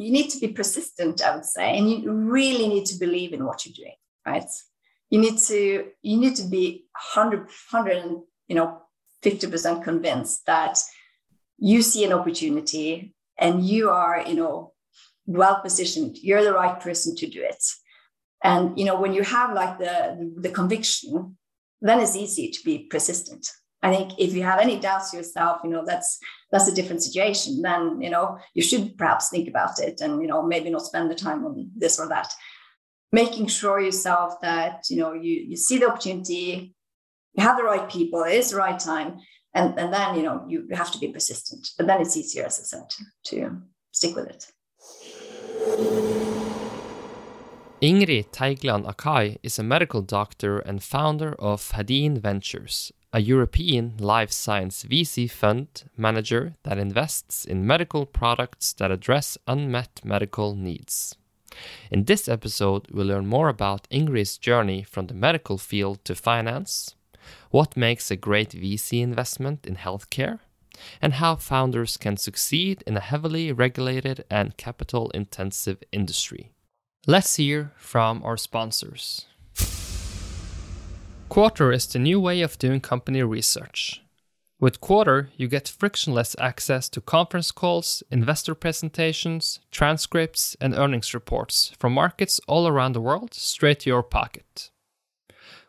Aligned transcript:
you 0.00 0.10
need 0.10 0.30
to 0.30 0.40
be 0.40 0.48
persistent, 0.48 1.22
I 1.22 1.34
would 1.34 1.44
say, 1.44 1.76
and 1.76 1.90
you 1.90 2.12
really 2.12 2.68
need 2.68 2.86
to 2.86 2.98
believe 2.98 3.32
in 3.32 3.44
what 3.44 3.64
you're 3.64 3.74
doing, 3.74 3.96
right? 4.26 4.50
You 5.10 5.20
need 5.20 5.38
to 5.38 5.88
you 6.02 6.16
need 6.16 6.36
to 6.36 6.44
be 6.44 6.86
100, 7.14 7.40
100 7.70 8.22
you 8.48 8.56
know, 8.56 8.82
50% 9.22 9.84
convinced 9.84 10.46
that 10.46 10.78
you 11.58 11.82
see 11.82 12.04
an 12.04 12.12
opportunity 12.12 13.14
and 13.38 13.64
you 13.64 13.90
are, 13.90 14.24
you 14.26 14.34
know, 14.34 14.72
well 15.26 15.60
positioned. 15.60 16.18
You're 16.18 16.42
the 16.42 16.54
right 16.54 16.80
person 16.80 17.14
to 17.16 17.26
do 17.28 17.42
it. 17.42 17.62
And 18.42 18.78
you 18.78 18.84
know, 18.84 18.98
when 19.00 19.12
you 19.12 19.22
have 19.22 19.54
like 19.54 19.78
the 19.78 20.32
the 20.38 20.50
conviction, 20.50 21.36
then 21.80 22.00
it's 22.00 22.16
easy 22.16 22.50
to 22.50 22.60
be 22.64 22.86
persistent. 22.90 23.46
I 23.82 23.94
think 23.94 24.12
if 24.18 24.34
you 24.34 24.42
have 24.42 24.60
any 24.60 24.78
doubts 24.78 25.14
yourself, 25.14 25.60
you 25.64 25.70
know, 25.70 25.84
that's 25.84 26.18
that's 26.52 26.68
a 26.68 26.74
different 26.74 27.02
situation. 27.02 27.62
Then, 27.62 28.00
you 28.00 28.10
know, 28.10 28.38
you 28.54 28.62
should 28.62 28.98
perhaps 28.98 29.30
think 29.30 29.48
about 29.48 29.78
it 29.78 30.00
and, 30.00 30.20
you 30.20 30.28
know, 30.28 30.42
maybe 30.42 30.70
not 30.70 30.82
spend 30.82 31.10
the 31.10 31.14
time 31.14 31.44
on 31.46 31.70
this 31.74 31.98
or 31.98 32.08
that. 32.08 32.32
Making 33.12 33.46
sure 33.46 33.80
yourself 33.80 34.40
that, 34.42 34.84
you 34.90 34.98
know, 34.98 35.12
you 35.14 35.34
you 35.50 35.56
see 35.56 35.78
the 35.78 35.88
opportunity, 35.88 36.74
you 37.34 37.42
have 37.42 37.56
the 37.56 37.64
right 37.64 37.88
people, 37.88 38.22
it 38.24 38.34
is 38.34 38.50
the 38.50 38.56
right 38.56 38.78
time. 38.78 39.18
And, 39.52 39.76
and 39.80 39.92
then, 39.92 40.14
you 40.14 40.22
know, 40.22 40.44
you 40.48 40.68
have 40.72 40.92
to 40.92 40.98
be 40.98 41.08
persistent. 41.08 41.70
But 41.76 41.88
then 41.88 42.00
it's 42.00 42.16
easier, 42.16 42.44
as 42.44 42.60
I 42.60 42.62
said, 42.62 42.88
to 43.24 43.62
stick 43.90 44.14
with 44.14 44.28
it. 44.28 44.46
Ingrid 47.82 48.30
Teigland 48.30 48.84
Akay 48.84 49.38
is 49.42 49.58
a 49.58 49.62
medical 49.62 50.02
doctor 50.02 50.58
and 50.58 50.82
founder 50.82 51.34
of 51.38 51.72
Hadean 51.72 52.18
Ventures, 52.18 52.92
a 53.12 53.20
European 53.20 53.94
life 53.98 54.30
science 54.30 54.84
VC 54.84 55.28
fund 55.30 55.84
manager 55.96 56.54
that 56.62 56.78
invests 56.78 57.44
in 57.44 57.66
medical 57.66 58.06
products 58.06 58.72
that 58.74 58.90
address 58.90 59.36
unmet 59.46 60.00
medical 60.04 60.54
needs. 60.54 61.16
In 61.90 62.04
this 62.04 62.28
episode, 62.28 62.86
we'll 62.92 63.06
learn 63.06 63.26
more 63.26 63.48
about 63.48 63.88
Ingrid's 63.90 64.38
journey 64.38 64.84
from 64.84 65.08
the 65.08 65.14
medical 65.14 65.58
field 65.58 66.04
to 66.04 66.14
finance, 66.14 66.94
what 67.50 67.76
makes 67.76 68.10
a 68.10 68.16
great 68.16 68.50
VC 68.50 69.02
investment 69.02 69.66
in 69.66 69.74
healthcare, 69.74 70.38
and 71.02 71.14
how 71.14 71.34
founders 71.34 71.96
can 71.96 72.16
succeed 72.16 72.82
in 72.86 72.96
a 72.96 73.00
heavily 73.00 73.52
regulated 73.52 74.24
and 74.30 74.56
capital 74.56 75.10
intensive 75.10 75.82
industry. 75.90 76.52
Let's 77.06 77.36
hear 77.36 77.72
from 77.76 78.22
our 78.22 78.36
sponsors. 78.36 79.26
Quartr 81.30 81.72
is 81.72 81.86
the 81.86 82.00
new 82.00 82.20
way 82.20 82.42
of 82.42 82.58
doing 82.58 82.80
company 82.80 83.22
research. 83.22 84.02
With 84.58 84.80
Quartr, 84.80 85.28
you 85.36 85.46
get 85.46 85.68
frictionless 85.68 86.34
access 86.40 86.88
to 86.88 87.00
conference 87.00 87.52
calls, 87.52 88.02
investor 88.10 88.56
presentations, 88.56 89.60
transcripts, 89.70 90.56
and 90.60 90.74
earnings 90.74 91.14
reports 91.14 91.72
from 91.78 91.92
markets 91.92 92.40
all 92.48 92.66
around 92.66 92.94
the 92.94 93.00
world 93.00 93.32
straight 93.32 93.78
to 93.80 93.90
your 93.90 94.02
pocket. 94.02 94.72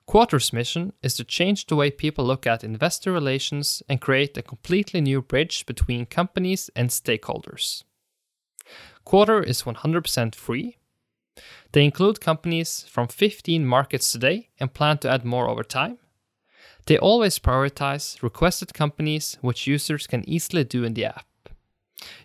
Quartr's 0.10 0.52
mission 0.52 0.94
is 1.04 1.14
to 1.18 1.24
change 1.24 1.68
the 1.68 1.76
way 1.76 1.92
people 1.92 2.26
look 2.26 2.48
at 2.48 2.64
investor 2.64 3.12
relations 3.12 3.84
and 3.88 4.02
create 4.02 4.36
a 4.36 4.42
completely 4.42 5.00
new 5.00 5.22
bridge 5.22 5.68
between 5.68 6.08
companies 6.08 6.72
and 6.76 6.90
stakeholders. 6.90 7.84
Quartr 9.06 9.46
is 9.46 9.62
100% 9.62 10.34
free 10.34 10.78
they 11.72 11.86
include 11.86 12.20
companies 12.20 12.86
from 12.90 13.08
15 13.08 13.66
markets 13.66 14.12
today 14.12 14.50
and 14.60 14.74
plan 14.74 14.98
to 15.00 15.10
add 15.10 15.26
more 15.26 15.48
over 15.48 15.64
time. 15.64 15.98
They 16.88 16.98
always 16.98 17.40
prioritize 17.40 18.22
requested 18.22 18.74
companies, 18.74 19.38
which 19.42 19.68
users 19.68 20.08
can 20.08 20.28
easily 20.28 20.64
do 20.64 20.84
in 20.84 20.94
the 20.94 21.06
app. 21.06 21.26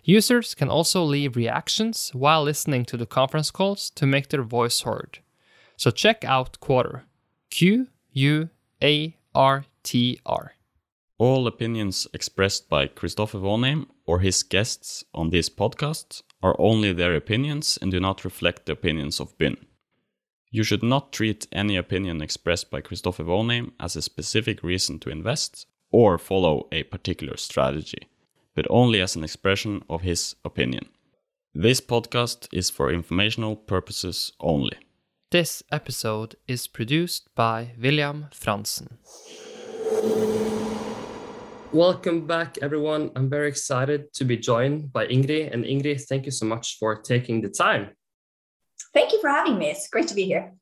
Users 0.03 0.55
can 0.55 0.69
also 0.69 1.03
leave 1.03 1.35
reactions 1.35 2.09
while 2.13 2.43
listening 2.43 2.83
to 2.85 2.97
the 2.97 3.05
conference 3.05 3.51
calls 3.51 3.91
to 3.91 4.07
make 4.07 4.29
their 4.29 4.41
voice 4.41 4.81
heard. 4.81 5.19
So 5.77 5.91
check 5.91 6.23
out 6.25 6.59
Quartr. 6.59 7.03
Q 7.49 7.87
U 8.13 8.49
A 8.83 9.15
R 9.35 9.65
T 9.83 10.19
R. 10.25 10.53
All 11.19 11.47
opinions 11.47 12.07
expressed 12.13 12.69
by 12.69 12.87
Christopher 12.87 13.39
Vonheim 13.39 13.87
or 14.05 14.19
his 14.19 14.43
guests 14.43 15.03
on 15.13 15.29
this 15.29 15.49
podcast 15.49 16.23
are 16.41 16.55
only 16.59 16.93
their 16.93 17.15
opinions 17.15 17.77
and 17.81 17.91
do 17.91 17.99
not 17.99 18.25
reflect 18.25 18.65
the 18.65 18.73
opinions 18.73 19.19
of 19.19 19.37
BIN. 19.37 19.57
You 20.49 20.63
should 20.63 20.83
not 20.83 21.11
treat 21.11 21.47
any 21.51 21.75
opinion 21.75 22.21
expressed 22.21 22.71
by 22.71 22.81
Christopher 22.81 23.23
Vonheim 23.23 23.71
as 23.79 23.95
a 23.95 24.01
specific 24.01 24.63
reason 24.63 24.99
to 24.99 25.09
invest 25.09 25.67
or 25.91 26.17
follow 26.17 26.67
a 26.71 26.83
particular 26.83 27.37
strategy, 27.37 28.07
but 28.55 28.67
only 28.69 29.01
as 29.01 29.15
an 29.15 29.23
expression 29.23 29.83
of 29.89 30.01
his 30.01 30.35
opinion. 30.45 30.87
This 31.53 31.81
podcast 31.81 32.47
is 32.53 32.69
for 32.69 32.91
informational 32.91 33.55
purposes 33.55 34.31
only. 34.39 34.77
This 35.31 35.63
episode 35.71 36.35
is 36.47 36.67
produced 36.67 37.33
by 37.35 37.71
William 37.77 38.27
Franzen. 38.31 38.97
Welcome 41.73 42.25
back, 42.25 42.57
everyone. 42.61 43.11
I'm 43.17 43.29
very 43.29 43.49
excited 43.49 44.13
to 44.13 44.23
be 44.23 44.37
joined 44.37 44.93
by 44.93 45.05
Ingrid. 45.07 45.53
And 45.53 45.65
Ingrid, 45.65 46.01
thank 46.07 46.25
you 46.25 46.31
so 46.31 46.45
much 46.45 46.77
for 46.79 46.95
taking 46.95 47.41
the 47.41 47.49
time. 47.49 47.89
Thank 48.93 49.11
you 49.11 49.19
for 49.19 49.29
having 49.29 49.57
me. 49.57 49.71
It's 49.71 49.89
great 49.89 50.07
to 50.07 50.15
be 50.15 50.23
here. 50.23 50.53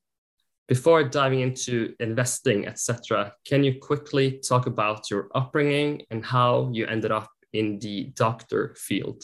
Before 0.68 1.04
diving 1.04 1.42
into 1.42 1.94
investing, 2.00 2.66
etc., 2.66 3.34
can 3.46 3.64
you 3.64 3.80
quickly 3.80 4.40
talk 4.40 4.66
about 4.66 5.12
your 5.12 5.30
upbringing 5.36 6.02
and 6.10 6.26
how 6.26 6.72
you 6.74 6.88
ended 6.88 7.12
up 7.12 7.30
in 7.54 7.78
the 7.78 8.06
doctor 8.16 8.76
field? 8.76 9.24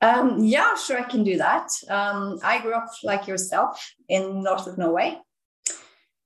Um, 0.00 0.42
yeah, 0.42 0.74
sure, 0.76 0.98
I 0.98 1.02
can 1.02 1.24
do 1.24 1.36
that. 1.36 1.68
Um, 1.90 2.38
I 2.42 2.58
grew 2.62 2.72
up 2.72 2.88
like 3.04 3.26
yourself 3.26 3.94
in 4.08 4.42
north 4.42 4.66
of 4.66 4.78
Norway, 4.78 5.18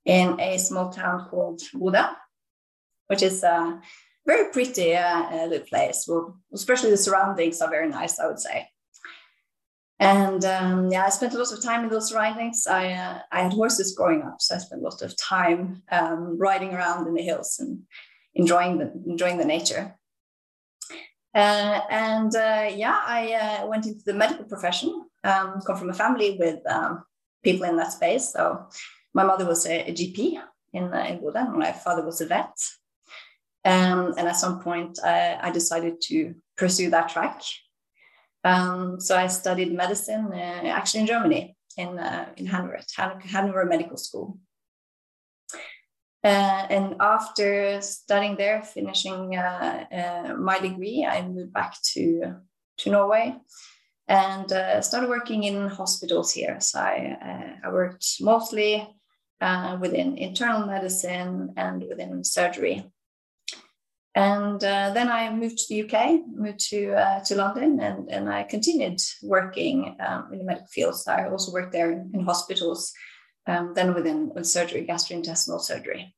in 0.05 0.39
a 0.39 0.57
small 0.57 0.93
town 0.93 1.27
called 1.29 1.61
Bodø 1.75 2.07
which 3.07 3.23
is 3.23 3.43
a 3.43 3.81
very 4.25 4.51
pretty 4.51 4.95
uh, 4.95 5.47
little 5.47 5.65
place. 5.65 6.05
Well, 6.07 6.39
especially 6.53 6.91
the 6.91 6.97
surroundings 6.97 7.61
are 7.61 7.69
very 7.69 7.89
nice, 7.89 8.19
I 8.19 8.27
would 8.27 8.39
say. 8.39 8.69
And 9.99 10.45
um, 10.45 10.91
yeah, 10.91 11.05
I 11.05 11.09
spent 11.09 11.33
a 11.33 11.37
lot 11.39 11.51
of 11.51 11.63
time 11.63 11.83
in 11.83 11.89
those 11.89 12.09
surroundings. 12.09 12.67
I 12.67 12.91
uh, 12.93 13.19
I 13.31 13.41
had 13.41 13.53
horses 13.53 13.95
growing 13.95 14.21
up, 14.21 14.39
so 14.39 14.55
I 14.55 14.59
spent 14.59 14.81
a 14.81 14.85
lot 14.85 15.01
of 15.01 15.17
time 15.17 15.81
um, 15.91 16.37
riding 16.37 16.73
around 16.73 17.07
in 17.07 17.15
the 17.15 17.23
hills 17.23 17.57
and 17.59 17.81
enjoying 18.35 18.77
the 18.77 18.91
enjoying 19.07 19.39
the 19.39 19.45
nature. 19.45 19.95
Uh, 21.33 21.81
and 21.89 22.35
uh, 22.35 22.69
yeah, 22.75 22.99
I 23.05 23.33
uh, 23.33 23.67
went 23.67 23.87
into 23.87 24.03
the 24.05 24.13
medical 24.13 24.45
profession. 24.45 25.05
Um, 25.23 25.61
come 25.65 25.77
from 25.77 25.89
a 25.89 25.93
family 25.93 26.37
with 26.39 26.59
um, 26.67 27.03
people 27.43 27.65
in 27.65 27.75
that 27.77 27.91
space. 27.91 28.33
So 28.33 28.67
my 29.15 29.23
mother 29.23 29.45
was 29.45 29.65
a, 29.65 29.89
a 29.89 29.93
GP 29.93 30.39
in 30.73 30.93
uh, 30.93 31.05
in 31.09 31.19
Bodø, 31.19 31.47
and 31.47 31.57
my 31.57 31.71
father 31.71 32.05
was 32.05 32.21
a 32.21 32.27
vet. 32.27 32.55
Um, 33.67 34.13
and 34.17 34.29
at 34.29 34.37
some 34.37 34.61
point, 34.61 34.97
I, 35.03 35.37
I, 35.41 35.51
decided 35.51 35.99
to 36.03 36.35
pursue 36.55 36.89
that 36.91 37.09
track. 37.09 37.41
Um, 38.45 39.01
so 39.01 39.17
I 39.17 39.27
studied 39.27 39.73
medicine 39.73 40.29
uh, 40.31 40.67
actually 40.67 41.01
in 41.01 41.07
Germany, 41.07 41.57
in, 41.75 41.99
uh, 41.99 42.29
in 42.37 42.45
Hanover, 42.45 42.79
Hanover 42.95 43.65
Medical 43.65 43.97
School. 43.97 44.39
Uh, 46.23 46.65
and 46.69 46.95
after 47.01 47.81
studying 47.81 48.37
there, 48.37 48.63
finishing 48.63 49.35
uh, 49.35 49.85
uh, 49.91 50.33
my 50.35 50.59
degree, 50.59 51.05
I 51.05 51.27
moved 51.27 51.51
back 51.51 51.75
to, 51.93 52.35
to 52.77 52.89
Norway 52.89 53.35
and 54.07 54.49
uh, 54.49 54.81
started 54.81 55.09
working 55.09 55.43
in 55.43 55.67
hospitals 55.67 56.31
here. 56.31 56.61
So 56.61 56.79
I, 56.79 57.57
I 57.65 57.69
worked 57.69 58.05
mostly 58.21 58.87
within 59.81 60.17
internal 60.17 60.65
medicine 60.65 61.53
and 61.57 61.83
within 61.89 62.23
surgery. 62.23 62.89
And 64.17 64.63
uh, 64.63 64.93
then 64.95 65.09
I 65.11 65.31
moved 65.31 65.59
to 65.59 65.65
the 65.69 65.83
UK, 65.83 66.21
moved 66.25 66.59
to 66.71 66.93
uh, 66.93 67.19
to 67.25 67.35
London, 67.35 67.79
and, 67.79 68.09
and 68.09 68.27
I 68.27 68.41
continued 68.43 68.99
working 69.21 69.95
um, 69.99 70.29
in 70.31 70.39
the 70.39 70.43
medical 70.43 70.65
field. 70.67 70.95
I 71.07 71.27
also 71.27 71.51
worked 71.51 71.71
there 71.71 71.91
in, 71.91 72.09
in 72.15 72.25
hospitals, 72.25 72.91
um, 73.45 73.73
then 73.75 73.93
within 73.93 74.33
with 74.33 74.47
surgery, 74.47 74.87
gastrointestinal 74.89 75.61
surgery. 75.61 76.15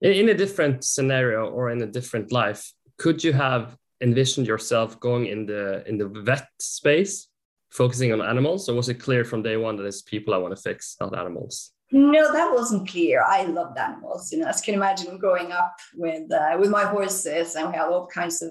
In 0.00 0.28
a 0.28 0.34
different 0.34 0.84
scenario 0.84 1.48
or 1.48 1.70
in 1.70 1.82
a 1.82 1.88
different 1.88 2.30
life, 2.30 2.72
could 2.98 3.24
you 3.24 3.32
have 3.32 3.76
envisioned 4.00 4.46
yourself 4.46 5.00
going 5.00 5.26
in 5.26 5.46
the 5.46 5.82
in 5.88 5.98
the 5.98 6.06
vet 6.06 6.46
space, 6.60 7.26
focusing 7.70 8.12
on 8.12 8.22
animals, 8.22 8.68
or 8.68 8.76
was 8.76 8.88
it 8.88 9.00
clear 9.00 9.24
from 9.24 9.42
day 9.42 9.56
one 9.56 9.74
that 9.76 9.86
it's 9.86 10.02
people 10.02 10.32
I 10.32 10.38
want 10.38 10.54
to 10.54 10.62
fix, 10.62 10.96
not 11.00 11.18
animals? 11.18 11.73
No, 11.94 12.32
that 12.32 12.52
wasn't 12.52 12.88
clear. 12.88 13.22
I 13.22 13.44
loved 13.44 13.78
animals. 13.78 14.32
You 14.32 14.40
know, 14.40 14.46
as 14.48 14.58
you 14.58 14.64
can 14.64 14.74
imagine, 14.74 15.16
growing 15.16 15.52
up 15.52 15.76
with 15.94 16.30
uh, 16.32 16.56
with 16.58 16.68
my 16.68 16.84
horses, 16.84 17.54
and 17.54 17.68
we 17.68 17.76
had 17.76 17.86
all 17.86 18.08
kinds 18.08 18.42
of 18.42 18.50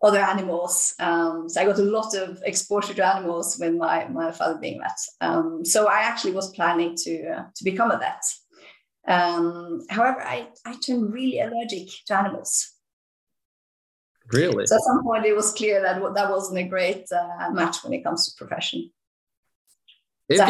other 0.00 0.20
animals. 0.20 0.94
Um, 0.98 1.50
so 1.50 1.60
I 1.60 1.66
got 1.66 1.78
a 1.78 1.82
lot 1.82 2.14
of 2.14 2.42
exposure 2.46 2.94
to 2.94 3.06
animals 3.06 3.58
with 3.60 3.74
my 3.74 4.08
my 4.08 4.32
father 4.32 4.58
being 4.58 4.80
vet. 4.80 4.98
Um, 5.20 5.66
so 5.66 5.86
I 5.86 6.00
actually 6.00 6.32
was 6.32 6.54
planning 6.54 6.94
to 6.96 7.12
uh, 7.28 7.44
to 7.56 7.62
become 7.62 7.90
a 7.90 7.98
vet. 7.98 8.24
Um, 9.06 9.82
however, 9.90 10.22
I 10.22 10.48
I 10.64 10.74
turned 10.76 11.12
really 11.12 11.40
allergic 11.40 11.88
to 12.06 12.16
animals. 12.16 12.72
Really? 14.32 14.66
So 14.66 14.76
at 14.76 14.82
some 14.82 15.02
point, 15.02 15.26
it 15.26 15.36
was 15.36 15.52
clear 15.52 15.82
that 15.82 16.00
that 16.14 16.30
wasn't 16.30 16.60
a 16.60 16.68
great 16.68 17.04
uh, 17.12 17.50
match 17.50 17.84
when 17.84 17.92
it 17.92 18.02
comes 18.02 18.32
to 18.32 18.38
profession. 18.42 18.90
So 20.34 20.46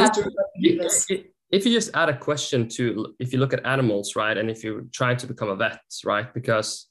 you, 0.54 0.82
if, 0.82 1.26
if 1.52 1.66
you 1.66 1.72
just 1.72 1.90
add 1.94 2.08
a 2.08 2.16
question 2.16 2.66
to, 2.70 3.14
if 3.18 3.32
you 3.32 3.38
look 3.38 3.52
at 3.52 3.64
animals, 3.66 4.16
right, 4.16 4.36
and 4.36 4.50
if 4.50 4.64
you're 4.64 4.84
trying 4.90 5.18
to 5.18 5.26
become 5.26 5.50
a 5.50 5.56
vet, 5.56 5.80
right, 6.04 6.32
because 6.32 6.88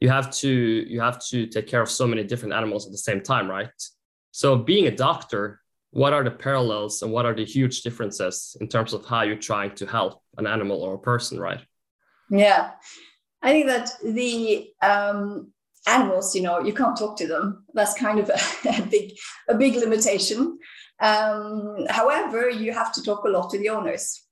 you 0.00 0.08
have 0.08 0.30
to 0.30 0.48
you 0.48 1.00
have 1.00 1.22
to 1.26 1.46
take 1.46 1.66
care 1.66 1.82
of 1.82 1.90
so 1.90 2.06
many 2.06 2.24
different 2.24 2.54
animals 2.54 2.86
at 2.86 2.92
the 2.92 2.98
same 2.98 3.20
time, 3.20 3.48
right? 3.48 3.68
So 4.32 4.56
being 4.56 4.86
a 4.86 4.96
doctor, 4.96 5.60
what 5.90 6.14
are 6.14 6.24
the 6.24 6.30
parallels 6.30 7.02
and 7.02 7.12
what 7.12 7.26
are 7.26 7.34
the 7.34 7.44
huge 7.44 7.82
differences 7.82 8.56
in 8.60 8.68
terms 8.68 8.94
of 8.94 9.04
how 9.04 9.22
you're 9.22 9.36
trying 9.36 9.74
to 9.74 9.86
help 9.86 10.22
an 10.38 10.46
animal 10.46 10.80
or 10.82 10.94
a 10.94 10.98
person, 10.98 11.38
right? 11.38 11.60
Yeah, 12.30 12.70
I 13.42 13.50
think 13.50 13.66
that 13.66 13.90
the 14.02 14.70
um, 14.80 15.52
animals, 15.86 16.34
you 16.34 16.42
know, 16.42 16.60
you 16.60 16.72
can't 16.72 16.96
talk 16.96 17.18
to 17.18 17.26
them. 17.26 17.66
That's 17.74 17.92
kind 17.94 18.18
of 18.18 18.30
a, 18.30 18.38
a 18.78 18.82
big 18.82 19.12
a 19.48 19.54
big 19.54 19.74
limitation. 19.74 20.58
Um, 21.00 21.86
however, 21.88 22.50
you 22.50 22.72
have 22.72 22.92
to 22.92 23.02
talk 23.02 23.24
a 23.24 23.28
lot 23.28 23.50
to 23.50 23.58
the 23.58 23.70
owners. 23.70 24.22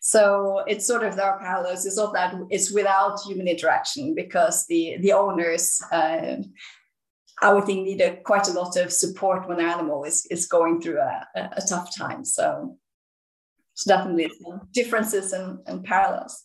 So 0.00 0.64
it's 0.66 0.86
sort 0.86 1.04
of 1.04 1.16
there 1.16 1.30
are 1.30 1.38
parallels. 1.38 1.86
It's 1.86 1.96
not 1.96 2.12
that 2.14 2.34
it's 2.50 2.72
without 2.72 3.20
human 3.26 3.48
interaction 3.48 4.14
because 4.14 4.66
the 4.66 4.96
the 5.00 5.12
owners, 5.12 5.80
uh, 5.90 6.36
I 7.40 7.52
would 7.52 7.64
think, 7.64 7.86
need 7.86 8.00
a, 8.00 8.16
quite 8.16 8.48
a 8.48 8.52
lot 8.52 8.76
of 8.76 8.92
support 8.92 9.48
when 9.48 9.58
their 9.58 9.68
animal 9.68 10.04
is 10.04 10.26
is 10.26 10.46
going 10.46 10.80
through 10.80 11.00
a, 11.00 11.26
a, 11.34 11.62
tough 11.66 11.96
time. 11.96 12.24
So, 12.24 12.76
so 13.74 13.96
definitely 13.96 14.30
differences 14.72 15.32
and, 15.32 15.60
and 15.66 15.82
parallels. 15.82 16.44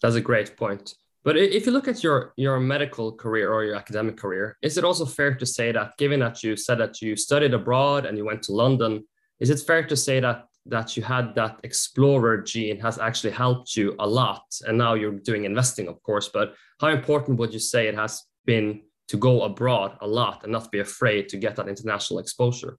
That's 0.00 0.16
a 0.16 0.20
great 0.20 0.56
point. 0.56 0.94
But 1.26 1.36
if 1.36 1.66
you 1.66 1.72
look 1.72 1.88
at 1.88 2.04
your 2.04 2.32
your 2.36 2.60
medical 2.60 3.10
career 3.10 3.52
or 3.52 3.64
your 3.64 3.74
academic 3.74 4.16
career, 4.16 4.56
is 4.62 4.78
it 4.78 4.84
also 4.84 5.04
fair 5.04 5.34
to 5.34 5.44
say 5.44 5.72
that, 5.72 5.96
given 5.98 6.20
that 6.20 6.44
you 6.44 6.56
said 6.56 6.78
that 6.78 7.02
you 7.02 7.16
studied 7.16 7.52
abroad 7.52 8.06
and 8.06 8.16
you 8.16 8.24
went 8.24 8.44
to 8.44 8.52
London, 8.52 9.04
is 9.40 9.50
it 9.50 9.58
fair 9.58 9.84
to 9.88 9.96
say 9.96 10.20
that 10.20 10.44
that 10.66 10.96
you 10.96 11.02
had 11.02 11.34
that 11.34 11.58
explorer 11.64 12.42
gene 12.42 12.78
has 12.78 13.00
actually 13.00 13.32
helped 13.32 13.74
you 13.74 13.96
a 13.98 14.06
lot? 14.06 14.44
And 14.68 14.78
now 14.78 14.94
you're 14.94 15.18
doing 15.30 15.44
investing, 15.44 15.88
of 15.88 16.00
course. 16.04 16.28
But 16.28 16.54
how 16.80 16.90
important 16.90 17.40
would 17.40 17.52
you 17.52 17.58
say 17.58 17.88
it 17.88 17.96
has 17.96 18.22
been 18.44 18.82
to 19.08 19.16
go 19.16 19.42
abroad 19.42 19.98
a 20.00 20.06
lot 20.06 20.44
and 20.44 20.52
not 20.52 20.70
be 20.70 20.78
afraid 20.78 21.28
to 21.30 21.36
get 21.36 21.56
that 21.56 21.68
international 21.68 22.20
exposure? 22.20 22.78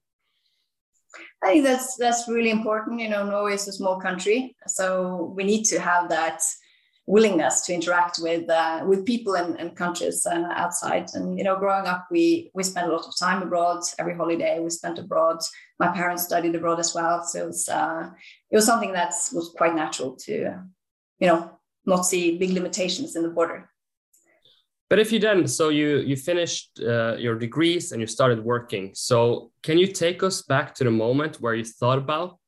I 1.44 1.48
think 1.48 1.64
that's 1.64 1.96
that's 1.96 2.28
really 2.28 2.50
important. 2.50 2.98
You 3.00 3.10
know, 3.10 3.24
Norway 3.24 3.56
is 3.60 3.68
a 3.68 3.72
small 3.72 4.00
country, 4.00 4.56
so 4.66 5.34
we 5.36 5.44
need 5.44 5.64
to 5.64 5.78
have 5.78 6.08
that 6.08 6.40
willingness 7.08 7.62
to 7.62 7.72
interact 7.72 8.18
with 8.20 8.48
uh, 8.50 8.84
with 8.86 9.06
people 9.06 9.34
and, 9.34 9.58
and 9.58 9.74
countries 9.74 10.26
uh, 10.26 10.48
outside. 10.54 11.06
And 11.14 11.38
you 11.38 11.44
know, 11.44 11.56
growing 11.56 11.86
up, 11.86 12.06
we 12.10 12.50
we 12.54 12.62
spent 12.62 12.88
a 12.88 12.92
lot 12.92 13.06
of 13.06 13.18
time 13.18 13.42
abroad. 13.42 13.80
Every 13.98 14.14
holiday 14.14 14.60
we 14.60 14.70
spent 14.70 14.98
abroad. 14.98 15.38
My 15.80 15.88
parents 15.88 16.24
studied 16.24 16.54
abroad 16.54 16.78
as 16.78 16.94
well, 16.94 17.24
so 17.24 17.38
it 17.42 17.46
was 17.46 17.68
uh, 17.68 18.10
it 18.50 18.56
was 18.56 18.66
something 18.66 18.92
that 18.92 19.12
was 19.32 19.54
quite 19.56 19.74
natural 19.74 20.16
to, 20.26 20.32
you 21.20 21.28
know, 21.28 21.50
not 21.86 22.02
see 22.02 22.36
big 22.36 22.50
limitations 22.50 23.16
in 23.16 23.22
the 23.22 23.30
border. 23.30 23.70
But 24.90 24.98
if 24.98 25.12
you 25.12 25.18
then, 25.18 25.46
so 25.46 25.68
you 25.70 25.98
you 25.98 26.16
finished 26.16 26.80
uh, 26.80 27.16
your 27.16 27.38
degrees 27.38 27.92
and 27.92 28.00
you 28.02 28.06
started 28.06 28.44
working. 28.44 28.90
So 28.94 29.50
can 29.62 29.78
you 29.78 29.86
take 29.86 30.22
us 30.22 30.42
back 30.42 30.74
to 30.76 30.84
the 30.84 30.90
moment 30.90 31.40
where 31.40 31.54
you 31.54 31.64
thought 31.64 31.98
about 31.98 32.38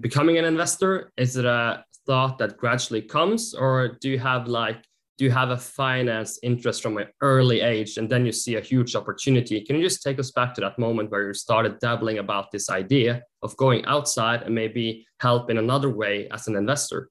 becoming 0.00 0.38
an 0.38 0.44
investor? 0.44 1.12
Is 1.16 1.36
it 1.36 1.44
a 1.44 1.84
thought 2.08 2.38
that 2.38 2.56
gradually 2.56 3.02
comes 3.02 3.54
or 3.54 3.96
do 4.00 4.08
you 4.08 4.18
have 4.18 4.48
like 4.48 4.82
do 5.18 5.24
you 5.24 5.30
have 5.32 5.50
a 5.50 5.56
finance 5.56 6.38
interest 6.44 6.80
from 6.80 6.96
an 6.96 7.08
early 7.20 7.60
age 7.60 7.98
and 7.98 8.08
then 8.08 8.24
you 8.24 8.30
see 8.30 8.54
a 8.54 8.60
huge 8.60 8.94
opportunity? 8.94 9.60
Can 9.60 9.74
you 9.74 9.82
just 9.82 10.00
take 10.00 10.20
us 10.20 10.30
back 10.30 10.54
to 10.54 10.60
that 10.60 10.78
moment 10.78 11.10
where 11.10 11.26
you 11.26 11.34
started 11.34 11.80
dabbling 11.80 12.18
about 12.18 12.52
this 12.52 12.70
idea 12.70 13.24
of 13.42 13.56
going 13.56 13.84
outside 13.86 14.42
and 14.42 14.54
maybe 14.54 15.04
help 15.18 15.50
in 15.50 15.58
another 15.58 15.90
way 15.90 16.28
as 16.30 16.46
an 16.46 16.54
investor? 16.54 17.10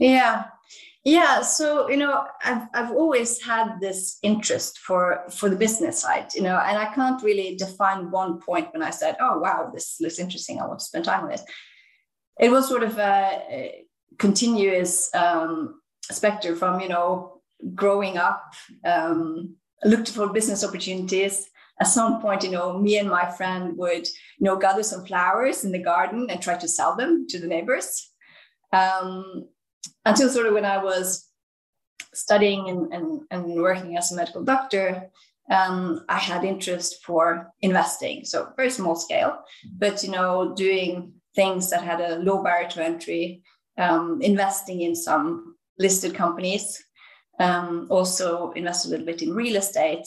Yeah. 0.00 0.44
Yeah 1.04 1.42
so 1.42 1.88
you 1.88 1.96
know 1.96 2.26
i've, 2.42 2.66
I've 2.74 2.90
always 2.90 3.40
had 3.42 3.78
this 3.80 4.18
interest 4.22 4.78
for 4.78 5.24
for 5.30 5.48
the 5.48 5.56
business 5.56 6.00
side 6.00 6.34
you 6.34 6.42
know 6.42 6.58
and 6.58 6.76
i 6.76 6.92
can't 6.92 7.22
really 7.22 7.56
define 7.56 8.10
one 8.10 8.40
point 8.40 8.68
when 8.72 8.82
i 8.82 8.90
said 8.90 9.16
oh 9.20 9.38
wow 9.38 9.70
this 9.72 9.96
looks 10.00 10.18
interesting. 10.18 10.60
I 10.60 10.66
want 10.66 10.80
to 10.80 10.84
spend 10.84 11.04
time 11.06 11.24
on 11.24 11.32
it. 11.32 11.40
It 12.38 12.50
was 12.50 12.68
sort 12.68 12.82
of 12.82 12.98
a, 12.98 13.86
continuous 14.18 15.14
um, 15.14 15.80
specter 16.02 16.56
from 16.56 16.80
you 16.80 16.88
know 16.88 17.40
growing 17.74 18.16
up 18.16 18.52
um, 18.84 19.56
looked 19.84 20.10
for 20.10 20.32
business 20.32 20.64
opportunities. 20.64 21.48
At 21.80 21.86
some 21.86 22.20
point 22.20 22.42
you 22.42 22.50
know 22.50 22.78
me 22.78 22.98
and 22.98 23.08
my 23.08 23.30
friend 23.30 23.76
would 23.76 24.06
you 24.06 24.44
know 24.44 24.56
gather 24.56 24.82
some 24.82 25.04
flowers 25.06 25.64
in 25.64 25.72
the 25.72 25.82
garden 25.82 26.28
and 26.30 26.40
try 26.40 26.56
to 26.56 26.68
sell 26.68 26.96
them 26.96 27.26
to 27.28 27.38
the 27.38 27.46
neighbors. 27.46 28.10
Um, 28.72 29.48
until 30.04 30.28
sort 30.28 30.46
of 30.46 30.54
when 30.54 30.64
i 30.64 30.82
was 30.82 31.26
studying 32.14 32.68
and, 32.68 32.92
and, 32.92 33.20
and 33.30 33.44
working 33.62 33.96
as 33.96 34.10
a 34.10 34.16
medical 34.16 34.42
doctor 34.42 35.10
um, 35.50 36.04
i 36.08 36.18
had 36.18 36.44
interest 36.44 37.04
for 37.04 37.52
investing 37.60 38.24
so 38.24 38.52
very 38.56 38.70
small 38.70 38.96
scale 38.96 39.38
but 39.76 40.02
you 40.02 40.10
know 40.10 40.54
doing 40.54 41.12
things 41.34 41.70
that 41.70 41.82
had 41.82 42.00
a 42.00 42.18
low 42.18 42.42
barrier 42.42 42.68
to 42.68 42.84
entry 42.84 43.42
um, 43.78 44.20
investing 44.20 44.82
in 44.82 44.94
some 44.94 45.56
listed 45.78 46.14
companies, 46.14 46.84
um, 47.38 47.86
also 47.88 48.50
invest 48.52 48.86
a 48.86 48.88
little 48.88 49.06
bit 49.06 49.22
in 49.22 49.34
real 49.34 49.56
estate. 49.56 50.06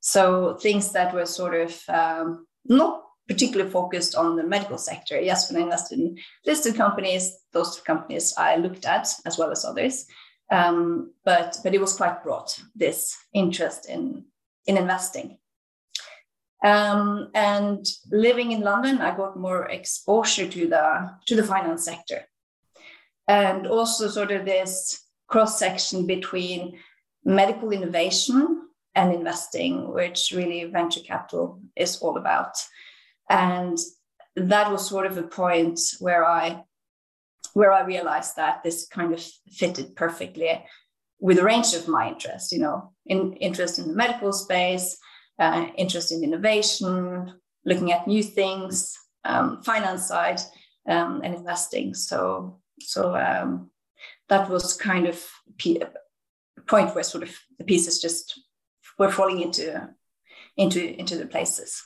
So 0.00 0.54
things 0.54 0.92
that 0.92 1.14
were 1.14 1.26
sort 1.26 1.54
of 1.54 1.82
um, 1.88 2.46
not 2.64 3.02
particularly 3.28 3.70
focused 3.70 4.14
on 4.14 4.36
the 4.36 4.42
medical 4.42 4.78
sector. 4.78 5.20
Yes, 5.20 5.52
when 5.52 5.60
I 5.60 5.64
invested 5.64 6.00
in 6.00 6.18
listed 6.46 6.74
companies, 6.74 7.36
those 7.52 7.80
companies 7.80 8.34
I 8.36 8.56
looked 8.56 8.86
at 8.86 9.08
as 9.26 9.38
well 9.38 9.52
as 9.52 9.64
others. 9.64 10.06
Um, 10.50 11.12
but 11.24 11.58
but 11.62 11.74
it 11.74 11.80
was 11.80 11.96
quite 11.96 12.24
broad 12.24 12.50
this 12.74 13.16
interest 13.32 13.88
in 13.88 14.24
in 14.66 14.76
investing. 14.76 15.38
Um, 16.64 17.30
and 17.34 17.86
living 18.10 18.52
in 18.52 18.62
London, 18.62 18.98
I 18.98 19.16
got 19.16 19.38
more 19.38 19.66
exposure 19.66 20.48
to 20.48 20.68
the 20.68 21.10
to 21.26 21.36
the 21.36 21.44
finance 21.44 21.84
sector 21.84 22.26
and 23.28 23.66
also 23.66 24.08
sort 24.08 24.30
of 24.32 24.44
this 24.44 25.00
cross 25.28 25.58
section 25.58 26.06
between 26.06 26.78
medical 27.24 27.70
innovation 27.70 28.68
and 28.94 29.14
investing, 29.14 29.92
which 29.92 30.32
really 30.34 30.64
venture 30.64 31.00
capital 31.00 31.60
is 31.76 31.98
all 31.98 32.16
about. 32.16 32.56
And 33.28 33.78
that 34.36 34.70
was 34.70 34.88
sort 34.88 35.06
of 35.06 35.16
a 35.16 35.22
point 35.22 35.80
where 36.00 36.24
I 36.24 36.64
where 37.52 37.72
I 37.72 37.82
realized 37.82 38.36
that 38.36 38.62
this 38.62 38.86
kind 38.86 39.12
of 39.12 39.20
fitted 39.50 39.96
perfectly 39.96 40.64
with 41.18 41.38
a 41.38 41.44
range 41.44 41.74
of 41.74 41.88
my 41.88 42.08
interests, 42.08 42.52
you 42.52 42.60
know, 42.60 42.92
in 43.06 43.32
interest 43.34 43.78
in 43.78 43.88
the 43.88 43.94
medical 43.94 44.32
space, 44.32 44.96
uh, 45.38 45.66
interest 45.76 46.12
in 46.12 46.22
innovation, 46.22 47.34
looking 47.64 47.92
at 47.92 48.06
new 48.06 48.22
things, 48.22 48.96
um, 49.24 49.62
finance 49.62 50.06
side, 50.06 50.40
um, 50.88 51.20
and 51.24 51.34
investing. 51.34 51.92
So 51.92 52.60
so 52.80 53.14
um, 53.16 53.70
that 54.28 54.48
was 54.48 54.76
kind 54.76 55.06
of 55.06 55.24
a 55.66 56.60
point 56.66 56.94
where 56.94 57.04
sort 57.04 57.24
of 57.24 57.36
the 57.58 57.64
pieces 57.64 58.00
just 58.00 58.40
were 58.98 59.10
falling 59.10 59.40
into 59.40 59.88
into 60.56 60.98
into 60.98 61.16
the 61.16 61.26
places. 61.26 61.82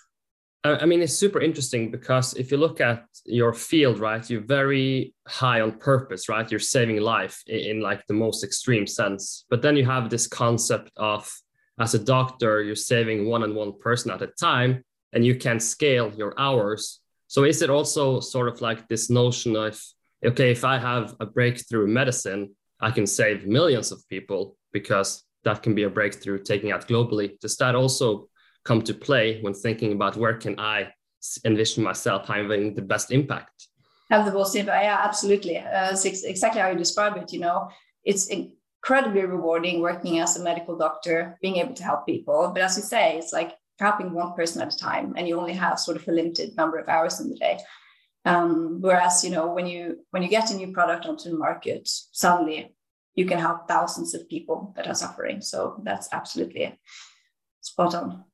I 0.66 0.86
mean, 0.86 1.02
it's 1.02 1.12
super 1.12 1.42
interesting 1.42 1.90
because 1.90 2.32
if 2.34 2.50
you 2.50 2.56
look 2.56 2.80
at 2.80 3.04
your 3.26 3.52
field, 3.52 3.98
right, 3.98 4.28
you're 4.30 4.40
very 4.40 5.14
high 5.28 5.60
on 5.60 5.72
purpose, 5.72 6.26
right? 6.30 6.50
You're 6.50 6.58
saving 6.58 7.02
life 7.02 7.42
in, 7.46 7.58
in, 7.58 7.80
like 7.82 8.06
the 8.06 8.14
most 8.14 8.42
extreme 8.42 8.86
sense. 8.86 9.44
But 9.50 9.60
then 9.60 9.76
you 9.76 9.84
have 9.84 10.08
this 10.08 10.26
concept 10.26 10.90
of, 10.96 11.30
as 11.78 11.92
a 11.92 11.98
doctor, 11.98 12.62
you're 12.62 12.76
saving 12.76 13.28
one 13.28 13.42
and 13.42 13.54
one 13.54 13.78
person 13.78 14.10
at 14.10 14.22
a 14.22 14.28
time, 14.40 14.82
and 15.12 15.26
you 15.26 15.34
can 15.34 15.60
scale 15.60 16.10
your 16.16 16.32
hours. 16.40 17.00
So 17.26 17.44
is 17.44 17.60
it 17.60 17.68
also 17.68 18.20
sort 18.20 18.48
of 18.48 18.62
like 18.62 18.88
this 18.88 19.10
notion 19.10 19.56
of 19.56 19.78
okay, 20.25 20.50
if 20.50 20.64
I 20.64 20.78
have 20.78 21.14
a 21.21 21.26
breakthrough 21.26 21.87
medicine, 21.87 22.54
I 22.81 22.90
can 22.90 23.07
save 23.07 23.47
millions 23.47 23.93
of 23.93 24.02
people 24.09 24.57
because 24.73 25.23
that 25.45 25.62
can 25.62 25.75
be 25.75 25.85
a 25.85 25.90
breakthrough 25.90 26.43
taking 26.43 26.73
out 26.73 26.88
globally. 26.88 27.38
Does 27.40 27.57
that 27.57 27.75
also 27.75 28.28
come 28.64 28.83
to 28.83 28.95
play 28.95 29.40
when 29.43 29.54
thinking 29.54 29.93
about 29.93 30.16
where 30.16 30.35
can 30.35 30.59
I 30.59 30.93
envision 31.45 31.85
myself 31.85 32.26
having 32.26 32.75
the 32.75 32.83
best 32.83 33.11
impact? 33.11 33.69
Have 34.11 34.26
the 34.26 34.33
most 34.33 34.54
impact? 34.54 34.85
Yeah, 34.85 35.00
absolutely. 35.02 35.59
Uh, 35.59 35.90
it's 35.93 36.25
exactly 36.25 36.61
how 36.61 36.71
you 36.71 36.78
describe 36.78 37.16
it. 37.16 37.33
You 37.33 37.40
know, 37.40 37.69
it's 38.04 38.28
incredibly 38.28 39.23
rewarding 39.23 39.81
working 39.81 40.19
as 40.21 40.37
a 40.37 40.43
medical 40.43 40.76
doctor, 40.76 41.38
being 41.40 41.57
able 41.57 41.75
to 41.75 41.83
help 41.83 42.07
people. 42.07 42.50
But 42.52 42.62
as 42.62 42.76
you 42.76 42.83
say, 42.83 43.19
it's 43.19 43.33
like 43.33 43.57
helping 43.78 44.12
one 44.12 44.35
person 44.35 44.62
at 44.62 44.75
a 44.75 44.76
time, 44.76 45.14
and 45.16 45.26
you 45.26 45.38
only 45.38 45.54
have 45.54 45.78
sort 45.78 45.97
of 45.97 46.07
a 46.07 46.12
limited 46.12 46.57
number 46.57 46.78
of 46.78 46.88
hours 46.88 47.21
in 47.21 47.31
the 47.31 47.37
day. 47.37 47.59
Um, 48.25 48.81
whereas, 48.81 49.23
you 49.23 49.31
know, 49.31 49.52
when 49.52 49.66
you 49.66 50.04
when 50.11 50.23
you 50.23 50.28
get 50.28 50.50
a 50.50 50.57
new 50.57 50.73
product 50.73 51.07
onto 51.07 51.31
the 51.31 51.37
market, 51.37 51.88
suddenly 52.12 52.75
you 53.14 53.26
can 53.26 53.38
help 53.38 53.69
thousands 53.69 54.14
of 54.14 54.28
people 54.28 54.73
that 54.76 54.87
are 54.87 54.95
suffering. 54.95 55.40
So 55.40 55.81
that's 55.85 56.09
absolutely 56.12 56.78
spot 57.61 57.95
on. 57.95 58.25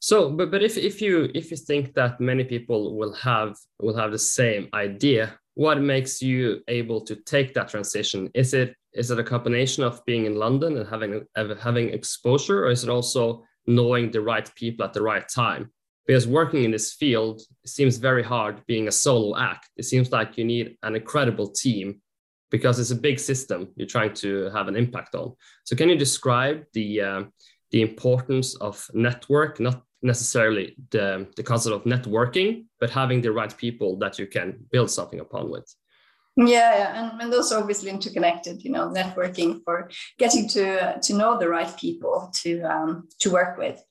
So, 0.00 0.30
but 0.30 0.50
but 0.50 0.62
if 0.62 0.76
if 0.76 1.00
you 1.00 1.30
if 1.34 1.50
you 1.50 1.56
think 1.56 1.94
that 1.94 2.20
many 2.20 2.44
people 2.44 2.96
will 2.96 3.14
have 3.14 3.56
will 3.80 3.96
have 3.96 4.12
the 4.12 4.18
same 4.18 4.68
idea, 4.74 5.38
what 5.54 5.80
makes 5.80 6.20
you 6.20 6.60
able 6.68 7.00
to 7.02 7.16
take 7.16 7.54
that 7.54 7.68
transition? 7.68 8.30
Is 8.34 8.52
it 8.52 8.74
is 8.92 9.10
it 9.10 9.18
a 9.18 9.24
combination 9.24 9.82
of 9.82 10.04
being 10.04 10.26
in 10.26 10.36
London 10.36 10.76
and 10.76 10.86
having 10.88 11.24
having 11.58 11.88
exposure, 11.88 12.66
or 12.66 12.70
is 12.70 12.84
it 12.84 12.90
also 12.90 13.44
knowing 13.66 14.10
the 14.10 14.20
right 14.20 14.54
people 14.54 14.84
at 14.84 14.92
the 14.92 15.02
right 15.02 15.26
time? 15.26 15.72
Because 16.06 16.26
working 16.26 16.64
in 16.64 16.70
this 16.70 16.92
field 16.92 17.40
seems 17.64 17.96
very 17.96 18.22
hard 18.22 18.60
being 18.66 18.88
a 18.88 18.92
solo 18.92 19.38
act. 19.38 19.70
It 19.76 19.84
seems 19.84 20.12
like 20.12 20.36
you 20.36 20.44
need 20.44 20.76
an 20.82 20.96
incredible 20.96 21.48
team 21.48 22.00
because 22.50 22.78
it's 22.78 22.90
a 22.90 22.96
big 22.96 23.18
system 23.18 23.68
you're 23.74 23.88
trying 23.88 24.12
to 24.14 24.50
have 24.50 24.68
an 24.68 24.76
impact 24.76 25.14
on. 25.14 25.32
So, 25.64 25.74
can 25.76 25.88
you 25.88 25.96
describe 25.96 26.64
the 26.74 27.00
uh, 27.00 27.22
the 27.74 27.82
importance 27.82 28.54
of 28.56 28.86
network, 28.94 29.58
not 29.58 29.82
necessarily 30.00 30.76
the, 30.90 31.26
the 31.36 31.42
concept 31.42 31.74
of 31.74 31.82
networking, 31.82 32.66
but 32.78 32.90
having 32.90 33.20
the 33.20 33.32
right 33.32 33.56
people 33.56 33.98
that 33.98 34.16
you 34.16 34.28
can 34.28 34.64
build 34.70 34.90
something 34.90 35.18
upon 35.18 35.50
with. 35.50 35.74
Yeah, 36.36 36.76
yeah. 36.78 37.10
And, 37.10 37.20
and 37.22 37.32
those 37.32 37.50
are 37.50 37.60
obviously 37.60 37.90
interconnected, 37.90 38.62
you 38.62 38.70
know, 38.70 38.90
networking 38.90 39.60
for 39.64 39.90
getting 40.18 40.48
to 40.50 41.00
to 41.00 41.14
know 41.14 41.38
the 41.38 41.48
right 41.48 41.76
people 41.76 42.30
to 42.42 42.62
um, 42.62 43.08
to 43.20 43.30
work 43.30 43.56
with. 43.56 43.82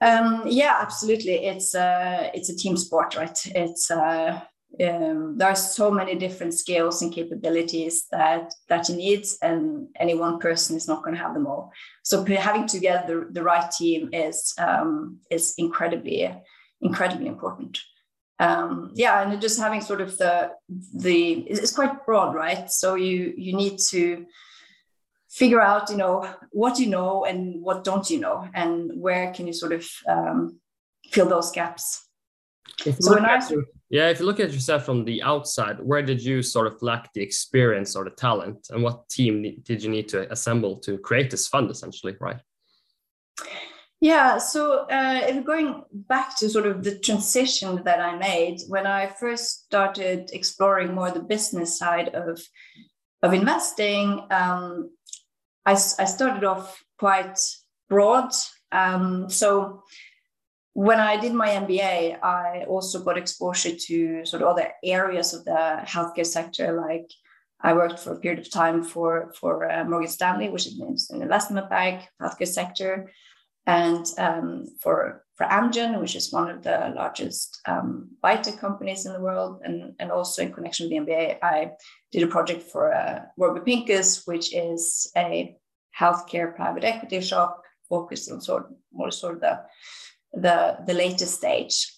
Um, 0.00 0.44
yeah, 0.46 0.78
absolutely. 0.80 1.44
It's 1.46 1.74
a 1.74 2.30
it's 2.34 2.48
a 2.48 2.56
team 2.56 2.76
sport, 2.76 3.16
right? 3.16 3.38
It's 3.54 3.90
uh, 3.90 4.40
um, 4.80 5.36
there 5.36 5.48
are 5.48 5.56
so 5.56 5.90
many 5.90 6.14
different 6.14 6.54
skills 6.54 7.02
and 7.02 7.12
capabilities 7.12 8.06
that 8.10 8.54
that 8.68 8.88
you 8.88 8.96
need 8.96 9.26
and 9.42 9.88
any 9.98 10.14
one 10.14 10.38
person 10.38 10.76
is 10.76 10.86
not 10.86 11.02
going 11.02 11.14
to 11.14 11.22
have 11.22 11.34
them 11.34 11.46
all 11.46 11.72
so 12.04 12.24
having 12.24 12.66
together 12.66 13.26
the, 13.26 13.32
the 13.32 13.42
right 13.42 13.70
team 13.72 14.08
is 14.12 14.54
um, 14.58 15.18
is 15.30 15.54
incredibly 15.58 16.32
incredibly 16.80 17.26
important 17.26 17.80
um, 18.38 18.92
yeah 18.94 19.22
and 19.28 19.40
just 19.42 19.58
having 19.58 19.80
sort 19.80 20.00
of 20.00 20.16
the 20.18 20.52
the 20.94 21.32
it's 21.48 21.74
quite 21.74 22.06
broad 22.06 22.34
right 22.34 22.70
so 22.70 22.94
you 22.94 23.34
you 23.36 23.56
need 23.56 23.78
to 23.90 24.24
figure 25.30 25.60
out 25.60 25.88
you 25.90 25.96
know 25.96 26.28
what 26.50 26.78
you 26.78 26.86
know 26.86 27.24
and 27.24 27.62
what 27.62 27.84
don't 27.84 28.10
you 28.10 28.18
know 28.18 28.48
and 28.54 28.90
where 29.00 29.32
can 29.32 29.46
you 29.46 29.52
sort 29.52 29.72
of 29.72 29.88
um, 30.08 30.58
fill 31.10 31.28
those 31.28 31.50
gaps 31.52 32.10
so 32.78 33.14
when 33.14 33.24
I 33.24 33.40
yeah, 33.90 34.08
if 34.08 34.20
you 34.20 34.26
look 34.26 34.40
at 34.40 34.52
yourself 34.52 34.84
from 34.84 35.04
the 35.04 35.22
outside, 35.22 35.80
where 35.80 36.02
did 36.02 36.22
you 36.22 36.42
sort 36.42 36.66
of 36.66 36.80
lack 36.80 37.12
the 37.12 37.22
experience 37.22 37.96
or 37.96 38.04
the 38.04 38.10
talent, 38.10 38.68
and 38.70 38.82
what 38.82 39.08
team 39.08 39.42
did 39.64 39.82
you 39.82 39.90
need 39.90 40.08
to 40.10 40.30
assemble 40.32 40.76
to 40.80 40.96
create 40.98 41.30
this 41.30 41.48
fund, 41.48 41.70
essentially, 41.70 42.16
right? 42.20 42.40
Yeah, 44.00 44.38
so 44.38 44.86
uh, 44.88 45.20
if 45.24 45.44
going 45.44 45.82
back 45.92 46.38
to 46.38 46.48
sort 46.48 46.66
of 46.66 46.82
the 46.82 46.98
transition 46.98 47.82
that 47.84 48.00
I 48.00 48.16
made 48.16 48.60
when 48.68 48.86
I 48.86 49.08
first 49.08 49.64
started 49.64 50.30
exploring 50.32 50.94
more 50.94 51.10
the 51.10 51.20
business 51.20 51.78
side 51.78 52.10
of 52.14 52.40
of 53.22 53.34
investing, 53.34 54.26
um, 54.30 54.90
I, 55.66 55.72
I 55.72 56.04
started 56.04 56.44
off 56.44 56.82
quite 56.98 57.38
broad. 57.88 58.32
Um, 58.72 59.28
so 59.28 59.82
when 60.72 61.00
I 61.00 61.18
did 61.18 61.34
my 61.34 61.48
MBA, 61.48 62.22
I 62.22 62.64
also 62.68 63.02
got 63.02 63.18
exposure 63.18 63.74
to 63.76 64.24
sort 64.24 64.42
of 64.42 64.48
other 64.48 64.68
areas 64.84 65.34
of 65.34 65.44
the 65.44 65.80
healthcare 65.84 66.26
sector. 66.26 66.72
Like 66.72 67.10
I 67.60 67.72
worked 67.74 67.98
for 67.98 68.12
a 68.12 68.20
period 68.20 68.40
of 68.40 68.50
time 68.50 68.82
for 68.82 69.32
for 69.38 69.70
uh, 69.70 69.84
Morgan 69.84 70.08
Stanley, 70.08 70.48
which 70.48 70.66
is 70.66 71.10
an 71.10 71.22
investment 71.22 71.68
bank, 71.68 72.08
healthcare 72.22 72.46
sector, 72.46 73.10
and 73.66 74.06
um, 74.18 74.66
for 74.80 75.24
for 75.40 75.46
Amgen, 75.46 75.98
which 75.98 76.16
is 76.16 76.30
one 76.30 76.50
of 76.50 76.62
the 76.62 76.92
largest 76.94 77.62
um, 77.66 78.10
biotech 78.22 78.58
companies 78.58 79.06
in 79.06 79.14
the 79.14 79.20
world, 79.20 79.62
and 79.64 79.94
and 79.98 80.12
also 80.12 80.42
in 80.42 80.52
connection 80.52 80.84
with 80.84 80.90
the 80.90 81.12
MBA, 81.12 81.38
I 81.42 81.70
did 82.12 82.24
a 82.24 82.26
project 82.26 82.62
for 82.70 82.92
uh, 82.92 83.20
Warburg 83.38 83.64
Pincus, 83.64 84.26
which 84.26 84.54
is 84.54 85.10
a 85.16 85.56
healthcare 85.98 86.54
private 86.54 86.84
equity 86.84 87.22
shop 87.22 87.62
focused 87.88 88.30
on 88.30 88.42
sort 88.42 88.66
of 88.66 88.72
more 88.92 89.10
sort 89.10 89.36
of 89.36 89.40
the 89.40 89.60
the 90.34 90.76
the 90.86 90.92
latest 90.92 91.38
stage. 91.38 91.90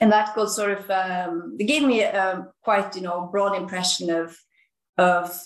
And 0.00 0.12
that 0.12 0.36
got 0.36 0.50
sort 0.50 0.70
of 0.78 0.88
um, 0.88 1.56
it 1.58 1.64
gave 1.64 1.82
me 1.82 2.02
a 2.02 2.46
quite 2.62 2.94
you 2.94 3.02
know 3.02 3.28
broad 3.32 3.56
impression 3.56 4.08
of 4.08 4.38
of 4.98 5.36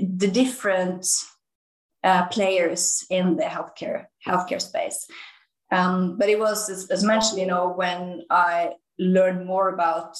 the 0.00 0.30
different 0.30 1.06
uh, 2.02 2.28
players 2.28 3.04
in 3.10 3.36
the 3.36 3.44
healthcare 3.44 4.06
healthcare 4.26 4.62
space 4.62 5.06
um, 5.72 6.16
but 6.16 6.28
it 6.28 6.38
was 6.38 6.70
as, 6.70 6.88
as 6.90 7.02
mentioned 7.02 7.40
you 7.40 7.46
know 7.46 7.72
when 7.72 8.22
i 8.30 8.72
learned 8.98 9.44
more 9.44 9.70
about 9.70 10.16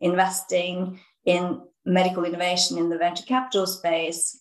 investing 0.00 0.98
in 1.24 1.60
medical 1.84 2.24
innovation 2.24 2.78
in 2.78 2.88
the 2.88 2.98
venture 2.98 3.24
capital 3.24 3.66
space 3.66 4.40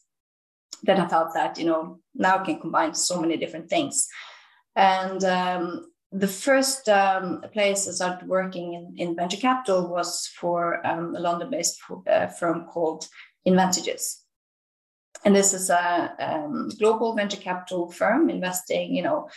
then 0.84 1.00
i 1.00 1.08
felt 1.08 1.34
that 1.34 1.60
you 1.60 1.66
know 1.66 2.00
now 2.16 2.38
I 2.38 2.44
can 2.44 2.60
combine 2.60 2.96
so 2.96 3.22
many 3.22 3.38
different 3.38 3.70
things 3.70 4.08
and 4.76 5.24
um, 5.24 5.92
the 6.12 6.28
first 6.28 6.90
um, 6.90 7.42
place 7.54 7.88
I 7.88 7.92
started 7.92 8.28
working 8.28 8.74
in, 8.74 8.96
in 8.98 9.16
venture 9.16 9.38
capital 9.38 9.88
was 9.88 10.28
for 10.40 10.86
um, 10.86 11.16
a 11.16 11.20
London-based 11.20 11.80
uh, 12.10 12.28
firm 12.28 12.66
called 12.66 13.08
Inventages. 13.48 14.22
And 15.26 15.36
this 15.36 15.54
is 15.54 15.70
a 15.70 16.16
um, 16.20 16.70
global 16.80 17.16
venture 17.16 17.38
capital 17.38 17.92
firm 17.92 18.30
investing, 18.30 18.96
you 18.96 19.04
know, 19.04 19.30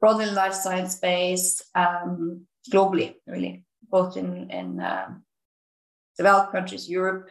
broadly 0.00 0.28
in 0.28 0.34
life 0.34 0.54
science 0.54 0.96
space, 0.96 1.62
um, 1.74 2.46
globally, 2.70 3.14
really, 3.26 3.64
both 3.90 4.16
in, 4.16 4.50
in 4.50 4.80
uh, 4.80 5.08
developed 6.16 6.52
countries, 6.52 6.88
Europe, 6.88 7.30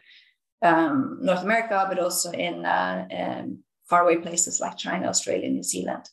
um, 0.62 1.20
North 1.22 1.44
America, 1.44 1.86
but 1.90 2.00
also 2.00 2.32
in 2.32 2.66
uh, 2.66 3.46
faraway 3.90 4.18
places 4.18 4.60
like 4.60 4.78
China, 4.78 5.08
Australia, 5.08 5.50
New 5.50 5.64
Zealand. 5.64 6.10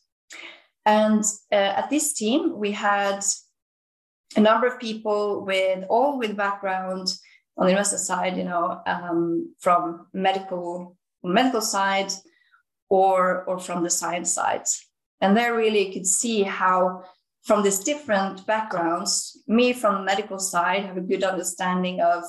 And 0.85 1.23
uh, 1.51 1.55
at 1.55 1.89
this 1.89 2.13
team, 2.13 2.57
we 2.57 2.71
had 2.71 3.23
a 4.35 4.39
number 4.39 4.67
of 4.67 4.79
people 4.79 5.43
with 5.45 5.83
all 5.89 6.19
with 6.19 6.37
background 6.37 7.07
on 7.57 7.65
the 7.65 7.71
investor 7.71 7.97
side, 7.97 8.37
you 8.37 8.43
know, 8.43 8.81
um, 8.85 9.55
from 9.59 10.07
medical 10.13 10.95
medical 11.23 11.61
side 11.61 12.11
or 12.89 13.43
or 13.45 13.57
from 13.59 13.83
the 13.83 13.89
science 13.89 14.31
side. 14.31 14.67
And 15.21 15.35
there 15.35 15.55
really 15.55 15.87
you 15.87 15.93
could 15.93 16.07
see 16.07 16.43
how 16.43 17.03
from 17.43 17.63
these 17.63 17.79
different 17.79 18.45
backgrounds, 18.45 19.41
me 19.47 19.71
from 19.71 19.95
the 19.95 20.03
medical 20.03 20.39
side 20.39 20.83
have 20.85 20.97
a 20.97 21.01
good 21.01 21.23
understanding 21.23 22.01
of 22.01 22.23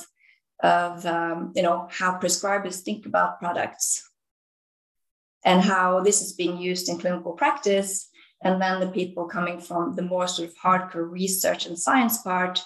of 0.62 1.04
um, 1.04 1.52
you 1.54 1.62
know 1.62 1.86
how 1.90 2.18
prescribers 2.18 2.80
think 2.80 3.04
about 3.04 3.38
products 3.38 4.02
and 5.44 5.62
how 5.62 6.00
this 6.00 6.20
is 6.20 6.32
being 6.32 6.58
used 6.58 6.88
in 6.88 6.98
clinical 6.98 7.32
practice. 7.32 8.10
And 8.42 8.60
then 8.60 8.80
the 8.80 8.88
people 8.88 9.26
coming 9.26 9.60
from 9.60 9.94
the 9.94 10.02
more 10.02 10.26
sort 10.26 10.48
of 10.48 10.56
hardcore 10.56 11.10
research 11.10 11.66
and 11.66 11.78
science 11.78 12.18
part 12.18 12.62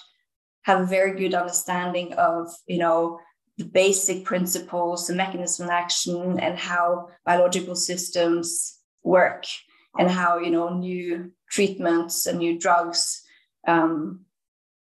have 0.63 0.81
a 0.81 0.85
very 0.85 1.17
good 1.17 1.33
understanding 1.33 2.13
of, 2.13 2.49
you 2.67 2.79
know, 2.79 3.19
the 3.57 3.65
basic 3.65 4.25
principles, 4.25 5.07
the 5.07 5.15
mechanism 5.15 5.65
of 5.65 5.71
action, 5.71 6.39
and 6.39 6.57
how 6.57 7.07
biological 7.25 7.75
systems 7.75 8.79
work, 9.03 9.45
and 9.97 10.09
how 10.09 10.37
you 10.37 10.51
know 10.51 10.69
new 10.69 11.31
treatments 11.49 12.25
and 12.25 12.39
new 12.39 12.57
drugs 12.57 13.21
um, 13.67 14.21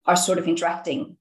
are 0.07 0.17
sort 0.17 0.39
of 0.39 0.49
interacting 0.49 1.17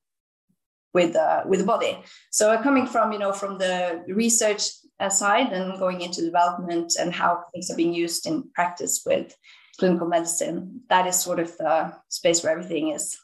with 0.94 1.16
uh, 1.16 1.44
with 1.46 1.60
the 1.60 1.66
body. 1.66 1.98
So 2.32 2.62
coming 2.62 2.88
from 2.88 3.12
you 3.12 3.20
know 3.20 3.34
from 3.34 3.58
the 3.58 4.04
research 4.08 4.64
side 5.10 5.52
and 5.52 5.80
going 5.80 6.02
into 6.02 6.22
development 6.22 6.94
and 7.00 7.14
how 7.14 7.44
things 7.52 7.72
are 7.72 7.76
being 7.76 7.94
used 7.94 8.28
in 8.28 8.50
practice 8.54 9.02
with 9.06 9.36
clinical 9.80 10.08
medicine, 10.08 10.82
that 10.90 11.08
is 11.08 11.20
sort 11.20 11.40
of 11.40 11.58
the 11.58 11.94
space 12.10 12.44
where 12.44 12.52
everything 12.52 12.90
is 12.90 13.18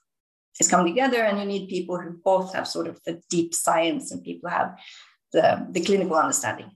is 0.59 0.67
coming 0.67 0.87
together. 0.87 1.21
And 1.23 1.39
you 1.39 1.45
need 1.45 1.69
people 1.69 1.99
who 1.99 2.19
both 2.23 2.53
have 2.53 2.67
sort 2.67 2.87
of 2.87 2.99
the 3.05 3.21
deep 3.29 3.53
science 3.53 4.11
and 4.11 4.23
people 4.23 4.49
have 4.49 4.75
the, 5.33 5.67
the 5.69 5.81
clinical 5.81 6.15
understanding. 6.15 6.71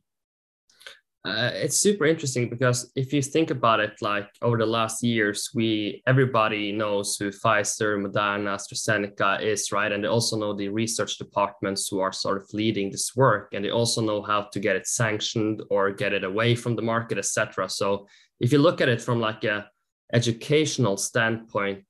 Uh, 1.24 1.52
it's 1.54 1.78
super 1.78 2.06
interesting 2.06 2.50
because 2.50 2.92
if 2.96 3.14
you 3.14 3.22
think 3.22 3.52
about 3.52 3.80
it, 3.80 3.94
like 4.02 4.28
over 4.42 4.58
the 4.58 4.66
last 4.66 5.04
years, 5.04 5.52
we 5.54 6.02
everybody 6.08 6.72
knows 6.72 7.16
who 7.16 7.30
Pfizer, 7.30 7.96
Moderna, 8.04 8.56
AstraZeneca 8.56 9.40
is, 9.44 9.72
right? 9.72 9.92
And 9.92 10.04
they 10.04 10.08
also 10.08 10.36
know 10.36 10.54
the 10.54 10.70
research 10.70 11.20
departments 11.20 11.88
who 11.88 12.00
are 12.00 12.12
sort 12.12 12.38
of 12.38 12.50
leading 12.54 12.90
this 12.90 13.16
work, 13.16 13.54
and 13.54 13.64
they 13.64 13.70
also 13.70 14.02
know 14.02 14.24
how 14.24 14.48
to 14.52 14.60
get 14.60 14.76
it 14.76 14.88
sanctioned 14.88 15.62
or 15.70 15.92
get 15.92 16.12
it 16.12 16.24
away 16.24 16.56
from 16.56 16.76
the 16.76 16.82
market, 16.82 17.20
etc. 17.20 17.70
So 17.70 18.08
if 18.40 18.52
you 18.52 18.58
look 18.58 18.82
at 18.82 18.90
it 18.90 19.00
from 19.02 19.20
like 19.20 19.44
a 19.44 19.70
educational 20.14 20.98
standpoint, 20.98 21.86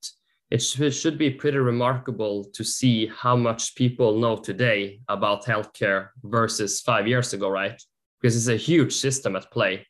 it 0.50 0.60
should 0.60 1.18
be 1.18 1.30
pretty 1.30 1.58
remarkable 1.58 2.44
to 2.54 2.66
see 2.66 3.08
how 3.08 3.38
much 3.38 3.76
people 3.76 4.20
know 4.20 4.36
today 4.36 5.00
about 5.08 5.46
healthcare 5.46 6.10
versus 6.22 6.82
five 6.82 7.08
years 7.08 7.32
ago, 7.32 7.48
right? 7.48 7.82
Because 8.22 8.36
it's 8.36 8.48
a 8.48 8.56
huge 8.56 8.94
system 8.94 9.36
at 9.36 9.52
play 9.52 9.88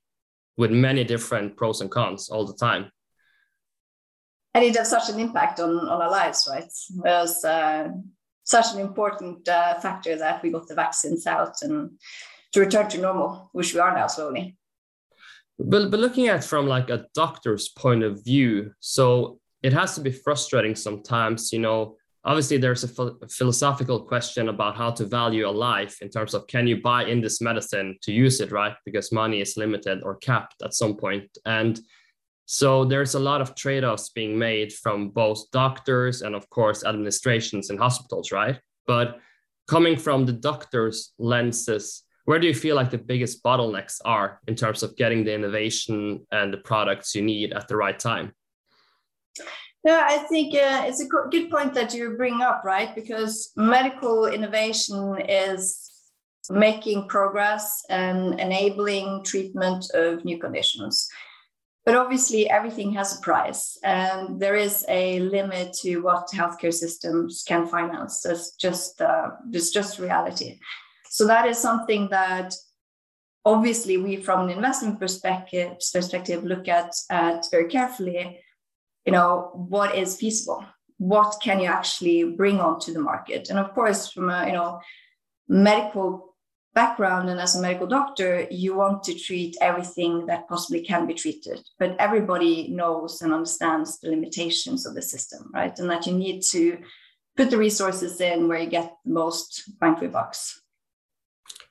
with 0.57 0.71
many 0.71 1.03
different 1.03 1.57
pros 1.57 1.81
and 1.81 1.91
cons 1.91 2.29
all 2.29 2.45
the 2.45 2.53
time. 2.53 2.91
And 4.53 4.63
it 4.63 4.75
has 4.75 4.89
such 4.89 5.09
an 5.09 5.19
impact 5.19 5.59
on, 5.59 5.69
on 5.69 6.01
our 6.01 6.11
lives, 6.11 6.47
right? 6.49 6.63
It 6.63 7.03
was 7.03 7.43
uh, 7.45 7.89
such 8.43 8.73
an 8.73 8.79
important 8.79 9.47
uh, 9.47 9.79
factor 9.79 10.17
that 10.17 10.43
we 10.43 10.51
got 10.51 10.67
the 10.67 10.75
vaccines 10.75 11.25
out 11.25 11.61
and 11.61 11.91
to 12.51 12.59
return 12.59 12.89
to 12.89 12.97
normal, 12.97 13.49
which 13.53 13.73
we 13.73 13.79
are 13.79 13.95
now 13.95 14.07
slowly. 14.07 14.57
But, 15.57 15.89
but 15.89 15.99
looking 15.99 16.27
at 16.27 16.43
from 16.43 16.67
like 16.67 16.89
a 16.89 17.05
doctor's 17.13 17.69
point 17.69 18.03
of 18.03 18.23
view, 18.23 18.73
so 18.79 19.39
it 19.63 19.73
has 19.73 19.95
to 19.95 20.01
be 20.01 20.11
frustrating 20.11 20.75
sometimes, 20.75 21.53
you 21.53 21.59
know, 21.59 21.95
obviously 22.23 22.57
there's 22.57 22.83
a, 22.83 22.87
ph- 22.87 23.31
philosophical 23.31 23.99
question 23.99 24.49
about 24.49 24.77
how 24.77 24.91
to 24.91 25.05
value 25.05 25.47
a 25.47 25.49
life 25.49 26.01
in 26.01 26.09
terms 26.09 26.33
of 26.33 26.47
can 26.47 26.67
you 26.67 26.81
buy 26.81 27.05
in 27.05 27.21
this 27.21 27.41
medicine 27.41 27.97
to 28.03 28.11
use 28.11 28.39
it 28.41 28.51
right? 28.51 28.75
Because 28.85 29.11
money 29.11 29.41
is 29.41 29.57
limited 29.57 30.03
or 30.03 30.15
capped 30.17 30.61
at 30.63 30.73
some 30.73 30.95
point. 30.95 31.29
And 31.45 31.79
so 32.45 32.85
there's 32.85 33.15
a 33.15 33.19
lot 33.19 33.41
of 33.41 33.55
trade-offs 33.55 34.09
being 34.09 34.37
made 34.37 34.73
from 34.73 35.09
both 35.09 35.49
doctors 35.51 36.21
and 36.21 36.35
of 36.35 36.49
course 36.49 36.83
administrations 36.83 37.69
and 37.69 37.79
hospitals 37.79 38.31
right? 38.31 38.59
But 38.85 39.19
coming 39.67 39.97
from 39.97 40.25
the 40.25 40.33
doctors 40.33 41.13
lenses 41.17 42.03
where 42.25 42.39
do 42.39 42.45
you 42.45 42.53
feel 42.53 42.75
like 42.75 42.91
the 42.91 42.97
biggest 42.97 43.43
bottlenecks 43.43 43.97
are 44.05 44.39
in 44.47 44.55
terms 44.55 44.83
of 44.83 44.95
getting 44.95 45.23
the 45.23 45.33
innovation 45.33 46.25
and 46.31 46.53
the 46.53 46.57
products 46.57 47.15
you 47.15 47.21
need 47.21 47.51
at 47.51 47.67
the 47.67 47.75
right 47.75 47.97
time 47.97 48.31
yeah, 49.83 50.05
I 50.07 50.17
think 50.17 50.53
uh, 50.53 50.83
it's 50.85 51.01
a 51.01 51.07
good 51.07 51.49
point 51.49 51.73
that 51.73 51.93
you 51.93 52.15
bring 52.17 52.41
up, 52.41 52.63
right? 52.63 52.93
Because 52.93 53.51
medical 53.55 54.27
innovation 54.27 55.17
is 55.27 55.89
making 56.49 57.07
progress 57.07 57.83
and 57.89 58.39
enabling 58.39 59.23
treatment 59.23 59.85
of 59.93 60.23
new 60.23 60.37
conditions. 60.37 61.07
But 61.83 61.95
obviously, 61.95 62.47
everything 62.47 62.93
has 62.93 63.17
a 63.17 63.21
price, 63.21 63.79
and 63.83 64.39
there 64.39 64.55
is 64.55 64.85
a 64.87 65.19
limit 65.21 65.73
to 65.81 65.97
what 66.01 66.29
healthcare 66.29 66.73
systems 66.73 67.43
can 67.47 67.65
finance. 67.65 68.21
That's 68.21 68.51
just 68.55 69.01
uh, 69.01 69.29
it's 69.51 69.71
just 69.71 69.97
reality. 69.97 70.59
So 71.09 71.25
that 71.25 71.47
is 71.47 71.57
something 71.57 72.07
that 72.11 72.53
obviously 73.45 73.97
we, 73.97 74.17
from 74.17 74.41
an 74.41 74.55
investment 74.55 74.99
perspective, 74.99 75.77
perspective 75.91 76.43
look 76.43 76.67
at, 76.67 76.93
at 77.09 77.45
very 77.49 77.67
carefully 77.67 78.39
you 79.05 79.11
know 79.11 79.51
what 79.53 79.95
is 79.95 80.17
feasible? 80.17 80.65
What 80.97 81.37
can 81.41 81.59
you 81.59 81.65
actually 81.65 82.23
bring 82.23 82.59
onto 82.59 82.93
the 82.93 82.99
market? 82.99 83.49
And 83.49 83.59
of 83.59 83.73
course 83.73 84.11
from 84.11 84.29
a 84.29 84.45
you 84.47 84.53
know 84.53 84.79
medical 85.47 86.35
background 86.73 87.29
and 87.29 87.39
as 87.39 87.55
a 87.55 87.61
medical 87.61 87.85
doctor 87.85 88.47
you 88.49 88.73
want 88.75 89.03
to 89.03 89.13
treat 89.13 89.57
everything 89.59 90.25
that 90.27 90.47
possibly 90.47 90.81
can 90.81 91.05
be 91.05 91.13
treated. 91.13 91.59
But 91.79 91.95
everybody 91.99 92.69
knows 92.69 93.21
and 93.21 93.33
understands 93.33 93.99
the 93.99 94.09
limitations 94.09 94.85
of 94.85 94.95
the 94.95 95.01
system 95.01 95.49
right? 95.53 95.77
And 95.79 95.89
that 95.89 96.05
you 96.05 96.13
need 96.13 96.41
to 96.51 96.77
put 97.35 97.49
the 97.49 97.57
resources 97.57 98.21
in 98.21 98.47
where 98.47 98.59
you 98.59 98.69
get 98.69 98.93
the 99.03 99.11
most 99.11 99.71
bang 99.79 99.95
for 99.95 100.07
bucks. 100.07 100.61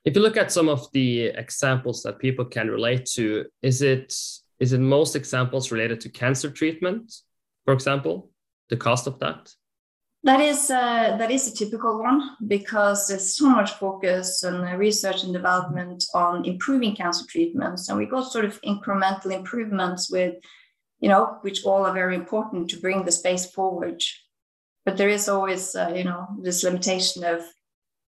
If 0.05 0.17
you 0.17 0.23
look 0.23 0.39
at 0.39 0.51
some 0.51 0.69
of 0.69 0.91
the 0.93 1.27
examples 1.27 2.03
that 2.03 2.19
people 2.19 2.45
can 2.45 2.69
relate 2.69 3.05
to 3.15 3.45
is 3.63 3.83
it 3.83 4.15
is 4.61 4.75
it 4.75 4.81
most 4.81 5.17
examples 5.17 5.73
related 5.73 6.00
to 6.02 6.11
cancer 6.11 6.50
treatment, 6.50 7.12
for 7.64 7.73
example, 7.73 8.31
the 8.69 8.76
cost 8.76 9.07
of 9.07 9.19
that? 9.19 9.52
That 10.23 10.40
is 10.40 10.71
uh, 10.71 11.17
that 11.17 11.31
is 11.31 11.49
a 11.49 11.57
typical 11.57 11.99
one 11.99 12.37
because 12.47 13.09
there's 13.09 13.35
so 13.35 13.49
much 13.49 13.71
focus 13.73 14.45
on 14.45 14.61
research 14.79 15.25
and 15.25 15.33
development 15.33 16.05
on 16.14 16.45
improving 16.45 16.95
cancer 16.95 17.25
treatments, 17.26 17.88
and 17.88 17.97
we 17.97 18.05
got 18.05 18.31
sort 18.31 18.45
of 18.45 18.61
incremental 18.61 19.33
improvements 19.33 20.11
with, 20.11 20.35
you 20.99 21.09
know, 21.09 21.38
which 21.40 21.64
all 21.64 21.87
are 21.87 21.95
very 21.95 22.14
important 22.14 22.69
to 22.69 22.81
bring 22.81 23.02
the 23.05 23.12
space 23.12 23.50
forward. 23.50 24.02
But 24.85 24.99
there 24.99 25.09
is 25.09 25.26
always, 25.26 25.75
uh, 25.75 25.93
you 25.97 26.05
know, 26.05 26.26
this 26.43 26.64
limitation 26.64 27.25
of 27.25 27.40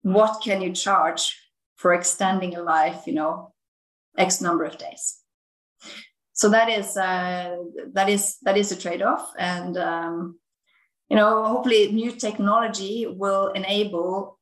what 0.03 0.43
can 0.45 0.63
you 0.63 0.73
charge 0.73 1.37
for 1.75 1.93
extending 1.93 2.55
a 2.55 2.63
life, 2.63 3.03
you 3.09 3.15
know, 3.15 3.53
X 4.17 4.41
number 4.41 4.65
of 4.65 4.79
days 4.79 5.19
so 6.37 6.51
that 6.51 6.69
is 6.69 6.97
uh, 6.99 7.57
that 7.95 8.11
is 8.11 8.37
that 8.43 8.59
is 8.59 8.71
a 8.71 8.77
trade-off. 8.77 9.33
And 9.39 9.77
um, 9.79 10.39
you 11.09 11.17
know 11.17 11.45
hopefully 11.45 11.91
new 11.93 12.13
technology 12.13 13.07
will 13.07 13.49
enable 13.53 14.39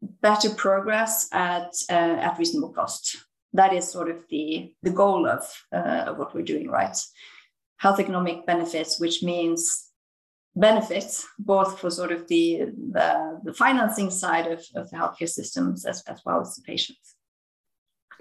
better 0.00 0.50
progress 0.50 1.28
at 1.32 1.74
uh, 1.90 2.16
at 2.26 2.38
reasonable 2.38 2.72
cost. 2.72 3.16
That 3.54 3.72
is 3.72 3.90
sort 3.90 4.08
of 4.08 4.18
the 4.30 4.72
the 4.82 4.90
goal 4.90 5.26
of, 5.28 5.42
uh, 5.74 6.04
of 6.08 6.18
what 6.18 6.32
we're 6.32 6.42
doing 6.52 6.68
right? 6.68 6.96
Health 7.78 7.98
economic 7.98 8.46
benefits 8.46 9.00
which 9.00 9.24
means 9.24 9.88
benefits 10.54 11.26
both 11.40 11.80
for 11.80 11.90
sort 11.90 12.12
of 12.12 12.28
the 12.28 12.66
the, 12.92 13.40
the 13.42 13.54
financing 13.54 14.10
side 14.10 14.46
of, 14.46 14.64
of 14.76 14.88
the 14.90 14.96
healthcare 14.96 15.28
systems 15.28 15.84
as, 15.86 16.04
as 16.06 16.20
well 16.24 16.40
as 16.40 16.54
the 16.54 16.62
patients 16.62 17.11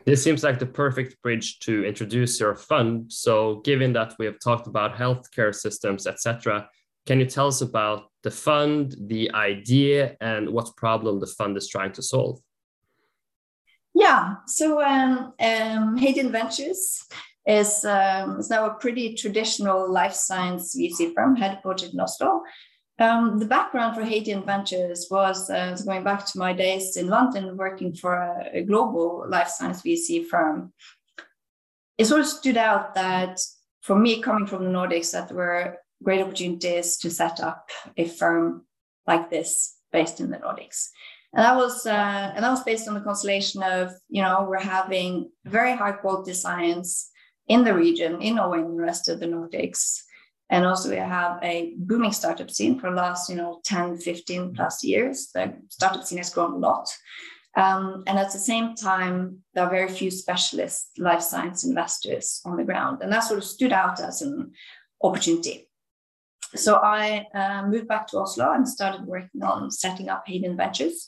this 0.05 0.23
seems 0.23 0.43
like 0.43 0.59
the 0.59 0.65
perfect 0.65 1.21
bridge 1.21 1.59
to 1.59 1.83
introduce 1.85 2.39
your 2.39 2.55
fund. 2.55 3.11
So, 3.11 3.61
given 3.63 3.93
that 3.93 4.15
we 4.19 4.25
have 4.25 4.39
talked 4.39 4.67
about 4.67 4.95
healthcare 4.95 5.53
systems, 5.53 6.07
etc., 6.07 6.69
can 7.05 7.19
you 7.19 7.25
tell 7.25 7.47
us 7.47 7.61
about 7.61 8.11
the 8.23 8.31
fund, 8.31 8.95
the 8.99 9.31
idea, 9.33 10.15
and 10.21 10.49
what 10.49 10.75
problem 10.77 11.19
the 11.19 11.27
fund 11.27 11.57
is 11.57 11.67
trying 11.67 11.93
to 11.93 12.01
solve? 12.01 12.39
Yeah, 13.93 14.35
so 14.47 14.81
um, 14.81 15.33
um, 15.39 15.97
Hadean 15.97 16.31
Ventures 16.31 17.07
is, 17.45 17.83
um, 17.83 18.39
is 18.39 18.49
now 18.49 18.67
a 18.67 18.75
pretty 18.75 19.15
traditional 19.15 19.91
life 19.91 20.13
science 20.13 20.75
VC 20.75 21.13
firm 21.13 21.35
headquartered 21.35 21.93
in 21.93 21.99
Oslo. 21.99 22.43
Um, 23.01 23.39
the 23.39 23.45
background 23.45 23.95
for 23.95 24.03
Hadean 24.03 24.45
Ventures 24.45 25.07
was 25.09 25.49
uh, 25.49 25.75
going 25.83 26.03
back 26.03 26.23
to 26.27 26.37
my 26.37 26.53
days 26.53 26.97
in 26.97 27.07
London 27.07 27.57
working 27.57 27.95
for 27.95 28.13
a, 28.13 28.59
a, 28.59 28.61
global 28.61 29.25
life 29.27 29.47
science 29.47 29.81
VC 29.81 30.23
firm. 30.23 30.71
It 31.97 32.05
sort 32.05 32.21
of 32.21 32.27
stood 32.27 32.57
out 32.57 32.93
that 32.93 33.39
for 33.81 33.97
me, 33.97 34.21
coming 34.21 34.45
from 34.45 34.65
the 34.65 34.69
Nordics, 34.69 35.13
that 35.13 35.29
there 35.29 35.37
were 35.37 35.77
great 36.03 36.21
opportunities 36.21 36.97
to 36.97 37.09
set 37.09 37.39
up 37.39 37.71
a 37.97 38.05
firm 38.05 38.67
like 39.07 39.31
this 39.31 39.77
based 39.91 40.19
in 40.19 40.29
the 40.29 40.37
Nordics. 40.37 40.89
And 41.33 41.43
that 41.43 41.55
was 41.55 41.87
uh, 41.87 42.33
and 42.35 42.43
that 42.43 42.51
was 42.51 42.63
based 42.63 42.87
on 42.87 42.93
the 42.93 43.01
constellation 43.01 43.63
of 43.63 43.93
you 44.09 44.21
know 44.21 44.45
we're 44.47 44.59
having 44.59 45.31
very 45.45 45.75
high 45.75 45.93
quality 45.93 46.33
science 46.33 47.09
in 47.47 47.63
the 47.63 47.73
region 47.73 48.21
in 48.21 48.35
Norway 48.35 48.59
and 48.59 48.77
the 48.77 48.83
rest 48.83 49.09
of 49.09 49.19
the 49.19 49.25
Nordics 49.25 50.01
and 50.51 50.65
also 50.65 50.89
we 50.89 50.97
have 50.97 51.39
a 51.41 51.73
booming 51.77 52.11
startup 52.11 52.51
scene 52.51 52.77
for 52.77 52.89
the 52.89 52.95
last, 52.97 53.29
you 53.29 53.37
know, 53.37 53.61
10, 53.63 53.97
15 53.97 54.53
plus 54.53 54.83
years. 54.83 55.29
The 55.33 55.53
startup 55.69 56.03
scene 56.03 56.17
has 56.17 56.29
grown 56.29 56.53
a 56.53 56.57
lot. 56.57 56.93
Um, 57.55 58.03
and 58.05 58.19
at 58.19 58.33
the 58.33 58.39
same 58.39 58.75
time, 58.75 59.39
there 59.53 59.63
are 59.63 59.69
very 59.69 59.87
few 59.87 60.11
specialist 60.11 60.89
life 60.97 61.21
science 61.21 61.63
investors 61.63 62.41
on 62.45 62.57
the 62.57 62.65
ground. 62.65 62.99
And 63.01 63.11
that 63.13 63.21
sort 63.21 63.37
of 63.37 63.45
stood 63.45 63.71
out 63.71 64.01
as 64.01 64.21
an 64.21 64.51
opportunity. 65.01 65.69
So 66.55 66.75
I 66.83 67.27
uh, 67.33 67.65
moved 67.67 67.87
back 67.87 68.07
to 68.07 68.19
Oslo 68.19 68.51
and 68.51 68.67
started 68.67 69.05
working 69.05 69.41
on 69.41 69.71
setting 69.71 70.09
up 70.09 70.27
Hadean 70.27 70.57
Ventures. 70.57 71.07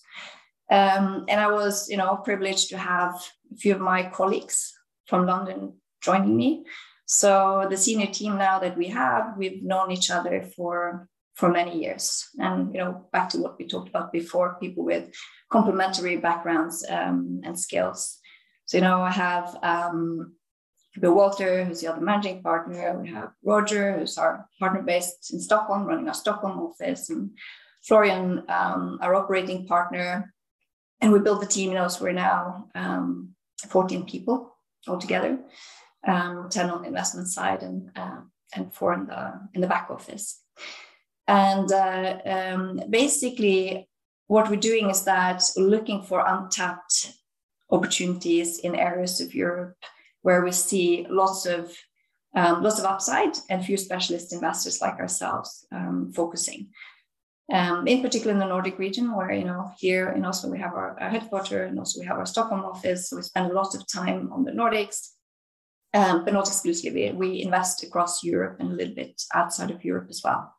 Um, 0.71 1.25
and 1.27 1.41
I 1.41 1.51
was, 1.51 1.89
you 1.89 1.97
know, 1.97 2.15
privileged 2.15 2.69
to 2.69 2.77
have 2.77 3.15
a 3.51 3.57
few 3.57 3.75
of 3.75 3.81
my 3.81 4.03
colleagues 4.03 4.73
from 5.05 5.25
London 5.25 5.73
joining 6.01 6.37
me. 6.37 6.63
So 7.05 7.67
the 7.69 7.77
senior 7.77 8.07
team 8.07 8.37
now 8.37 8.59
that 8.59 8.77
we 8.77 8.87
have, 8.87 9.37
we've 9.37 9.63
known 9.63 9.91
each 9.91 10.09
other 10.09 10.43
for 10.55 11.07
for 11.35 11.49
many 11.49 11.79
years. 11.79 12.29
And 12.37 12.73
you 12.73 12.79
know, 12.79 13.07
back 13.11 13.29
to 13.29 13.39
what 13.39 13.57
we 13.57 13.67
talked 13.67 13.89
about 13.89 14.11
before, 14.11 14.57
people 14.59 14.85
with 14.85 15.11
complementary 15.51 16.17
backgrounds 16.17 16.85
um, 16.87 17.41
and 17.43 17.59
skills. 17.59 18.19
So 18.65 18.77
you 18.77 18.83
know, 18.83 19.01
I 19.01 19.11
have 19.11 19.57
um, 19.63 20.35
Bill 20.99 21.15
Walter, 21.15 21.65
who's 21.65 21.81
the 21.81 21.87
other 21.87 22.01
managing 22.01 22.43
partner. 22.43 22.99
We 22.99 23.09
have 23.09 23.31
Roger, 23.43 23.97
who's 23.97 24.17
our 24.17 24.47
partner 24.59 24.83
based 24.83 25.33
in 25.33 25.39
Stockholm, 25.39 25.85
running 25.85 26.07
our 26.07 26.13
Stockholm 26.13 26.59
office, 26.59 27.09
and 27.09 27.31
Florian, 27.81 28.43
um, 28.47 28.99
our 29.01 29.15
operating 29.15 29.65
partner. 29.65 30.33
And 31.01 31.11
we 31.11 31.19
built 31.19 31.41
the 31.41 31.47
team. 31.47 31.71
You 31.71 31.75
know, 31.75 31.87
so 31.87 32.03
we're 32.03 32.13
now 32.13 32.69
um, 32.75 33.35
14 33.69 34.05
people 34.05 34.55
altogether 34.87 35.39
um, 36.07 36.47
10 36.49 36.69
on 36.69 36.81
the 36.81 36.87
investment 36.87 37.27
side 37.27 37.63
and, 37.63 37.89
uh, 37.95 38.21
and 38.55 38.73
four 38.73 38.93
in 38.93 39.07
the, 39.07 39.39
in 39.53 39.61
the 39.61 39.67
back 39.67 39.87
office. 39.89 40.41
And 41.27 41.71
uh, 41.71 42.19
um, 42.25 42.81
basically, 42.89 43.87
what 44.27 44.49
we're 44.49 44.57
doing 44.57 44.89
is 44.89 45.03
that 45.03 45.43
looking 45.55 46.03
for 46.03 46.23
untapped 46.25 47.13
opportunities 47.71 48.59
in 48.59 48.75
areas 48.75 49.21
of 49.21 49.33
Europe 49.33 49.75
where 50.21 50.43
we 50.43 50.51
see 50.51 51.05
lots 51.09 51.45
of 51.45 51.75
um, 52.35 52.63
lots 52.63 52.79
of 52.79 52.85
upside 52.85 53.37
and 53.49 53.63
few 53.63 53.77
specialist 53.77 54.33
investors 54.33 54.81
like 54.81 54.95
ourselves 54.95 55.67
um, 55.71 56.11
focusing. 56.15 56.69
Um, 57.51 57.85
in 57.87 58.01
particular 58.01 58.31
in 58.31 58.39
the 58.39 58.47
Nordic 58.47 58.79
region, 58.79 59.15
where 59.15 59.31
you 59.31 59.43
know 59.43 59.71
here 59.77 60.09
in 60.09 60.25
Oslo 60.25 60.49
we 60.49 60.59
have 60.59 60.73
our, 60.73 60.97
our 60.99 61.09
headquarters 61.09 61.69
and 61.69 61.77
also 61.77 61.99
we 61.99 62.07
have 62.07 62.17
our 62.17 62.25
Stockholm 62.25 62.65
office. 62.65 63.09
So 63.09 63.17
we 63.17 63.21
spend 63.21 63.51
a 63.51 63.53
lot 63.53 63.75
of 63.75 63.85
time 63.87 64.31
on 64.33 64.45
the 64.45 64.51
Nordics, 64.51 65.09
um, 65.93 66.25
but 66.25 66.33
not 66.33 66.47
exclusively. 66.47 67.11
We 67.11 67.41
invest 67.41 67.83
across 67.83 68.23
Europe 68.23 68.57
and 68.59 68.71
a 68.71 68.75
little 68.75 68.95
bit 68.95 69.21
outside 69.33 69.71
of 69.71 69.83
Europe 69.85 70.07
as 70.09 70.21
well. 70.23 70.53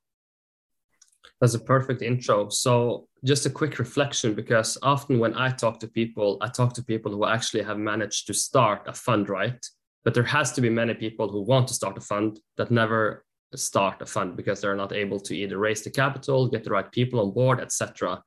That's 1.41 1.55
a 1.55 1.61
perfect 1.61 2.03
intro. 2.03 2.49
So, 2.49 3.09
just 3.25 3.47
a 3.47 3.51
quick 3.51 3.79
reflection 3.79 4.35
because 4.35 4.79
often 4.83 5.19
when 5.19 5.35
I 5.35 5.51
talk 5.51 5.81
to 5.81 5.89
people, 5.89 6.39
I 6.41 6.49
talk 6.49 6.75
to 6.75 6.85
people 6.85 7.11
who 7.11 7.25
actually 7.27 7.63
have 7.63 7.79
managed 7.79 8.27
to 8.29 8.35
start 8.35 8.83
a 8.87 8.93
fund, 8.93 9.29
right? 9.29 9.65
But 10.05 10.15
there 10.15 10.25
has 10.25 10.53
to 10.53 10.61
be 10.61 10.71
many 10.71 10.95
people 10.95 11.29
who 11.29 11.41
want 11.41 11.69
to 11.69 11.75
start 11.75 11.97
a 11.97 12.01
fund 12.01 12.39
that 12.57 12.71
never 12.71 13.25
start 13.57 14.03
a 14.03 14.07
fund 14.07 14.37
because 14.37 14.61
they're 14.61 14.77
not 14.77 14.93
able 14.93 15.19
to 15.21 15.35
either 15.35 15.59
raise 15.59 15.83
the 15.83 15.91
capital, 15.91 16.49
get 16.49 16.65
the 16.65 16.71
right 16.71 16.91
people 16.93 17.21
on 17.21 17.33
board, 17.33 17.61
etc. 17.61 18.23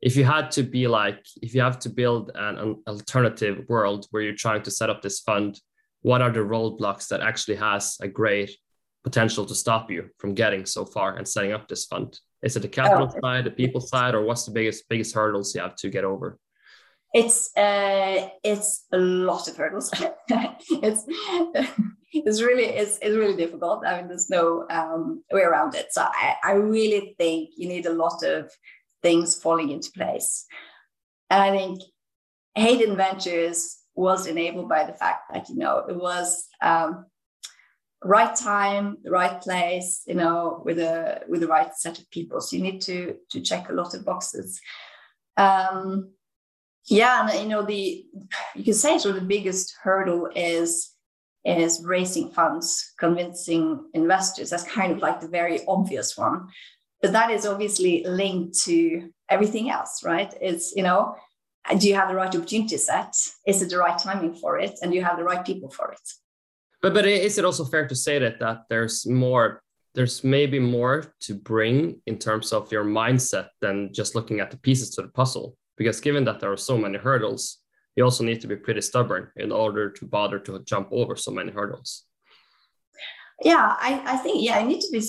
If 0.00 0.16
you 0.16 0.24
had 0.24 0.50
to 0.52 0.62
be 0.62 0.88
like, 0.88 1.24
if 1.42 1.54
you 1.54 1.60
have 1.60 1.78
to 1.80 1.88
build 1.88 2.30
an, 2.34 2.58
an 2.58 2.82
alternative 2.86 3.64
world 3.68 4.06
where 4.10 4.22
you're 4.22 4.34
trying 4.34 4.62
to 4.62 4.70
set 4.70 4.90
up 4.90 5.02
this 5.02 5.20
fund, 5.20 5.60
what 6.02 6.22
are 6.22 6.30
the 6.30 6.40
roadblocks 6.40 7.08
that 7.08 7.20
actually 7.20 7.56
has 7.56 7.96
a 8.00 8.08
great 8.08 8.50
potential 9.04 9.46
to 9.46 9.54
stop 9.54 9.90
you 9.90 10.10
from 10.18 10.34
getting 10.34 10.66
so 10.66 10.84
far 10.84 11.16
and 11.16 11.26
setting 11.26 11.52
up 11.52 11.68
this 11.68 11.86
fund? 11.86 12.18
Is 12.42 12.56
it 12.56 12.60
the 12.60 12.68
capital 12.68 13.12
oh, 13.14 13.20
side, 13.20 13.44
the 13.44 13.50
people 13.50 13.80
side, 13.80 14.14
or 14.14 14.22
what's 14.22 14.44
the 14.44 14.52
biggest 14.52 14.88
biggest 14.88 15.14
hurdles 15.14 15.54
you 15.54 15.60
have 15.60 15.76
to 15.76 15.90
get 15.90 16.04
over? 16.04 16.38
It's 17.12 17.54
uh, 17.56 18.28
it's 18.42 18.86
a 18.92 18.98
lot 18.98 19.48
of 19.48 19.56
hurdles. 19.56 19.92
it's 20.28 21.04
it's 22.12 22.40
really 22.40 22.64
it's, 22.64 22.98
it's 23.02 23.16
really 23.16 23.36
difficult. 23.36 23.84
I 23.86 23.98
mean, 23.98 24.08
there's 24.08 24.30
no 24.30 24.66
um, 24.70 25.22
way 25.30 25.42
around 25.42 25.74
it. 25.74 25.88
So 25.92 26.02
I, 26.02 26.36
I 26.42 26.52
really 26.52 27.14
think 27.18 27.50
you 27.56 27.68
need 27.68 27.86
a 27.86 27.92
lot 27.92 28.22
of 28.22 28.50
things 29.02 29.40
falling 29.40 29.70
into 29.70 29.90
place. 29.92 30.46
And 31.28 31.42
I 31.42 31.50
think 31.50 31.82
Hadean 32.56 32.96
Ventures 32.96 33.79
was 33.94 34.26
enabled 34.26 34.68
by 34.68 34.84
the 34.84 34.92
fact 34.92 35.32
that 35.32 35.48
you 35.48 35.56
know 35.56 35.84
it 35.88 35.96
was 35.96 36.46
um, 36.62 37.06
right 38.02 38.34
time, 38.34 38.96
the 39.02 39.10
right 39.10 39.40
place, 39.40 40.02
you 40.06 40.14
know, 40.14 40.62
with 40.64 40.78
a 40.78 41.22
with 41.28 41.40
the 41.40 41.46
right 41.46 41.74
set 41.74 41.98
of 41.98 42.10
people. 42.10 42.40
So 42.40 42.56
you 42.56 42.62
need 42.62 42.80
to 42.82 43.16
to 43.30 43.40
check 43.40 43.68
a 43.68 43.74
lot 43.74 43.94
of 43.94 44.04
boxes. 44.04 44.60
Um, 45.36 46.12
yeah, 46.86 47.28
and 47.28 47.42
you 47.42 47.48
know 47.48 47.62
the 47.62 48.04
you 48.54 48.64
can 48.64 48.74
say 48.74 48.98
sort 48.98 49.16
of 49.16 49.20
the 49.20 49.28
biggest 49.28 49.74
hurdle 49.82 50.28
is 50.34 50.94
is 51.44 51.82
raising 51.84 52.30
funds, 52.30 52.92
convincing 52.98 53.84
investors. 53.94 54.50
That's 54.50 54.64
kind 54.64 54.92
of 54.92 54.98
like 54.98 55.20
the 55.20 55.28
very 55.28 55.64
obvious 55.66 56.16
one, 56.16 56.48
but 57.02 57.12
that 57.12 57.30
is 57.30 57.46
obviously 57.46 58.04
linked 58.06 58.58
to 58.64 59.10
everything 59.28 59.70
else, 59.70 60.02
right? 60.04 60.32
It's 60.40 60.72
you 60.74 60.82
know, 60.82 61.14
do 61.78 61.88
you 61.88 61.94
have 61.94 62.08
the 62.08 62.14
right 62.14 62.34
opportunity 62.34 62.76
set? 62.76 63.14
Is 63.46 63.62
it 63.62 63.70
the 63.70 63.78
right 63.78 63.98
timing 63.98 64.34
for 64.34 64.58
it? 64.58 64.78
And 64.82 64.90
do 64.90 64.96
you 64.96 65.04
have 65.04 65.16
the 65.16 65.24
right 65.24 65.44
people 65.44 65.70
for 65.70 65.92
it? 65.92 66.00
But 66.82 66.94
but 66.94 67.06
is 67.06 67.38
it 67.38 67.44
also 67.44 67.64
fair 67.64 67.86
to 67.86 67.94
say 67.94 68.18
that 68.18 68.40
that 68.40 68.64
there's 68.68 69.06
more 69.06 69.62
there's 69.94 70.22
maybe 70.22 70.58
more 70.58 71.14
to 71.20 71.34
bring 71.34 72.00
in 72.06 72.16
terms 72.18 72.52
of 72.52 72.70
your 72.70 72.84
mindset 72.84 73.48
than 73.60 73.92
just 73.92 74.14
looking 74.14 74.40
at 74.40 74.50
the 74.50 74.56
pieces 74.56 74.90
to 74.90 75.02
the 75.02 75.08
puzzle? 75.08 75.56
Because 75.76 76.00
given 76.00 76.24
that 76.24 76.40
there 76.40 76.52
are 76.52 76.56
so 76.56 76.78
many 76.78 76.98
hurdles, 76.98 77.58
you 77.96 78.04
also 78.04 78.24
need 78.24 78.40
to 78.40 78.46
be 78.46 78.56
pretty 78.56 78.80
stubborn 78.80 79.28
in 79.36 79.50
order 79.50 79.90
to 79.90 80.06
bother 80.06 80.38
to 80.38 80.62
jump 80.64 80.88
over 80.92 81.16
so 81.16 81.30
many 81.30 81.50
hurdles. 81.50 82.04
Yeah, 83.42 83.74
I, 83.78 84.02
I 84.04 84.16
think 84.18 84.42
yeah, 84.42 84.60
you 84.60 84.68
need 84.68 84.80
to 84.82 84.92
be 84.92 85.02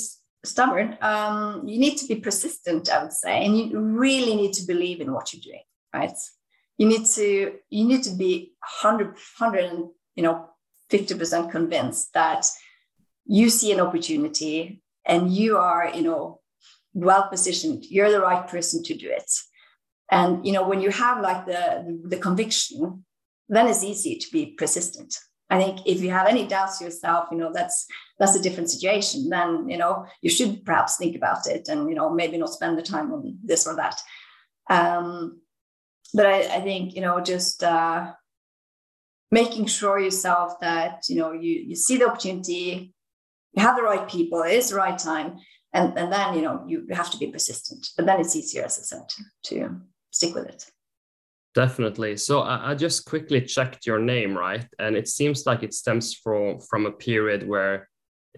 stubborn. 0.44 0.98
Um, 1.02 1.68
you 1.68 1.80
need 1.80 1.98
to 1.98 2.08
be 2.08 2.16
persistent, 2.16 2.90
I 2.90 3.04
would 3.04 3.14
say, 3.14 3.46
and 3.46 3.58
you 3.58 3.80
really 3.80 4.36
need 4.36 4.54
to 4.54 4.66
believe 4.66 5.02
in 5.02 5.12
what 5.12 5.34
you're 5.34 5.42
doing, 5.42 5.64
right? 5.94 6.18
You 6.82 6.88
need 6.88 7.06
to 7.18 7.28
you 7.70 7.86
need 7.92 8.04
to 8.04 8.14
be 8.24 8.54
100, 8.82 9.08
100 9.38 9.90
you 10.16 10.24
know 10.24 10.50
50% 10.92 11.52
convinced 11.52 12.14
that 12.14 12.46
you 13.26 13.50
see 13.50 13.72
an 13.72 13.80
opportunity 13.80 14.82
and 15.06 15.32
you 15.32 15.58
are, 15.58 15.92
you 15.94 16.04
know, 16.04 16.42
well 16.94 17.28
positioned. 17.30 17.86
You're 17.86 18.12
the 18.12 18.22
right 18.22 18.48
person 18.48 18.84
to 18.84 18.96
do 18.96 19.10
it. 19.10 19.32
And 20.12 20.46
you 20.46 20.52
know, 20.52 20.68
when 20.68 20.82
you 20.82 20.90
have 20.90 21.22
like 21.22 21.46
the 21.46 21.64
the 22.12 22.18
conviction, 22.18 23.06
then 23.48 23.68
it's 23.68 23.84
easy 23.84 24.18
to 24.18 24.32
be 24.32 24.44
persistent. 24.58 25.16
I 25.50 25.62
think 25.62 25.80
if 25.86 26.02
you 26.02 26.10
have 26.12 26.28
any 26.28 26.48
doubts 26.48 26.82
yourself, 26.82 27.30
you 27.32 27.38
know, 27.38 27.52
that's 27.54 27.86
that's 28.20 28.36
a 28.36 28.42
different 28.42 28.70
situation. 28.70 29.30
Then 29.30 29.70
you 29.70 29.78
know 29.78 30.06
you 30.22 30.30
should 30.30 30.66
perhaps 30.66 30.98
think 30.98 31.16
about 31.16 31.48
it, 31.48 31.70
and 31.70 31.90
you 31.90 31.96
know 31.96 32.10
maybe 32.10 32.38
not 32.38 32.58
spend 32.58 32.78
the 32.78 32.92
time 32.94 33.14
on 33.14 33.38
this 33.44 33.66
or 33.68 33.76
that. 33.78 33.98
Um, 34.70 35.42
but 36.14 36.26
I, 36.26 36.58
I 36.58 36.62
think 36.62 36.96
you 36.96 37.02
know 37.02 37.20
just 37.22 37.64
uh, 37.64 38.12
making 39.32 39.66
sure 39.68 40.00
yourself 40.00 40.60
that 40.62 41.04
you 41.10 41.18
know 41.18 41.32
you 41.32 41.64
you 41.68 41.76
see 41.76 41.98
the 41.98 42.08
opportunity 42.08 42.94
you 43.54 43.64
have 43.64 43.76
the 43.76 43.84
right 43.84 44.08
people 44.08 44.44
it 44.44 44.54
is 44.54 44.70
the 44.70 44.76
right 44.76 44.98
time 44.98 45.38
and 45.74 45.98
and 45.98 46.12
then 46.12 46.36
you 46.36 46.42
know 46.42 46.64
you 46.68 46.86
have 46.92 47.10
to 47.12 47.18
be 47.18 47.28
persistent. 47.28 47.88
But 47.96 48.06
then 48.06 48.20
it's 48.20 48.36
easier 48.36 48.64
as 48.64 48.80
i 48.80 48.84
said 48.84 49.08
to 49.46 49.82
stick 50.12 50.36
with 50.36 50.48
it. 50.48 50.66
Definitely. 51.54 52.16
So 52.16 52.42
I, 52.42 52.72
I 52.72 52.76
just 52.76 53.06
quickly 53.06 53.42
checked 53.42 53.86
your 53.86 54.00
name 54.00 54.38
right? 54.38 54.66
And 54.80 54.96
it 54.96 55.08
seems 55.08 55.46
like 55.46 55.64
it 55.64 55.74
stems 55.74 56.14
from 56.14 56.60
from 56.60 56.86
a 56.86 56.92
period 56.92 57.48
where 57.48 57.90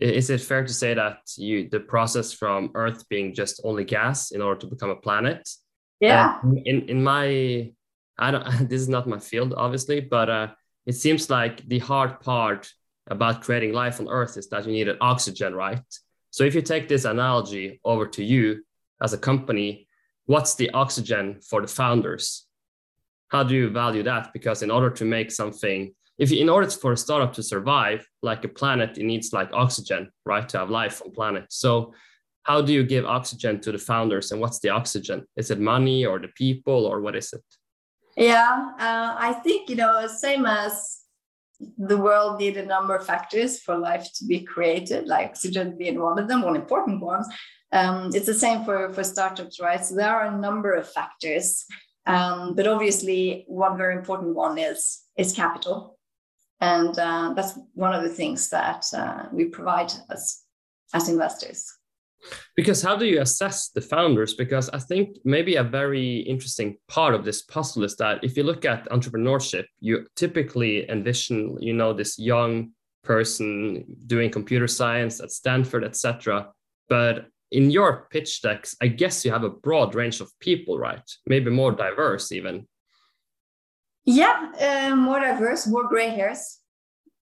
is 0.02 0.30
it 0.32 0.42
fair 0.42 0.66
to 0.66 0.74
say 0.74 0.94
that 0.96 1.20
you 1.38 1.70
the 1.70 1.80
process 1.80 2.34
from 2.34 2.72
earth 2.76 3.08
being 3.10 3.34
just 3.34 3.62
only 3.64 3.84
gas 3.84 4.32
in 4.32 4.42
order 4.42 4.60
to 4.62 4.68
become 4.68 4.90
a 4.90 4.96
planet 4.96 5.48
yeah 6.10 6.40
in 6.66 6.78
in 6.90 7.04
my 7.04 7.72
i 8.18 8.32
don't 8.32 8.46
this 8.70 8.82
is 8.82 8.90
not 8.90 9.08
my 9.08 9.20
field 9.20 9.54
obviously 9.56 10.00
but 10.00 10.30
uh 10.30 10.48
it 10.86 10.94
seems 10.94 11.30
like 11.30 11.68
the 11.68 11.80
hard 11.80 12.20
part 12.20 12.70
about 13.08 13.42
creating 13.42 13.74
life 13.74 14.00
on 14.00 14.10
Earth 14.10 14.38
is 14.38 14.48
that 14.50 14.66
you 14.66 14.72
needed 14.72 14.98
oxygen, 15.02 15.54
right? 15.56 15.82
So 16.32 16.44
if 16.44 16.56
you 16.56 16.62
take 16.62 16.88
this 16.88 17.06
analogy 17.06 17.80
over 17.84 18.08
to 18.08 18.24
you 18.24 18.64
as 19.02 19.14
a 19.14 19.18
company, 19.18 19.88
what's 20.26 20.56
the 20.56 20.72
oxygen 20.72 21.40
for 21.42 21.62
the 21.62 21.68
founders? 21.68 22.46
How 23.30 23.44
do 23.44 23.56
you 23.56 23.70
value 23.70 24.04
that? 24.04 24.32
Because 24.34 24.62
in 24.62 24.72
order 24.72 24.90
to 24.92 25.06
make 25.06 25.32
something, 25.32 25.94
if 26.18 26.32
you, 26.32 26.40
in 26.40 26.50
order 26.50 26.70
for 26.70 26.94
a 26.94 26.98
startup 26.98 27.34
to 27.34 27.44
survive, 27.44 28.08
like 28.22 28.46
a 28.46 28.48
planet, 28.48 28.98
it 28.98 29.04
needs 29.04 29.34
like 29.34 29.50
oxygen, 29.54 30.12
right, 30.26 30.48
to 30.50 30.60
have 30.60 30.70
life 30.70 31.02
on 31.04 31.12
planet. 31.12 31.46
So 31.50 31.94
how 32.44 32.62
do 32.62 32.74
you 32.74 32.84
give 32.84 33.06
oxygen 33.06 33.60
to 33.62 33.72
the 33.72 33.78
founders, 33.78 34.32
and 34.32 34.42
what's 34.42 34.60
the 34.60 34.70
oxygen? 34.70 35.26
Is 35.36 35.52
it 35.52 35.60
money 35.60 36.06
or 36.06 36.20
the 36.20 36.30
people, 36.30 36.86
or 36.86 37.02
what 37.02 37.16
is 37.16 37.34
it? 37.34 37.44
Yeah, 38.16 38.72
uh, 38.80 39.16
I 39.18 39.34
think, 39.44 39.70
you 39.70 39.76
know, 39.76 40.08
same 40.08 40.46
as 40.46 41.00
the 41.78 41.98
world 41.98 42.40
need 42.40 42.58
a 42.58 42.66
number 42.66 42.96
of 42.96 43.06
factors 43.06 43.60
for 43.60 43.78
life 43.78 44.08
to 44.16 44.26
be 44.26 44.42
created, 44.42 45.08
like 45.08 45.30
oxygen 45.30 45.78
being 45.78 46.00
one 46.00 46.20
of 46.20 46.28
them, 46.28 46.42
one 46.42 46.56
important 46.56 47.02
one. 47.02 47.24
Um, 47.72 48.12
it's 48.14 48.28
the 48.28 48.34
same 48.34 48.66
for, 48.66 48.94
for 48.94 49.04
startups, 49.04 49.60
right? 49.60 49.84
So 49.84 49.96
there 49.96 50.16
are 50.16 50.26
a 50.26 50.38
number 50.38 50.74
of 50.74 50.88
factors. 50.88 51.66
Um, 52.06 52.54
but 52.54 52.68
obviously, 52.68 53.46
one 53.48 53.78
very 53.78 53.96
important 53.96 54.36
one 54.36 54.58
is, 54.58 55.02
is 55.18 55.34
capital. 55.34 55.98
And 56.60 56.98
uh, 57.00 57.34
that's 57.36 57.58
one 57.74 57.94
of 57.94 58.04
the 58.04 58.10
things 58.10 58.50
that 58.50 58.86
uh, 58.94 59.24
we 59.32 59.46
provide 59.46 59.92
as, 60.12 60.42
as 60.94 61.10
investors. 61.10 61.66
Because 62.56 62.82
how 62.82 62.96
do 62.96 63.06
you 63.06 63.22
assess 63.22 63.70
the 63.70 63.82
founders? 63.82 64.34
Because 64.34 64.70
I 64.70 64.80
think 64.80 65.18
maybe 65.24 65.56
a 65.56 65.64
very 65.64 66.20
interesting 66.20 66.78
part 66.88 67.14
of 67.14 67.26
this 67.26 67.42
puzzle 67.42 67.84
is 67.84 67.96
that 67.98 68.24
if 68.24 68.38
you 68.38 68.44
look 68.44 68.66
at 68.66 68.90
entrepreneurship, 68.90 69.66
you 69.80 70.08
typically 70.16 70.90
envision, 70.90 71.58
you 71.60 71.74
know, 71.74 71.94
this 71.94 72.18
young 72.20 72.72
person 73.04 73.86
doing 74.08 74.30
computer 74.30 74.68
science 74.68 75.20
at 75.20 75.32
Stanford, 75.32 75.84
etc. 75.84 76.50
But 76.90 77.28
in 77.52 77.70
your 77.70 78.08
pitch 78.12 78.42
decks, 78.42 78.76
I 78.82 78.88
guess 78.88 79.24
you 79.24 79.32
have 79.32 79.44
a 79.44 79.50
broad 79.50 79.96
range 79.96 80.22
of 80.22 80.32
people, 80.40 80.80
right? 80.80 81.04
Maybe 81.28 81.52
more 81.52 81.72
diverse 81.72 82.32
even. 82.32 82.68
Yeah, 84.06 84.52
uh, 84.60 84.96
more 84.96 85.20
diverse, 85.20 85.68
more 85.68 85.88
gray 85.88 86.10
hairs, 86.10 86.60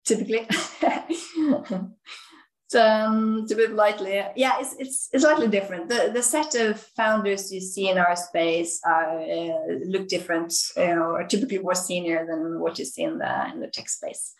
typically. 0.05 0.47
um, 2.75 3.45
to 3.47 3.55
put 3.55 3.73
lightly, 3.73 4.23
yeah, 4.35 4.59
it's, 4.59 4.75
it's, 4.79 5.09
it's 5.11 5.23
slightly 5.23 5.47
different. 5.47 5.89
The, 5.89 6.11
the 6.13 6.23
set 6.23 6.55
of 6.55 6.79
founders 6.95 7.51
you 7.51 7.61
see 7.61 7.89
in 7.89 7.97
our 7.97 8.15
space 8.15 8.81
are, 8.85 9.19
uh, 9.19 9.75
look 9.85 10.07
different, 10.07 10.53
you 10.77 10.95
know, 10.95 11.15
are 11.15 11.27
typically 11.27 11.59
more 11.59 11.75
senior 11.75 12.25
than 12.25 12.59
what 12.59 12.79
you 12.79 12.85
see 12.85 13.03
in 13.03 13.17
the, 13.17 13.51
in 13.53 13.59
the 13.59 13.67
tech 13.67 13.89
space. 13.89 14.33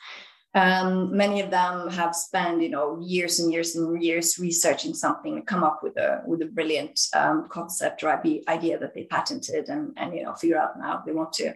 Um, 0.53 1.15
many 1.15 1.39
of 1.39 1.49
them 1.49 1.89
have 1.89 2.13
spent, 2.13 2.61
you 2.61 2.69
know, 2.69 2.99
years 3.01 3.39
and 3.39 3.51
years 3.51 3.75
and 3.75 4.03
years 4.03 4.37
researching 4.37 4.93
something 4.93 5.41
come 5.43 5.63
up 5.63 5.79
with 5.81 5.95
a 5.97 6.23
with 6.27 6.41
a 6.41 6.45
brilliant 6.45 6.99
um, 7.13 7.47
concept 7.49 8.03
or 8.03 8.09
idea 8.09 8.77
that 8.77 8.93
they 8.93 9.05
patented 9.05 9.69
and 9.69 9.93
and 9.95 10.13
you 10.13 10.23
know 10.23 10.33
figure 10.33 10.57
out 10.57 10.77
now 10.77 11.01
they 11.05 11.13
want 11.13 11.31
to 11.33 11.53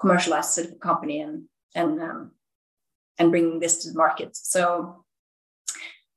commercialize 0.00 0.54
sort 0.54 0.68
of 0.68 0.74
a 0.74 0.76
company 0.76 1.20
and 1.20 1.46
and 1.74 2.00
um, 2.00 2.30
and 3.18 3.32
bring 3.32 3.58
this 3.58 3.82
to 3.82 3.90
the 3.90 3.98
market. 3.98 4.36
So 4.36 5.04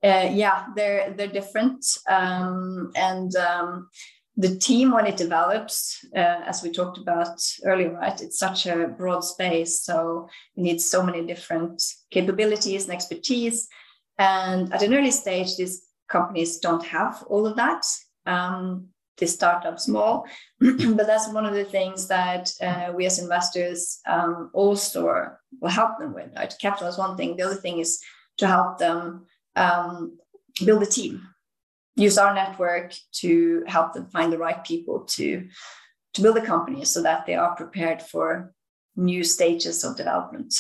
uh, 0.04 0.30
yeah, 0.32 0.66
they're 0.76 1.14
they're 1.14 1.28
different, 1.28 1.86
um, 2.10 2.92
and 2.96 3.36
um, 3.36 3.90
the 4.38 4.58
team 4.58 4.92
when 4.92 5.06
it 5.06 5.18
develops, 5.18 6.04
uh, 6.16 6.42
as 6.48 6.64
we 6.64 6.72
talked 6.72 6.98
about 6.98 7.40
earlier, 7.66 7.94
right? 7.94 8.20
It's 8.22 8.40
such 8.40 8.66
a 8.66 8.88
broad 8.88 9.24
space, 9.24 9.82
so 9.82 10.28
you 10.56 10.64
need 10.64 10.82
so 10.82 11.04
many 11.04 11.26
different 11.26 11.84
capabilities 12.10 12.86
and 12.86 12.94
expertise. 12.94 13.68
And 14.18 14.74
at 14.74 14.84
an 14.84 14.94
early 14.94 15.12
stage, 15.12 15.58
these 15.58 15.84
companies 16.10 16.60
don't 16.60 16.86
have 16.86 17.24
all 17.30 17.46
of 17.46 17.56
that. 17.58 17.86
Um, 18.26 18.88
they 19.18 19.28
start 19.28 19.66
up 19.66 19.80
small, 19.80 20.26
but 20.60 21.06
that's 21.06 21.32
one 21.32 21.46
of 21.46 21.54
the 21.54 21.66
things 21.66 22.08
that 22.08 22.52
uh, 22.62 22.92
we 22.96 23.06
as 23.06 23.20
investors 23.20 24.00
um, 24.08 24.50
also 24.54 25.36
will 25.62 25.70
help 25.70 26.00
them 26.00 26.14
with. 26.14 26.32
Right? 26.36 26.54
Capital 26.60 26.88
is 26.88 26.98
one 26.98 27.16
thing. 27.18 27.36
The 27.36 27.44
other 27.44 27.56
thing 27.56 27.80
is 27.80 28.02
to 28.38 28.48
help 28.48 28.80
them 28.80 29.28
um, 29.56 30.18
build 30.66 30.84
a 30.84 30.86
team 30.86 31.28
use 31.96 32.18
our 32.18 32.34
network 32.34 32.94
to 33.12 33.64
help 33.68 33.94
them 33.94 34.08
find 34.08 34.32
the 34.32 34.38
right 34.38 34.64
people 34.64 35.02
to 35.02 35.48
to 36.14 36.22
build 36.22 36.38
a 36.38 36.46
company 36.46 36.84
so 36.84 37.02
that 37.02 37.26
they 37.26 37.36
are 37.36 37.56
prepared 37.56 38.02
for 38.02 38.54
new 38.98 39.24
stages 39.24 39.86
of 39.86 39.96
development. 39.96 40.54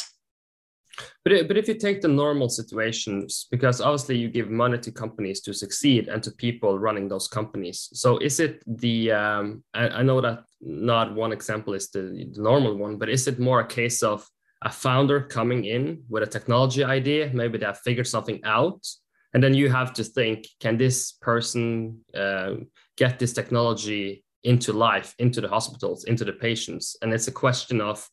But, 1.25 1.47
but 1.47 1.57
if 1.57 1.67
you 1.67 1.73
take 1.73 2.01
the 2.01 2.07
normal 2.07 2.47
situations 2.47 3.47
because 3.51 3.81
obviously 3.81 4.17
you 4.17 4.29
give 4.29 4.49
money 4.49 4.77
to 4.77 4.91
companies 4.91 5.41
to 5.41 5.53
succeed 5.53 6.07
and 6.07 6.23
to 6.23 6.31
people 6.31 6.79
running 6.79 7.09
those 7.09 7.27
companies. 7.27 7.89
So 7.93 8.17
is 8.17 8.39
it 8.39 8.63
the 8.65 9.11
um, 9.11 9.63
I, 9.73 9.89
I, 9.89 10.03
know 10.03 10.21
that 10.21 10.43
not 10.61 11.13
one 11.13 11.33
example 11.33 11.73
is 11.73 11.89
the, 11.89 12.29
the 12.33 12.41
normal 12.41 12.75
one 12.77 12.97
but 12.97 13.09
is 13.09 13.27
it 13.27 13.39
more 13.39 13.61
a 13.61 13.67
case 13.67 14.03
of 14.03 14.25
a 14.63 14.71
founder 14.71 15.21
coming 15.21 15.65
in 15.65 16.03
with 16.09 16.23
a 16.23 16.27
technology 16.27 16.83
idea 16.83 17.29
maybe 17.33 17.57
they 17.57 17.65
have 17.65 17.79
figured 17.79 18.07
something 18.07 18.39
out 18.43 18.85
and 19.33 19.41
then 19.41 19.53
you 19.53 19.69
have 19.69 19.93
to 19.93 20.03
think 20.03 20.47
can 20.59 20.77
this 20.77 21.13
person 21.13 21.99
uh, 22.15 22.55
get 22.97 23.19
this 23.19 23.33
technology 23.33 24.23
into 24.43 24.73
life 24.73 25.13
into 25.19 25.39
the 25.41 25.47
hospitals 25.47 26.05
into 26.05 26.25
the 26.25 26.33
patients? 26.33 26.95
And 27.01 27.13
it's 27.13 27.27
a 27.27 27.31
question 27.31 27.79
of 27.79 28.07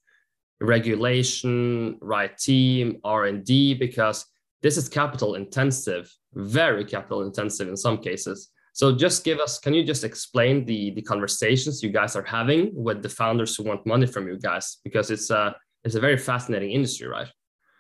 regulation 0.61 1.97
right 2.01 2.37
team 2.37 2.99
r&d 3.05 3.75
because 3.75 4.27
this 4.61 4.77
is 4.77 4.89
capital 4.89 5.37
intensive 5.37 6.13
very 6.35 6.85
capital 6.85 7.23
intensive 7.23 7.69
in 7.69 7.77
some 7.77 7.99
cases. 7.99 8.51
So 8.73 8.95
just 8.95 9.25
give 9.25 9.39
us 9.39 9.59
can 9.59 9.75
you 9.75 9.85
just 9.85 10.05
explain 10.05 10.65
the 10.65 10.91
the 10.91 11.03
conversations 11.03 11.83
you 11.83 11.91
guys 11.91 12.15
are 12.15 12.25
having 12.25 12.71
with 12.75 13.03
the 13.03 13.09
founders 13.09 13.57
who 13.57 13.65
want 13.65 13.87
money 13.87 14.07
from 14.07 14.29
you 14.29 14.39
guys? 14.39 14.79
Because 14.85 15.11
it's 15.11 15.31
a 15.31 15.57
it's 15.89 15.97
a 15.97 16.01
very 16.01 16.19
fascinating 16.19 16.71
industry 16.71 17.09
right 17.09 17.29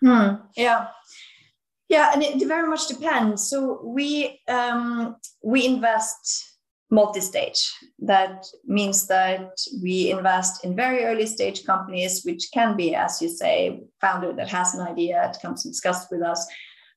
hmm. 0.02 0.34
yeah 0.56 0.88
yeah, 1.88 2.10
and 2.12 2.22
it 2.22 2.46
very 2.46 2.68
much 2.68 2.86
depends. 2.86 3.48
So 3.48 3.80
we 3.82 4.40
um, 4.46 5.16
we 5.42 5.64
invest 5.66 6.56
multi-stage. 6.90 7.70
That 7.98 8.46
means 8.64 9.06
that 9.08 9.58
we 9.82 10.10
invest 10.10 10.64
in 10.64 10.76
very 10.76 11.04
early 11.04 11.26
stage 11.26 11.64
companies, 11.64 12.22
which 12.24 12.48
can 12.52 12.76
be, 12.76 12.94
as 12.94 13.20
you 13.20 13.28
say, 13.28 13.82
founder 14.00 14.32
that 14.34 14.48
has 14.48 14.74
an 14.74 14.86
idea, 14.86 15.30
it 15.30 15.38
comes 15.42 15.64
and 15.64 15.72
discuss 15.72 16.06
with 16.10 16.22
us. 16.22 16.46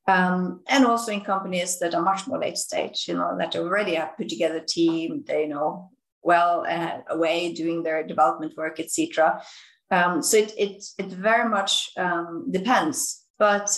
Um, 0.07 0.61
and 0.67 0.85
also 0.85 1.11
in 1.11 1.21
companies 1.21 1.77
that 1.79 1.93
are 1.93 2.01
much 2.01 2.25
more 2.25 2.39
late 2.39 2.57
stage, 2.57 3.05
you 3.07 3.13
know, 3.13 3.37
that 3.37 3.55
already 3.55 3.95
have 3.95 4.17
put 4.17 4.29
together 4.29 4.57
a 4.57 4.65
team, 4.65 5.23
they 5.27 5.45
know 5.45 5.89
well 6.21 6.65
uh, 6.67 6.99
away 7.09 7.53
doing 7.53 7.83
their 7.83 8.05
development 8.05 8.55
work, 8.57 8.79
etc. 8.79 9.41
Um, 9.91 10.23
so 10.23 10.37
it, 10.37 10.53
it, 10.57 10.83
it 10.97 11.07
very 11.07 11.47
much 11.49 11.91
um, 11.97 12.47
depends. 12.49 13.25
But 13.37 13.77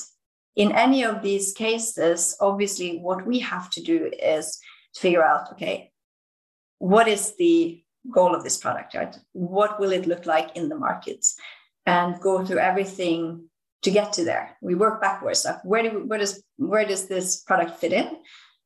in 0.55 0.71
any 0.71 1.03
of 1.03 1.23
these 1.23 1.53
cases, 1.53 2.37
obviously, 2.39 2.99
what 2.99 3.25
we 3.25 3.39
have 3.39 3.69
to 3.71 3.81
do 3.81 4.11
is 4.21 4.59
to 4.93 5.01
figure 5.01 5.23
out 5.23 5.51
okay, 5.53 5.91
what 6.77 7.07
is 7.07 7.35
the 7.37 7.83
goal 8.11 8.35
of 8.35 8.43
this 8.43 8.57
product, 8.57 8.93
right? 8.93 9.17
What 9.31 9.79
will 9.79 9.91
it 9.91 10.05
look 10.05 10.25
like 10.25 10.55
in 10.55 10.69
the 10.69 10.77
markets? 10.77 11.35
And 11.85 12.19
go 12.21 12.45
through 12.45 12.59
everything 12.59 13.49
to 13.81 13.91
get 13.91 14.13
to 14.13 14.23
there. 14.23 14.57
We 14.61 14.75
work 14.75 15.01
backwards. 15.01 15.45
Where, 15.63 15.83
do 15.83 15.99
we, 15.99 16.05
where, 16.05 16.19
does, 16.19 16.41
where 16.57 16.85
does 16.85 17.07
this 17.07 17.41
product 17.41 17.79
fit 17.79 17.91
in? 17.91 18.17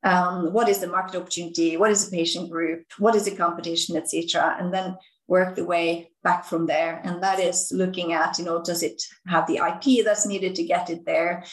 Um, 0.04 0.52
what 0.52 0.68
is 0.68 0.78
the 0.78 0.86
market 0.86 1.16
opportunity? 1.16 1.76
What 1.76 1.90
is 1.90 2.08
the 2.08 2.16
patient 2.16 2.50
group? 2.50 2.84
What 2.98 3.16
is 3.16 3.24
the 3.24 3.34
competition, 3.34 3.96
etc. 3.96 4.56
And 4.60 4.72
then 4.72 4.96
work 5.26 5.56
the 5.56 5.64
way 5.64 6.10
back 6.28 6.44
from 6.44 6.66
there. 6.66 7.00
And 7.04 7.22
that 7.22 7.38
is 7.40 7.58
looking 7.82 8.12
at, 8.12 8.38
you 8.38 8.44
know, 8.44 8.58
does 8.62 8.82
it 8.82 8.98
have 9.26 9.46
the 9.46 9.60
IP 9.68 10.04
that's 10.04 10.26
needed 10.26 10.54
to 10.56 10.70
get 10.74 10.90
it 10.90 11.02
there? 11.04 11.44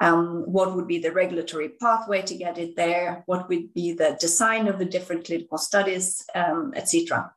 um, 0.00 0.44
what 0.46 0.74
would 0.74 0.86
be 0.86 0.98
the 0.98 1.12
regulatory 1.12 1.70
pathway 1.80 2.22
to 2.22 2.36
get 2.36 2.58
it 2.58 2.76
there, 2.76 3.22
what 3.26 3.48
would 3.48 3.74
be 3.74 3.92
the 3.92 4.16
design 4.20 4.68
of 4.68 4.78
the 4.78 4.84
different 4.84 5.24
clinical 5.24 5.58
studies, 5.58 6.24
um, 6.34 6.72
etc. 6.76 7.32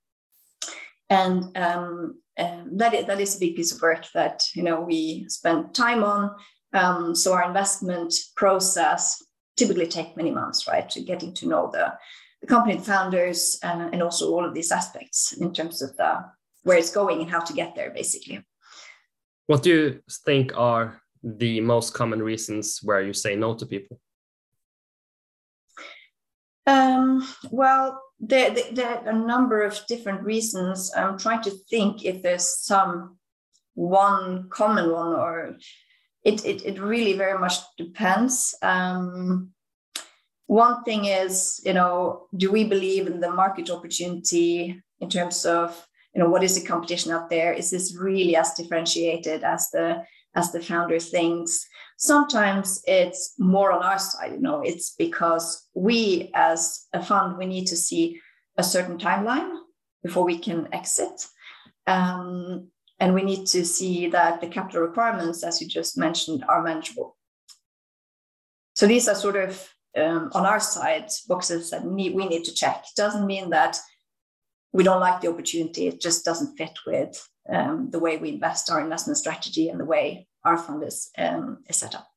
And 1.10 1.58
um, 1.58 2.22
that, 2.38 2.94
is, 2.94 3.06
that 3.06 3.20
is 3.20 3.36
a 3.36 3.40
big 3.40 3.56
piece 3.56 3.74
of 3.74 3.82
work 3.82 4.06
that 4.14 4.46
you 4.54 4.64
know 4.64 4.82
we 4.82 5.26
spend 5.28 5.74
time 5.74 6.04
on. 6.04 6.36
Um, 6.74 7.16
so 7.16 7.34
our 7.34 7.44
investment 7.44 8.14
process 8.36 9.22
typically 9.58 9.88
take 9.88 10.16
many 10.16 10.32
months, 10.32 10.68
right, 10.68 10.90
to 10.92 11.02
getting 11.02 11.34
to 11.36 11.48
know 11.48 11.70
the, 11.74 11.94
the 12.42 12.48
company 12.48 12.78
founders 12.78 13.60
uh, 13.64 13.90
and 13.92 14.02
also 14.02 14.32
all 14.32 14.46
of 14.46 14.54
these 14.54 14.72
aspects 14.72 15.34
in 15.34 15.54
terms 15.54 15.82
of 15.82 15.98
the 15.98 16.24
where 16.64 16.78
it's 16.78 16.92
going 16.92 17.22
and 17.22 17.30
how 17.30 17.40
to 17.40 17.54
get 17.54 17.76
there, 17.76 17.92
basically. 17.92 18.44
What 19.48 19.64
do 19.64 19.70
you 19.70 20.02
think 20.26 20.58
are 20.58 21.02
the 21.24 21.62
most 21.62 21.94
common 21.94 22.22
reasons 22.22 22.80
where 22.84 23.02
you 23.02 23.14
say 23.14 23.36
no 23.36 23.54
to 23.56 23.66
people? 23.66 24.00
Um, 26.68 27.28
well, 27.50 28.02
there, 28.20 28.52
there, 28.52 28.72
there, 28.72 28.88
are 28.88 29.10
a 29.10 29.14
number 29.14 29.62
of 29.64 29.80
different 29.88 30.22
reasons. 30.24 30.92
I'm 30.96 31.18
trying 31.18 31.42
to 31.44 31.52
think 31.70 32.06
if 32.06 32.22
there's 32.22 32.60
some 32.60 33.18
one 33.74 34.48
common 34.50 34.92
one 34.92 35.14
or 35.14 35.58
it, 36.24 36.46
it, 36.46 36.66
it 36.66 36.80
really 36.80 37.14
very 37.14 37.40
much 37.40 37.56
depends. 37.78 38.56
Um, 38.62 39.52
one 40.46 40.84
thing 40.84 41.06
is, 41.06 41.62
you 41.66 41.74
know, 41.74 42.28
do 42.36 42.52
we 42.52 42.64
believe 42.64 43.08
in 43.08 43.20
the 43.20 43.32
market 43.32 43.70
opportunity 43.70 44.82
in 45.00 45.10
terms 45.10 45.46
of, 45.46 45.88
you 46.14 46.22
know, 46.22 46.30
what 46.30 46.44
is 46.44 46.60
the 46.60 46.68
competition 46.68 47.12
out 47.12 47.30
there? 47.30 47.54
Is 47.54 47.72
this 47.72 47.96
really 47.96 48.36
as 48.36 48.54
differentiated 48.54 49.44
as 49.44 49.70
the 49.72 50.04
as 50.36 50.52
the 50.52 50.62
founder 50.62 51.00
thinks. 51.00 51.68
Sometimes 51.98 52.82
it's 52.88 53.34
more 53.38 53.72
on 53.72 53.84
our 53.84 54.00
side, 54.00 54.34
you 54.34 54.40
know, 54.40 54.62
it's 54.62 54.92
because 54.98 55.68
we 55.74 56.32
as 56.34 56.86
a 56.94 57.04
fund, 57.04 57.38
we 57.38 57.46
need 57.46 57.68
to 57.68 57.76
see 57.76 58.20
a 58.58 58.64
certain 58.64 58.98
timeline 58.98 59.58
before 60.04 60.24
we 60.24 60.38
can 60.38 60.68
exit. 60.72 61.28
Um, 61.88 62.70
and 63.00 63.14
we 63.14 63.24
need 63.24 63.48
to 63.48 63.66
see 63.66 64.08
that 64.08 64.42
the 64.42 64.48
capital 64.48 64.82
requirements, 64.82 65.44
as 65.44 65.62
you 65.62 65.68
just 65.68 65.98
mentioned, 65.98 66.44
are 66.48 66.64
manageable. 66.64 67.18
So 68.74 68.88
these 68.88 69.08
are 69.08 69.16
sort 69.16 69.36
of 69.36 69.70
um, 69.98 70.32
on 70.34 70.46
our 70.46 70.60
side 70.60 71.10
boxes 71.28 71.70
that 71.72 71.84
we 71.84 72.10
need 72.10 72.44
to 72.46 72.54
check. 72.54 72.86
Doesn't 72.96 73.28
mean 73.28 73.50
that 73.50 73.78
we 74.74 74.84
don't 74.84 75.00
like 75.00 75.22
the 75.22 75.30
opportunity. 75.30 75.88
It 75.88 76.02
just 76.02 76.26
doesn't 76.26 76.58
fit 76.58 76.78
with 76.86 77.30
um, 77.52 77.90
the 77.92 78.00
way 78.00 78.18
we 78.18 78.30
invest 78.30 78.72
our 78.72 78.80
investment 78.80 79.18
strategy 79.18 79.70
and 79.70 79.80
the 79.80 79.86
way 79.86 80.28
our 80.44 80.58
fund 80.58 80.84
is, 80.84 81.12
um, 81.18 81.60
is 81.68 81.78
set 81.78 81.96
up. 81.96 82.08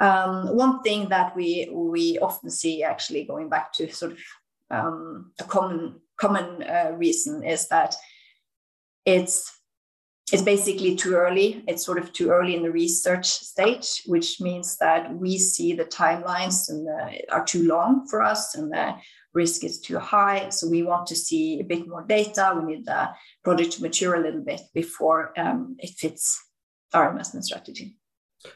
Um, 0.00 0.56
one 0.56 0.82
thing 0.82 1.08
that 1.10 1.36
we 1.36 1.68
we 1.72 2.18
often 2.18 2.50
see, 2.50 2.82
actually 2.82 3.24
going 3.24 3.48
back 3.48 3.72
to 3.74 3.92
sort 3.92 4.12
of 4.12 4.18
um, 4.70 5.32
a 5.38 5.44
common 5.44 6.00
common 6.16 6.62
uh, 6.64 6.92
reason, 6.96 7.44
is 7.44 7.68
that 7.68 7.94
it's 9.04 9.60
it's 10.32 10.42
basically 10.42 10.96
too 10.96 11.14
early. 11.14 11.62
It's 11.68 11.84
sort 11.84 11.98
of 11.98 12.12
too 12.12 12.30
early 12.30 12.56
in 12.56 12.62
the 12.64 12.72
research 12.72 13.26
stage, 13.26 14.02
which 14.06 14.40
means 14.40 14.76
that 14.78 15.14
we 15.14 15.38
see 15.38 15.72
the 15.72 15.84
timelines 15.84 16.68
and 16.68 16.86
the, 16.86 17.22
are 17.30 17.44
too 17.44 17.68
long 17.68 18.08
for 18.08 18.22
us, 18.22 18.56
and 18.56 18.72
the 18.72 18.94
risk 19.34 19.64
is 19.64 19.80
too 19.80 19.98
high. 19.98 20.48
So 20.50 20.68
we 20.68 20.82
want 20.82 21.06
to 21.08 21.16
see 21.16 21.60
a 21.60 21.64
bit 21.64 21.88
more 21.88 22.04
data. 22.06 22.54
We 22.56 22.74
need 22.74 22.84
the 22.86 23.10
project 23.42 23.72
to 23.72 23.82
mature 23.82 24.14
a 24.14 24.20
little 24.20 24.42
bit 24.42 24.60
before 24.74 25.32
um, 25.38 25.76
it 25.78 25.90
fits 25.98 26.40
our 26.92 27.10
investment 27.10 27.46
strategy. 27.46 27.96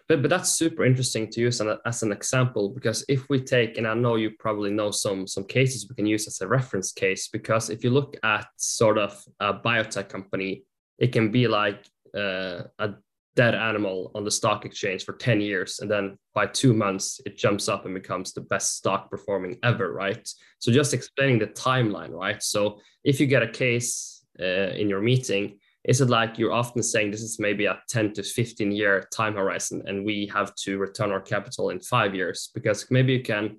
But, 0.09 0.23
but 0.23 0.31
that's 0.31 0.51
super 0.51 0.85
interesting 0.85 1.31
to 1.31 1.41
use 1.41 1.61
as 1.85 2.03
an 2.03 2.13
example 2.13 2.71
because 2.71 3.05
if 3.09 3.29
we 3.29 3.41
take 3.41 3.79
and 3.79 3.87
I 3.87 3.95
know 3.95 4.17
you 4.17 4.33
probably 4.39 4.71
know 4.71 4.91
some 4.91 5.29
some 5.29 5.45
cases 5.45 5.87
we 5.89 5.95
can 5.95 6.07
use 6.07 6.27
as 6.27 6.41
a 6.41 6.49
reference 6.49 6.91
case 6.93 7.29
because 7.29 7.71
if 7.71 7.85
you 7.85 7.91
look 7.91 8.17
at 8.25 8.47
sort 8.57 8.99
of 8.99 9.23
a 9.39 9.55
biotech 9.55 10.09
company, 10.09 10.65
it 10.99 11.13
can 11.13 11.31
be 11.31 11.47
like 11.47 11.87
uh, 12.17 12.65
a 12.79 12.95
dead 13.37 13.55
animal 13.55 14.11
on 14.15 14.25
the 14.25 14.31
stock 14.31 14.65
exchange 14.65 15.05
for 15.05 15.13
10 15.13 15.41
years 15.41 15.79
and 15.81 15.91
then 15.91 16.17
by 16.35 16.47
two 16.47 16.73
months 16.73 17.21
it 17.27 17.37
jumps 17.37 17.69
up 17.69 17.85
and 17.85 17.95
becomes 17.95 18.33
the 18.33 18.41
best 18.41 18.77
stock 18.77 19.11
performing 19.11 19.59
ever 19.63 19.93
right 19.93 20.29
so 20.59 20.73
just 20.73 20.95
explaining 20.95 21.39
the 21.39 21.47
timeline 21.47 22.11
right 22.11 22.43
so 22.43 22.81
if 23.05 23.21
you 23.21 23.27
get 23.27 23.43
a 23.43 23.49
case 23.49 24.25
uh, 24.41 24.73
in 24.81 24.89
your 24.89 25.01
meeting 25.01 25.59
is 25.85 26.01
it 26.01 26.09
like 26.09 26.39
you're 26.39 26.53
often 26.53 26.83
saying 26.83 27.11
this 27.11 27.23
is 27.23 27.39
maybe 27.39 27.67
a 27.67 27.79
10 27.89 28.15
to 28.15 28.23
15 28.23 28.73
year 28.73 29.07
time 29.13 29.35
horizon 29.35 29.83
and 29.87 30.05
we 30.05 30.29
have 30.33 30.55
to 30.57 30.79
return 30.79 31.13
our 31.13 31.21
capital 31.21 31.71
in 31.71 31.79
five 31.79 32.15
years 32.15 32.51
because 32.55 32.91
maybe 32.91 33.13
you 33.13 33.23
can 33.23 33.57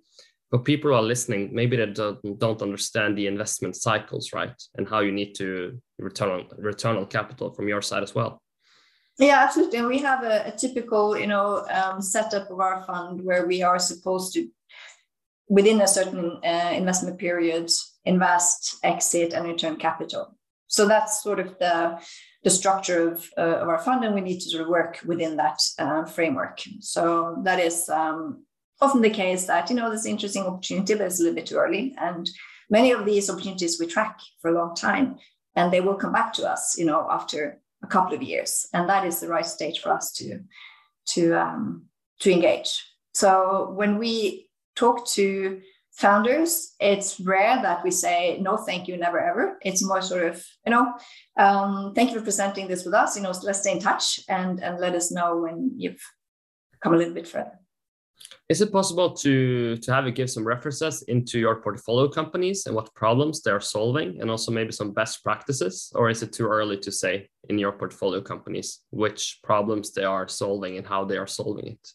for 0.50 0.60
people 0.60 0.94
are 0.94 1.02
listening, 1.02 1.50
maybe 1.52 1.76
they 1.76 1.88
don't, 1.88 2.40
don't 2.40 2.62
understand 2.62 3.18
the 3.18 3.28
investment 3.28 3.76
cycles, 3.76 4.32
right? 4.34 4.54
And 4.76 4.88
how 4.88 5.00
you 5.00 5.12
need 5.12 5.34
to 5.36 5.78
return 6.00 6.30
on 6.30 6.48
return 6.58 6.96
on 6.96 7.06
capital 7.08 7.54
from 7.54 7.68
your 7.68 7.82
side 7.82 8.04
as 8.04 8.16
well. 8.16 8.42
Yeah, 9.20 9.40
absolutely. 9.44 9.80
And 9.80 9.88
we 9.88 10.00
have 10.00 10.24
a, 10.24 10.48
a 10.48 10.52
typical, 10.52 11.18
you 11.18 11.28
know, 11.28 11.66
um, 11.72 12.02
setup 12.02 12.52
of 12.52 12.60
our 12.60 12.84
fund 12.86 13.22
where 13.24 13.48
we 13.48 13.64
are 13.64 13.80
supposed 13.80 14.34
to, 14.34 14.48
within 15.50 15.82
a 15.82 15.88
certain 15.88 16.40
uh, 16.44 16.72
investment 16.76 17.18
period, 17.18 17.70
invest, 18.06 18.78
exit, 18.84 19.34
and 19.34 19.48
return 19.48 19.78
capital. 19.78 20.38
So 20.68 20.88
that's 20.88 21.24
sort 21.24 21.40
of 21.40 21.58
the 21.60 22.00
the 22.44 22.50
structure 22.52 23.10
of, 23.12 23.30
uh, 23.38 23.58
of 23.62 23.68
our 23.68 23.80
fund, 23.80 24.06
and 24.06 24.14
we 24.14 24.22
need 24.22 24.40
to 24.40 24.50
sort 24.50 24.62
of 24.64 24.70
work 24.70 25.00
within 25.06 25.36
that 25.38 25.60
uh, 25.80 26.06
framework. 26.06 26.62
So 26.82 27.42
that 27.44 27.60
is 27.60 27.90
um, 27.90 28.46
often 28.80 29.02
the 29.02 29.10
case 29.10 29.48
that 29.48 29.70
you 29.70 29.76
know 29.76 29.90
this 29.90 30.06
interesting 30.06 30.44
opportunity, 30.44 30.94
but 30.94 31.08
it's 31.08 31.20
a 31.20 31.24
little 31.24 31.36
bit 31.36 31.48
too 31.48 31.58
early, 31.58 31.96
and 31.98 32.30
many 32.70 32.92
of 32.92 33.06
these 33.06 33.30
opportunities 33.30 33.80
we 33.80 33.88
track 33.88 34.20
for 34.42 34.52
a 34.52 34.54
long 34.54 34.76
time, 34.76 35.16
and 35.56 35.74
they 35.74 35.82
will 35.82 35.96
come 35.96 36.14
back 36.14 36.34
to 36.34 36.48
us, 36.50 36.78
you 36.78 36.86
know, 36.86 37.08
after 37.10 37.60
a 37.84 37.88
couple 37.88 38.14
of 38.14 38.22
years, 38.22 38.68
and 38.74 38.90
that 38.90 39.06
is 39.06 39.20
the 39.20 39.28
right 39.28 39.46
stage 39.46 39.80
for 39.80 39.92
us 39.92 40.12
to 40.14 40.40
to 41.14 41.34
um, 41.34 41.86
to 42.20 42.32
engage. 42.32 42.84
So 43.14 43.72
when 43.76 43.98
we 43.98 44.50
talk 44.76 45.08
to 45.10 45.62
founders, 45.92 46.76
it's 46.80 47.20
rare 47.20 47.60
that 47.62 47.84
we 47.84 47.92
say 47.92 48.40
no, 48.40 48.58
thank 48.58 48.88
you, 48.88 48.98
never 48.98 49.20
ever. 49.20 49.58
It's 49.62 49.84
more 49.84 50.02
sort 50.02 50.26
of 50.26 50.46
you 50.66 50.72
know, 50.72 50.94
um, 51.38 51.94
thank 51.96 52.12
you 52.12 52.18
for 52.18 52.24
presenting 52.24 52.68
this 52.68 52.86
with 52.86 52.94
us. 52.94 53.16
You 53.16 53.24
know, 53.24 53.34
let's 53.44 53.60
stay 53.60 53.72
in 53.72 53.80
touch 53.80 54.20
and 54.28 54.64
and 54.64 54.80
let 54.80 54.96
us 54.96 55.12
know 55.12 55.38
when 55.38 55.72
you've 55.78 56.02
come 56.82 56.94
a 56.94 56.98
little 56.98 57.14
bit 57.14 57.28
further. 57.28 57.60
Is 58.50 58.62
it 58.62 58.72
possible 58.72 59.14
to 59.24 59.76
to 59.78 59.94
have 59.94 60.06
you 60.06 60.14
give 60.14 60.30
some 60.30 60.48
references 60.48 61.04
into 61.04 61.38
your 61.38 61.62
portfolio 61.62 62.08
companies 62.08 62.66
and 62.66 62.76
what 62.76 62.94
problems 62.96 63.42
they 63.42 63.52
are 63.52 63.62
solving, 63.62 64.22
and 64.22 64.32
also 64.32 64.52
maybe 64.52 64.72
some 64.72 64.94
best 64.94 65.24
practices, 65.24 65.92
or 65.96 66.10
is 66.10 66.24
it 66.24 66.32
too 66.32 66.48
early 66.48 66.78
to 66.78 66.92
say 66.92 67.30
in 67.50 67.60
your 67.60 67.74
portfolio 67.74 68.22
companies 68.22 68.80
which 68.92 69.40
problems 69.44 69.92
they 69.92 70.06
are 70.06 70.28
solving 70.28 70.78
and 70.78 70.88
how 70.88 71.04
they 71.04 71.18
are 71.18 71.28
solving 71.28 71.68
it? 71.68 71.94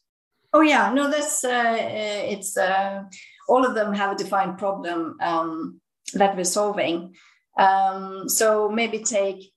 Oh 0.52 0.61
yeah, 0.61 0.92
no, 0.92 1.11
that's 1.11 1.42
uh, 1.44 1.76
it's 1.78 2.56
uh, 2.58 3.04
all 3.48 3.64
of 3.64 3.74
them 3.74 3.94
have 3.94 4.12
a 4.12 4.18
defined 4.22 4.58
problem 4.58 5.16
um, 5.22 5.80
that 6.14 6.37
we're 6.37 6.44
solving. 6.44 7.14
Um, 7.58 8.28
so 8.28 8.68
maybe 8.68 8.98
take 8.98 9.52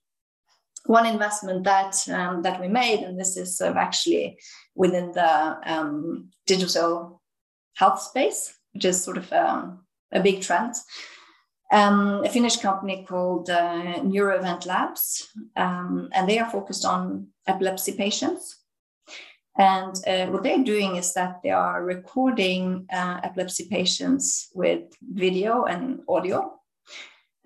one 0.86 1.06
investment 1.06 1.64
that 1.64 2.08
um, 2.08 2.42
that 2.42 2.60
we 2.60 2.68
made, 2.68 3.00
and 3.00 3.18
this 3.18 3.36
is 3.36 3.60
uh, 3.60 3.74
actually 3.76 4.38
within 4.74 5.12
the 5.12 5.58
um, 5.66 6.30
digital 6.46 7.20
health 7.74 8.00
space, 8.00 8.54
which 8.72 8.84
is 8.84 9.02
sort 9.02 9.16
of 9.16 9.32
um, 9.32 9.86
a 10.12 10.20
big 10.20 10.42
trend. 10.42 10.74
Um, 11.72 12.22
a 12.24 12.28
Finnish 12.28 12.58
company 12.58 13.04
called 13.08 13.50
uh, 13.50 14.00
Neuroevent 14.02 14.66
Labs, 14.66 15.28
um, 15.56 16.08
and 16.12 16.28
they 16.28 16.38
are 16.38 16.50
focused 16.50 16.84
on 16.84 17.28
epilepsy 17.46 17.92
patients. 17.92 18.62
And 19.58 19.94
uh, 20.06 20.26
what 20.26 20.42
they're 20.42 20.62
doing 20.62 20.96
is 20.96 21.14
that 21.14 21.40
they 21.42 21.50
are 21.50 21.82
recording 21.82 22.86
uh, 22.92 23.20
epilepsy 23.24 23.68
patients 23.68 24.48
with 24.54 24.82
video 25.02 25.64
and 25.64 26.00
audio 26.08 26.60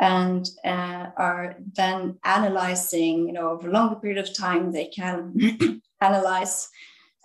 and 0.01 0.49
uh, 0.65 1.11
are 1.19 1.57
then 1.75 2.19
analyzing, 2.25 3.27
you 3.27 3.33
know, 3.33 3.51
over 3.51 3.69
a 3.69 3.73
longer 3.73 3.97
period 3.97 4.19
of 4.19 4.35
time, 4.35 4.73
they 4.73 4.87
can 4.87 5.83
analyze 6.01 6.69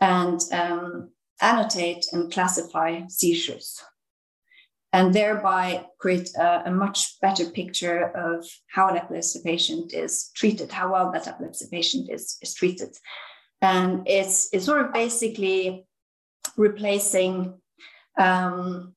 and 0.01 0.41
um, 0.51 1.09
annotate 1.41 2.05
and 2.11 2.31
classify 2.31 3.01
seizures 3.07 3.81
and 4.91 5.13
thereby 5.13 5.85
create 5.99 6.29
a, 6.37 6.63
a, 6.65 6.71
much 6.71 7.19
better 7.21 7.45
picture 7.45 8.11
of 8.15 8.45
how 8.67 8.89
an 8.89 8.97
epilepsy 8.97 9.39
patient 9.43 9.93
is 9.93 10.31
treated, 10.35 10.71
how 10.71 10.91
well 10.91 11.11
that 11.11 11.27
epilepsy 11.27 11.67
patient 11.71 12.09
is, 12.09 12.37
is 12.41 12.53
treated. 12.53 12.89
And 13.61 14.05
it's, 14.05 14.49
it's 14.53 14.65
sort 14.65 14.85
of 14.85 14.93
basically 14.93 15.85
replacing 16.57 17.53
um, 18.17 18.95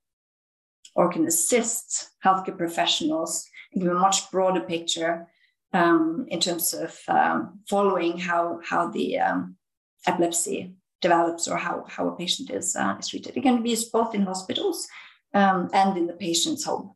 or 0.94 1.12
can 1.12 1.26
assist 1.26 2.10
healthcare 2.24 2.58
professionals 2.58 3.47
give 3.74 3.90
a 3.90 3.94
much 3.94 4.31
broader 4.31 4.61
picture 4.61 5.26
um, 5.72 6.26
in 6.28 6.40
terms 6.40 6.74
of 6.74 6.98
um, 7.09 7.61
following 7.68 8.18
how 8.18 8.61
how 8.64 8.88
the 8.88 9.18
um, 9.18 9.57
epilepsy 10.07 10.74
develops 11.00 11.48
or 11.48 11.57
how, 11.57 11.85
how 11.88 12.09
a 12.09 12.16
patient 12.16 12.50
is, 12.50 12.74
uh, 12.76 12.96
is 12.98 13.09
treated. 13.09 13.37
It 13.37 13.42
can 13.42 13.62
be 13.62 13.70
used 13.70 13.92
both 13.92 14.14
in 14.14 14.22
hospitals 14.22 14.88
um, 15.35 15.68
and 15.72 15.96
in 15.96 16.07
the 16.07 16.14
patient's 16.14 16.64
home. 16.64 16.94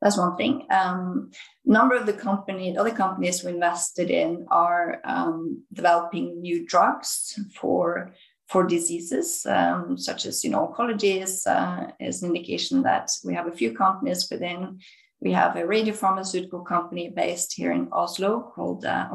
That's 0.00 0.16
one 0.16 0.36
thing. 0.36 0.66
Um, 0.70 1.32
number 1.64 1.96
of 1.96 2.06
the 2.06 2.12
company, 2.12 2.76
other 2.76 2.92
companies 2.92 3.42
we 3.42 3.50
invested 3.50 4.10
in 4.10 4.46
are 4.48 5.00
um, 5.04 5.64
developing 5.72 6.40
new 6.40 6.66
drugs 6.66 7.38
for 7.54 8.14
for 8.46 8.64
diseases 8.64 9.44
um, 9.44 9.98
such 9.98 10.24
as 10.24 10.42
you 10.42 10.48
know 10.48 10.72
oncology 10.72 11.22
is, 11.22 11.46
uh, 11.46 11.88
is 12.00 12.22
an 12.22 12.34
indication 12.34 12.82
that 12.82 13.10
we 13.22 13.34
have 13.34 13.46
a 13.46 13.52
few 13.52 13.74
companies 13.74 14.26
within 14.30 14.78
we 15.20 15.32
have 15.32 15.56
a 15.56 15.62
radiopharmaceutical 15.62 16.64
company 16.64 17.08
based 17.08 17.54
here 17.54 17.72
in 17.72 17.88
Oslo 17.92 18.52
called 18.54 18.84
uh, 18.84 19.08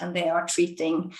and 0.00 0.14
they 0.14 0.28
are 0.28 0.46
treating 0.46 1.12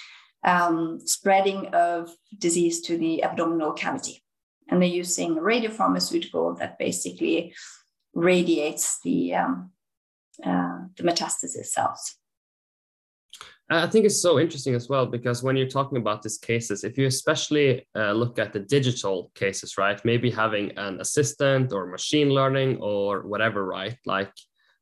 um, 0.44 1.00
spreading 1.04 1.66
of 1.68 2.11
disease 2.37 2.81
to 2.83 2.96
the 2.96 3.22
abdominal 3.24 3.72
cavity. 3.72 4.22
And 4.68 4.83
they're 4.83 4.88
using 4.88 5.38
a 5.38 5.40
radiopharmaceutical 5.40 6.59
that 6.59 6.78
basically 6.78 7.54
radiates 8.14 9.00
the, 9.02 9.35
um, 9.35 9.70
uh, 10.44 10.81
the 10.96 11.04
metastasis 11.04 11.66
cells. 11.66 12.16
I 13.70 13.87
think 13.87 14.07
it's 14.07 14.22
so 14.22 14.40
interesting 14.40 14.74
as 14.74 14.88
well 14.88 15.04
because 15.04 15.42
when 15.42 15.54
you're 15.57 15.68
talking 15.68 15.98
about 15.98 16.22
these 16.22 16.38
cases, 16.38 16.85
if 16.85 16.96
you 16.96 17.07
especially 17.07 17.87
uh, 17.94 18.12
look 18.12 18.38
at 18.38 18.54
the 18.54 18.61
digital 18.61 19.31
cases, 19.35 19.76
right? 19.76 20.02
Maybe 20.07 20.31
having 20.31 20.72
an 20.78 21.00
assistant 21.00 21.72
or 21.72 21.87
machine 21.87 22.31
learning 22.31 22.78
or 22.81 23.26
whatever, 23.26 23.66
right? 23.66 23.96
Like 24.07 24.33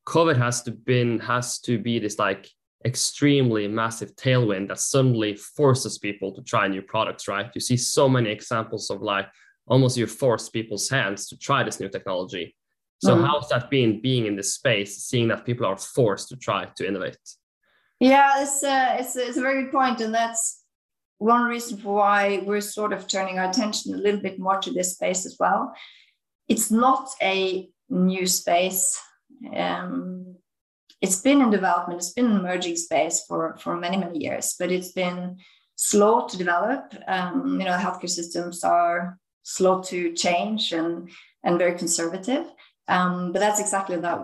COVID 0.07 0.37
has 0.37 0.63
to 0.63 0.71
been 0.71 1.19
has 1.19 1.59
to 1.61 1.79
be 1.79 1.99
this 1.99 2.19
like 2.19 2.49
extremely 2.85 3.67
massive 3.67 4.15
tailwind 4.15 4.69
that 4.69 4.79
suddenly 4.79 5.35
forces 5.35 5.99
people 5.99 6.33
to 6.33 6.43
try 6.43 6.69
new 6.69 6.83
products, 6.83 7.27
right? 7.27 7.51
You 7.55 7.61
see 7.61 7.77
so 7.77 8.09
many 8.09 8.31
examples 8.31 8.89
of 8.91 9.03
like 9.03 9.27
almost 9.67 9.97
you 9.97 10.07
force 10.07 10.49
people's 10.49 10.89
hands 10.89 11.27
to 11.29 11.37
try 11.37 11.65
this 11.65 11.81
new 11.81 11.89
technology. 11.89 12.55
So 13.03 13.17
mm. 13.17 13.27
how's 13.27 13.49
that 13.49 13.69
been 13.69 14.01
being 14.01 14.27
in 14.27 14.37
this 14.37 14.55
space, 14.55 14.99
seeing 14.99 15.27
that 15.29 15.45
people 15.45 15.67
are 15.67 15.77
forced 15.77 16.29
to 16.29 16.37
try 16.37 16.67
to 16.77 16.87
innovate? 16.87 17.19
Yeah, 18.01 18.43
it's 18.43 18.63
a, 18.63 18.71
uh, 18.71 18.97
it's 18.99 19.17
a, 19.17 19.27
it's 19.27 19.37
a 19.37 19.41
very 19.41 19.63
good 19.63 19.73
point, 19.73 20.01
and 20.01 20.15
that's 20.15 20.63
one 21.19 21.45
reason 21.45 21.79
for 21.79 21.95
why 21.95 22.43
we're 22.45 22.61
sort 22.61 22.93
of 22.93 23.09
turning 23.09 23.39
our 23.39 23.49
attention 23.49 23.95
a 23.95 23.99
little 23.99 24.21
bit 24.21 24.39
more 24.39 24.59
to 24.59 24.71
this 24.71 24.93
space 24.93 25.25
as 25.25 25.37
well. 25.41 25.73
It's 26.49 26.71
not 26.71 27.09
a 27.23 27.69
new 27.89 28.27
space. 28.27 29.01
Um, 29.55 30.37
it's 31.01 31.21
been 31.21 31.41
in 31.41 31.51
development. 31.51 32.01
It's 32.01 32.13
been 32.13 32.27
an 32.27 32.37
emerging 32.39 32.77
space 32.77 33.25
for 33.27 33.57
for 33.59 33.77
many 33.77 33.97
many 33.97 34.19
years, 34.19 34.55
but 34.59 34.71
it's 34.71 34.93
been 34.93 35.37
slow 35.77 36.27
to 36.27 36.37
develop. 36.39 36.95
Um, 37.07 37.59
you 37.61 37.67
know, 37.67 37.77
healthcare 37.77 38.11
systems 38.11 38.65
are 38.65 39.19
slow 39.43 39.83
to 39.85 40.13
change 40.13 40.73
and 40.73 41.11
and 41.45 41.59
very 41.59 41.79
conservative. 41.79 42.47
Um, 42.89 43.33
but 43.33 43.41
that's 43.41 43.61
exactly 43.61 43.97
that 43.97 44.21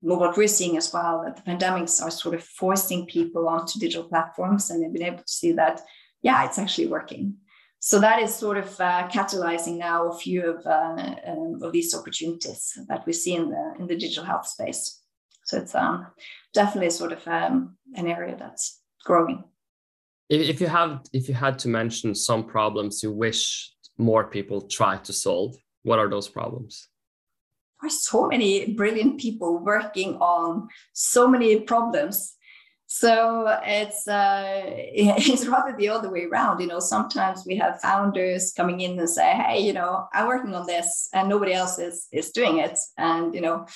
what 0.00 0.36
we're 0.36 0.46
seeing 0.46 0.76
as 0.76 0.92
well 0.92 1.22
that 1.24 1.36
the 1.36 1.50
pandemics 1.50 2.02
are 2.02 2.10
sort 2.10 2.34
of 2.34 2.42
forcing 2.42 3.06
people 3.06 3.48
onto 3.48 3.78
digital 3.78 4.08
platforms 4.08 4.70
and 4.70 4.82
they've 4.82 4.92
been 4.92 5.02
able 5.02 5.18
to 5.18 5.32
see 5.32 5.52
that 5.52 5.80
yeah 6.22 6.44
it's 6.44 6.58
actually 6.58 6.86
working. 6.86 7.34
So 7.82 7.98
that 8.00 8.20
is 8.20 8.34
sort 8.34 8.58
of 8.58 8.78
uh, 8.78 9.08
catalyzing 9.08 9.78
now 9.78 10.10
a 10.10 10.18
few 10.18 10.44
of, 10.44 10.66
uh, 10.66 11.14
um, 11.26 11.60
of 11.62 11.72
these 11.72 11.94
opportunities 11.94 12.78
that 12.88 13.06
we 13.06 13.14
see 13.14 13.34
in 13.34 13.48
the 13.48 13.74
in 13.78 13.86
the 13.86 13.96
digital 13.96 14.24
health 14.24 14.46
space. 14.46 15.00
So 15.46 15.58
it's 15.58 15.74
um, 15.74 16.06
definitely 16.52 16.90
sort 16.90 17.12
of 17.12 17.26
um, 17.26 17.76
an 17.94 18.06
area 18.06 18.36
that's 18.38 18.82
growing. 19.04 19.44
If 20.28 20.60
you 20.60 20.66
have 20.66 21.00
if 21.12 21.26
you 21.28 21.34
had 21.34 21.58
to 21.60 21.68
mention 21.68 22.14
some 22.14 22.44
problems 22.44 23.02
you 23.02 23.12
wish 23.12 23.72
more 23.98 24.24
people 24.24 24.60
try 24.60 24.96
to 24.98 25.12
solve 25.12 25.56
what 25.82 25.98
are 25.98 26.08
those 26.08 26.28
problems 26.28 26.89
are 27.82 27.90
so 27.90 28.26
many 28.26 28.72
brilliant 28.74 29.20
people 29.20 29.58
working 29.58 30.16
on 30.16 30.68
so 30.92 31.28
many 31.28 31.60
problems. 31.60 32.34
So 32.86 33.58
it's 33.64 34.08
uh, 34.08 34.62
it's 34.66 35.46
rather 35.46 35.76
the 35.76 35.88
other 35.88 36.10
way 36.10 36.24
around 36.24 36.60
you 36.60 36.66
know. 36.66 36.80
Sometimes 36.80 37.44
we 37.46 37.56
have 37.56 37.80
founders 37.80 38.52
coming 38.52 38.80
in 38.80 38.98
and 38.98 39.08
say 39.08 39.32
hey 39.32 39.60
you 39.60 39.72
know 39.72 40.08
i'm 40.12 40.26
working 40.26 40.54
on 40.54 40.66
this 40.66 41.08
and 41.12 41.28
nobody 41.28 41.52
else 41.52 41.78
is 41.78 42.06
is 42.12 42.30
doing 42.30 42.58
it. 42.58 42.78
And 42.98 43.34
you 43.34 43.40
know 43.40 43.66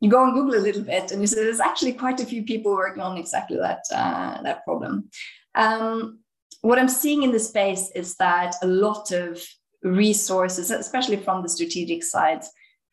you 0.00 0.10
go 0.10 0.22
and 0.22 0.34
google 0.34 0.60
a 0.60 0.66
little 0.66 0.82
bit 0.82 1.10
and 1.10 1.20
you 1.20 1.26
see 1.26 1.36
there's 1.36 1.58
actually 1.58 1.92
quite 1.92 2.20
a 2.20 2.26
few 2.26 2.44
people 2.44 2.72
working 2.72 3.02
on 3.02 3.16
exactly 3.16 3.56
that 3.56 3.82
uh, 3.92 4.42
that 4.42 4.64
problem. 4.64 5.08
Um, 5.54 6.20
what 6.60 6.78
i'm 6.78 6.88
seeing 6.88 7.22
in 7.22 7.30
the 7.30 7.38
space 7.38 7.90
is 7.94 8.16
that 8.16 8.56
a 8.62 8.66
lot 8.66 9.12
of 9.12 9.40
resources, 9.82 10.70
especially 10.70 11.16
from 11.16 11.42
the 11.42 11.48
strategic 11.48 12.02
side, 12.02 12.42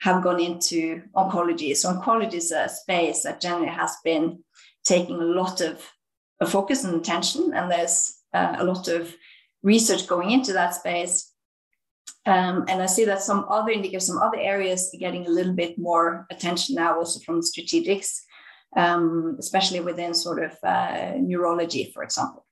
have 0.01 0.23
gone 0.23 0.39
into 0.39 1.01
oncology. 1.15 1.75
So 1.75 1.93
oncology 1.93 2.35
is 2.35 2.51
a 2.51 2.69
space 2.69 3.23
that 3.23 3.41
generally 3.41 3.67
has 3.67 3.95
been 4.03 4.43
taking 4.83 5.15
a 5.15 5.25
lot 5.25 5.61
of, 5.61 5.81
focus 6.47 6.83
and 6.83 6.95
attention, 6.95 7.53
and 7.55 7.71
there's 7.71 8.17
uh, 8.33 8.57
a 8.59 8.63
lot 8.63 8.89
of 8.89 9.15
research 9.63 10.05
going 10.05 10.31
into 10.31 10.51
that 10.51 10.75
space. 10.75 11.31
Um, 12.25 12.65
and 12.67 12.81
I 12.81 12.87
see 12.87 13.05
that 13.05 13.21
some 13.21 13.45
other 13.49 13.71
indicators, 13.71 14.07
some 14.07 14.17
other 14.17 14.37
areas 14.37 14.91
are 14.93 14.99
getting 14.99 15.25
a 15.25 15.29
little 15.29 15.53
bit 15.53 15.77
more 15.77 16.27
attention 16.29 16.75
now, 16.75 16.97
also 16.97 17.19
from 17.21 17.39
strategics, 17.41 18.19
um, 18.75 19.37
especially 19.39 19.79
within 19.79 20.13
sort 20.13 20.43
of 20.43 20.51
uh, 20.61 21.13
neurology, 21.17 21.91
for 21.93 22.03
example. 22.03 22.45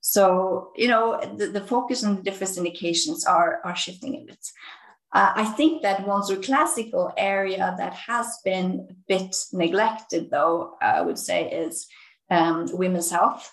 So, 0.00 0.72
you 0.76 0.88
know, 0.88 1.20
the, 1.36 1.48
the 1.48 1.60
focus 1.60 2.04
on 2.04 2.16
the 2.16 2.22
different 2.22 2.56
indications 2.56 3.26
are, 3.26 3.60
are 3.64 3.76
shifting 3.76 4.14
a 4.14 4.24
bit. 4.24 4.44
Uh, 5.12 5.32
I 5.34 5.44
think 5.44 5.82
that 5.82 6.06
of 6.30 6.42
classical 6.42 7.12
area 7.16 7.74
that 7.78 7.94
has 7.94 8.38
been 8.44 8.88
a 8.90 8.94
bit 9.08 9.36
neglected, 9.52 10.30
though, 10.30 10.76
I 10.80 11.00
would 11.00 11.18
say, 11.18 11.50
is 11.50 11.86
um, 12.30 12.66
women's 12.72 13.10
health. 13.10 13.52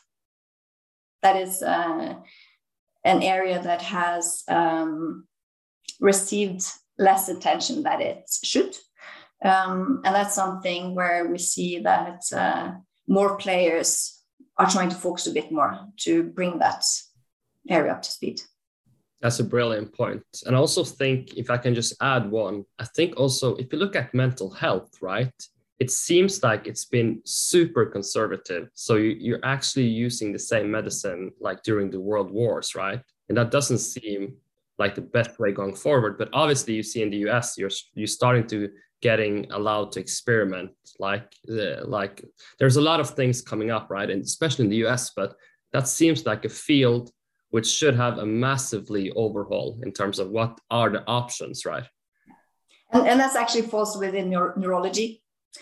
That 1.21 1.37
is 1.37 1.61
uh, 1.61 2.15
an 3.03 3.23
area 3.23 3.61
that 3.61 3.81
has 3.81 4.43
um, 4.47 5.25
received 5.99 6.65
less 6.97 7.29
attention 7.29 7.83
than 7.83 8.01
it 8.01 8.29
should. 8.43 8.75
Um, 9.43 10.01
and 10.05 10.15
that's 10.15 10.35
something 10.35 10.95
where 10.95 11.27
we 11.27 11.37
see 11.37 11.79
that 11.79 12.21
uh, 12.33 12.71
more 13.07 13.37
players 13.37 14.21
are 14.57 14.69
trying 14.69 14.89
to 14.89 14.95
focus 14.95 15.27
a 15.27 15.31
bit 15.31 15.51
more 15.51 15.87
to 15.97 16.23
bring 16.23 16.59
that 16.59 16.83
area 17.69 17.91
up 17.91 18.01
to 18.03 18.11
speed. 18.11 18.41
That's 19.23 19.39
a 19.39 19.43
brilliant 19.45 19.93
point. 19.93 20.21
And 20.45 20.53
I 20.53 20.59
also 20.59 20.83
think, 20.83 21.35
if 21.35 21.49
I 21.49 21.57
can 21.57 21.73
just 21.73 21.93
add 22.01 22.29
one, 22.29 22.65
I 22.77 22.83
think 22.83 23.15
also 23.15 23.55
if 23.55 23.71
you 23.71 23.79
look 23.79 23.95
at 23.95 24.13
mental 24.13 24.51
health, 24.51 24.91
right, 25.01 25.33
it 25.79 25.89
seems 25.89 26.43
like 26.43 26.67
it's 26.67 26.83
been 26.83 27.21
super 27.23 27.85
conservative. 27.85 28.67
So 28.73 28.95
you, 28.95 29.35
are 29.35 29.45
actually 29.45 29.87
using 29.87 30.33
the 30.33 30.39
same 30.39 30.69
medicine 30.69 31.31
like 31.39 31.63
during 31.63 31.89
the 31.89 32.01
world 32.01 32.31
wars, 32.31 32.75
right? 32.75 33.01
And 33.29 33.37
that 33.37 33.49
doesn't 33.49 33.77
seem 33.77 34.35
like 34.77 34.93
the 34.93 35.01
best 35.01 35.39
way 35.39 35.53
going 35.53 35.75
forward. 35.75 36.17
But 36.17 36.29
obviously, 36.33 36.73
you 36.73 36.83
see 36.83 37.01
in 37.01 37.09
the 37.09 37.29
US, 37.29 37.57
you're 37.57 37.71
you're 37.95 38.07
starting 38.07 38.45
to 38.47 38.69
getting 39.01 39.49
allowed 39.51 39.91
to 39.93 39.99
experiment 39.99 40.71
like 40.97 41.33
uh, 41.49 41.85
like 41.85 42.23
there's 42.57 42.77
a 42.77 42.81
lot 42.89 43.01
of 43.01 43.09
things 43.09 43.41
coming 43.41 43.69
up 43.69 43.89
right 43.89 44.09
and 44.09 44.23
especially 44.23 44.63
in 44.63 44.71
the 44.71 44.77
us 44.77 45.11
but 45.13 45.35
that 45.73 45.89
seems 45.89 46.25
like 46.25 46.45
a 46.45 46.49
field 46.49 47.11
which 47.53 47.67
should 47.67 47.95
have 47.95 48.17
a 48.17 48.25
massively 48.25 49.11
overhaul 49.11 49.79
in 49.83 49.91
terms 49.91 50.17
of 50.17 50.31
what 50.31 50.59
are 50.71 50.89
the 50.89 51.03
options 51.05 51.65
right? 51.65 51.83
And, 52.91 53.07
and 53.07 53.19
that's 53.19 53.35
actually 53.35 53.67
falls 53.73 53.95
within 53.95 54.31
neuro- 54.31 54.55
neurology. 54.57 55.21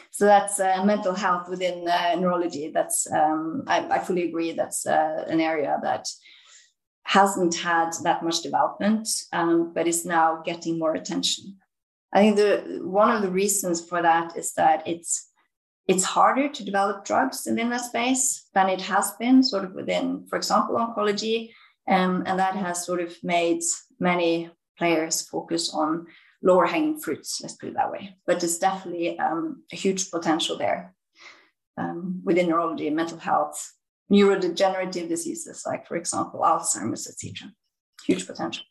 So 0.10 0.24
that's 0.24 0.58
uh, 0.58 0.86
mental 0.86 1.14
health 1.14 1.50
within 1.50 1.86
uh, 1.86 2.16
neurology. 2.18 2.72
That's 2.74 3.12
um, 3.12 3.64
I, 3.68 3.78
I, 3.96 4.00
fully 4.00 4.24
agree 4.24 4.54
that's 4.54 4.88
uh, 4.88 5.26
an 5.28 5.42
area 5.42 5.80
that 5.84 6.08
hasn't 7.04 7.56
had 7.56 7.90
that 8.04 8.24
much 8.24 8.42
development 8.42 9.10
um, 9.34 9.74
but 9.74 9.86
is 9.86 10.06
now 10.06 10.42
getting 10.46 10.80
more 10.80 10.96
attention. 10.96 11.58
I 12.14 12.20
think 12.22 12.38
the 12.38 12.80
one 12.84 13.14
of 13.14 13.22
the 13.22 13.36
reasons 13.42 13.86
for 13.86 14.02
that 14.02 14.38
is 14.38 14.54
that 14.54 14.88
it's 14.88 15.28
it's 15.90 16.06
harder 16.06 16.48
to 16.48 16.64
develop 16.64 17.04
drugs 17.04 17.44
within 17.46 17.70
that 17.72 17.82
space 17.82 18.48
than 18.54 18.70
it 18.70 18.80
has 18.80 19.12
been 19.20 19.44
sort 19.44 19.66
of 19.66 19.74
within, 19.74 20.26
for 20.30 20.38
example, 20.38 20.76
oncology. 20.76 21.52
Um, 21.88 22.24
and 22.26 22.40
that 22.40 22.56
has 22.56 22.86
sort 22.86 23.02
of 23.02 23.16
made 23.24 23.64
many 24.00 24.50
players 24.78 25.22
focus 25.22 25.74
on 25.74 26.08
lower 26.44 26.66
hanging 26.66 27.00
fruits, 27.00 27.40
let's 27.42 27.56
put 27.56 27.70
it 27.70 27.76
that 27.76 27.92
way. 27.92 28.16
But 28.26 28.40
there's 28.40 28.58
definitely 28.58 29.20
um, 29.20 29.64
a 29.72 29.76
huge 29.76 30.10
potential 30.10 30.58
there 30.58 30.94
um, 31.78 32.22
within 32.24 32.50
neurology, 32.50 32.90
mental 32.90 33.18
health, 33.18 33.74
neurodegenerative 34.12 35.08
diseases, 35.08 35.64
like, 35.66 35.88
for 35.88 35.96
example, 35.96 36.42
Alzheimer's, 36.42 37.08
etc. 37.08 37.52
Huge 38.08 38.26
potential. 38.26 38.64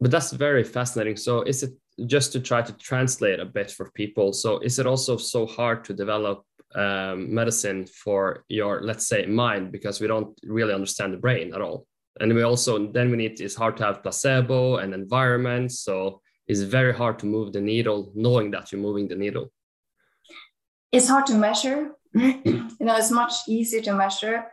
But 0.00 0.10
that's 0.10 0.32
very 0.32 0.64
fascinating. 0.64 1.16
So, 1.16 1.42
is 1.42 1.62
it 1.62 1.72
just 2.06 2.32
to 2.32 2.40
try 2.40 2.62
to 2.62 2.72
translate 2.72 3.40
a 3.40 3.44
bit 3.44 3.70
for 3.70 3.90
people 3.92 4.32
so 4.32 4.58
is 4.58 4.78
it 4.78 4.86
also 4.86 5.16
so 5.16 5.46
hard 5.46 5.84
to 5.84 5.94
develop 5.94 6.42
um, 6.74 7.32
medicine 7.32 7.86
for 7.86 8.44
your 8.48 8.82
let's 8.82 9.06
say 9.06 9.24
mind 9.26 9.70
because 9.70 10.00
we 10.00 10.06
don't 10.06 10.36
really 10.44 10.74
understand 10.74 11.12
the 11.12 11.18
brain 11.18 11.54
at 11.54 11.60
all 11.60 11.86
and 12.20 12.34
we 12.34 12.42
also 12.42 12.86
then 12.92 13.10
we 13.10 13.16
need 13.16 13.40
it's 13.40 13.54
hard 13.54 13.76
to 13.76 13.84
have 13.84 14.02
placebo 14.02 14.76
and 14.76 14.94
environment 14.94 15.72
so 15.72 16.20
it's 16.46 16.60
very 16.60 16.94
hard 16.94 17.18
to 17.18 17.26
move 17.26 17.52
the 17.52 17.60
needle 17.60 18.12
knowing 18.14 18.50
that 18.50 18.70
you're 18.70 18.80
moving 18.80 19.08
the 19.08 19.16
needle 19.16 19.50
it's 20.92 21.08
hard 21.08 21.26
to 21.26 21.34
measure 21.34 21.92
you 22.14 22.70
know 22.80 22.96
it's 22.96 23.10
much 23.10 23.34
easier 23.48 23.80
to 23.80 23.94
measure 23.94 24.46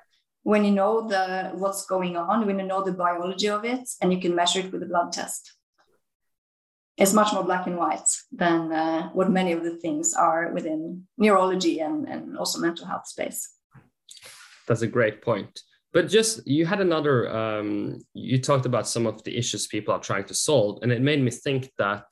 when 0.44 0.66
you 0.66 0.72
know 0.72 1.08
the 1.08 1.52
what's 1.54 1.86
going 1.86 2.18
on 2.18 2.46
when 2.46 2.60
you 2.60 2.66
know 2.66 2.84
the 2.84 2.92
biology 2.92 3.50
of 3.50 3.64
it 3.64 3.88
and 4.02 4.12
you 4.12 4.20
can 4.20 4.36
measure 4.36 4.60
it 4.60 4.72
with 4.72 4.82
a 4.84 4.88
blood 4.88 5.12
test 5.12 5.54
it's 6.98 7.14
much 7.14 7.34
more 7.34 7.44
black 7.44 7.68
and 7.68 7.78
white 7.78 8.10
than 8.32 8.72
uh, 8.72 9.10
what 9.10 9.32
many 9.32 9.54
of 9.54 9.64
the 9.64 9.76
things 9.78 10.14
are 10.14 10.52
within 10.52 11.08
neurology 11.18 11.80
and, 11.80 12.08
and 12.08 12.38
also 12.38 12.60
mental 12.60 12.86
health 12.86 13.08
space. 13.08 13.56
That's 14.68 14.84
a 14.84 14.88
great 14.88 15.22
point. 15.22 15.62
But 15.94 16.08
just 16.08 16.48
you 16.48 16.66
had 16.66 16.80
another, 16.80 17.30
um, 17.36 18.00
you 18.14 18.40
talked 18.40 18.66
about 18.66 18.88
some 18.88 19.06
of 19.06 19.24
the 19.24 19.38
issues 19.38 19.68
people 19.68 19.94
are 19.94 20.00
trying 20.00 20.26
to 20.26 20.34
solve. 20.34 20.80
And 20.82 20.92
it 20.92 21.02
made 21.02 21.22
me 21.22 21.32
think 21.32 21.72
that 21.78 22.06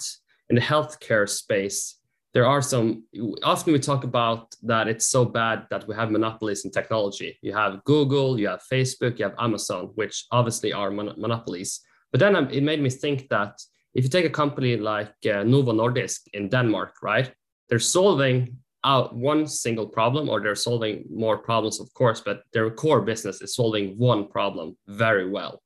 in 0.49 0.55
the 0.55 0.61
healthcare 0.61 1.27
space, 1.29 1.95
there 2.33 2.45
are 2.45 2.61
some, 2.61 3.03
often 3.43 3.73
we 3.73 3.79
talk 3.79 4.03
about 4.03 4.53
that 4.63 4.87
it's 4.87 5.07
so 5.07 5.25
bad 5.25 5.65
that 5.71 5.87
we 5.87 5.95
have 5.95 6.11
monopolies 6.11 6.65
in 6.65 6.71
technology. 6.71 7.39
You 7.41 7.53
have 7.53 7.83
Google, 7.85 8.39
you 8.39 8.49
have 8.49 8.61
Facebook, 8.71 9.17
you 9.17 9.25
have 9.25 9.35
Amazon, 9.39 9.91
which 9.95 10.25
obviously 10.31 10.71
are 10.73 10.91
mon- 10.91 11.15
monopolies. 11.17 11.81
But 12.11 12.19
then 12.19 12.35
um, 12.35 12.49
it 12.49 12.63
made 12.63 12.81
me 12.81 12.89
think 12.89 13.29
that 13.29 13.59
if 13.95 14.03
you 14.03 14.09
take 14.09 14.25
a 14.25 14.29
company 14.29 14.77
like 14.77 15.13
uh, 15.25 15.43
Novo 15.43 15.71
Nordisk 15.71 16.21
in 16.33 16.49
Denmark, 16.49 16.95
right? 17.01 17.31
They're 17.67 17.79
solving 17.79 18.57
out 18.83 19.15
one 19.15 19.47
single 19.47 19.87
problem, 19.87 20.29
or 20.29 20.39
they're 20.39 20.55
solving 20.55 21.05
more 21.09 21.37
problems, 21.37 21.79
of 21.79 21.93
course, 21.93 22.21
but 22.21 22.43
their 22.53 22.69
core 22.69 23.01
business 23.01 23.41
is 23.41 23.55
solving 23.55 23.97
one 23.97 24.27
problem 24.27 24.77
very 24.87 25.29
well. 25.29 25.61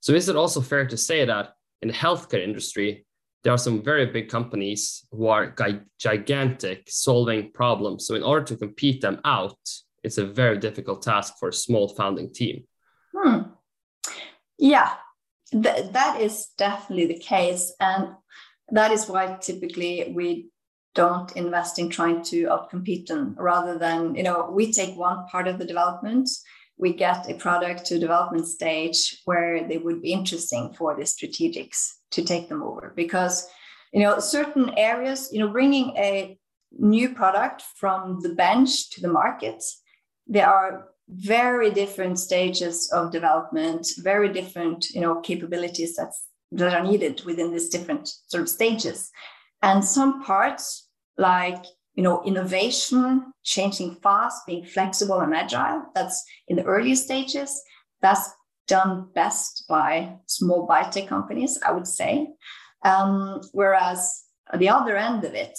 So, 0.00 0.12
is 0.12 0.28
it 0.28 0.36
also 0.36 0.60
fair 0.60 0.86
to 0.86 0.96
say 0.96 1.24
that 1.24 1.54
in 1.80 1.88
the 1.88 1.94
healthcare 1.94 2.42
industry, 2.42 3.06
there 3.42 3.52
are 3.52 3.58
some 3.58 3.82
very 3.82 4.06
big 4.06 4.28
companies 4.28 5.06
who 5.10 5.26
are 5.26 5.54
gigantic 5.98 6.88
solving 6.88 7.50
problems. 7.52 8.06
So, 8.06 8.14
in 8.14 8.22
order 8.22 8.44
to 8.46 8.56
compete 8.56 9.00
them 9.00 9.20
out, 9.24 9.58
it's 10.02 10.18
a 10.18 10.26
very 10.26 10.58
difficult 10.58 11.02
task 11.02 11.34
for 11.38 11.48
a 11.48 11.52
small 11.52 11.88
founding 11.88 12.32
team. 12.32 12.64
Hmm. 13.16 13.38
Yeah, 14.58 14.94
th- 15.50 15.92
that 15.92 16.20
is 16.20 16.48
definitely 16.58 17.06
the 17.06 17.18
case. 17.18 17.72
And 17.80 18.14
that 18.70 18.90
is 18.90 19.08
why 19.08 19.36
typically 19.40 20.12
we 20.14 20.51
don't 20.94 21.32
invest 21.36 21.78
in 21.78 21.88
trying 21.88 22.22
to 22.22 22.44
outcompete 22.44 23.06
them 23.06 23.34
rather 23.38 23.78
than, 23.78 24.14
you 24.14 24.22
know, 24.22 24.50
we 24.52 24.72
take 24.72 24.96
one 24.96 25.26
part 25.26 25.48
of 25.48 25.58
the 25.58 25.64
development, 25.64 26.28
we 26.76 26.92
get 26.92 27.30
a 27.30 27.34
product 27.34 27.86
to 27.86 27.98
development 27.98 28.46
stage 28.46 29.20
where 29.24 29.66
they 29.66 29.78
would 29.78 30.02
be 30.02 30.12
interesting 30.12 30.72
for 30.76 30.94
the 30.94 31.02
strategics 31.02 31.92
to 32.10 32.22
take 32.22 32.48
them 32.48 32.62
over 32.62 32.92
because, 32.96 33.48
you 33.92 34.00
know, 34.00 34.18
certain 34.18 34.70
areas, 34.76 35.30
you 35.32 35.38
know, 35.38 35.48
bringing 35.48 35.96
a 35.96 36.38
new 36.78 37.14
product 37.14 37.62
from 37.76 38.20
the 38.20 38.34
bench 38.34 38.90
to 38.90 39.00
the 39.00 39.08
market, 39.08 39.62
there 40.26 40.48
are 40.48 40.88
very 41.08 41.70
different 41.70 42.18
stages 42.18 42.90
of 42.92 43.12
development, 43.12 43.86
very 43.98 44.32
different, 44.32 44.90
you 44.90 45.00
know, 45.00 45.20
capabilities 45.20 45.96
that's, 45.96 46.26
that 46.52 46.74
are 46.74 46.84
needed 46.84 47.22
within 47.24 47.50
these 47.50 47.68
different 47.68 48.08
sort 48.28 48.42
of 48.42 48.48
stages. 48.48 49.10
And 49.62 49.84
some 49.84 50.22
parts, 50.22 50.81
like 51.16 51.64
you 51.94 52.02
know, 52.02 52.22
innovation, 52.24 53.32
changing 53.42 53.96
fast, 53.96 54.46
being 54.46 54.64
flexible 54.64 55.20
and 55.20 55.34
agile, 55.34 55.84
that's 55.94 56.24
in 56.48 56.56
the 56.56 56.64
early 56.64 56.94
stages. 56.94 57.60
That's 58.00 58.30
done 58.66 59.08
best 59.14 59.64
by 59.68 60.16
small 60.26 60.66
biotech 60.66 61.08
companies, 61.08 61.58
I 61.66 61.72
would 61.72 61.86
say. 61.86 62.28
Um, 62.84 63.40
whereas 63.52 64.22
the 64.56 64.68
other 64.68 64.96
end 64.96 65.24
of 65.24 65.34
it, 65.34 65.58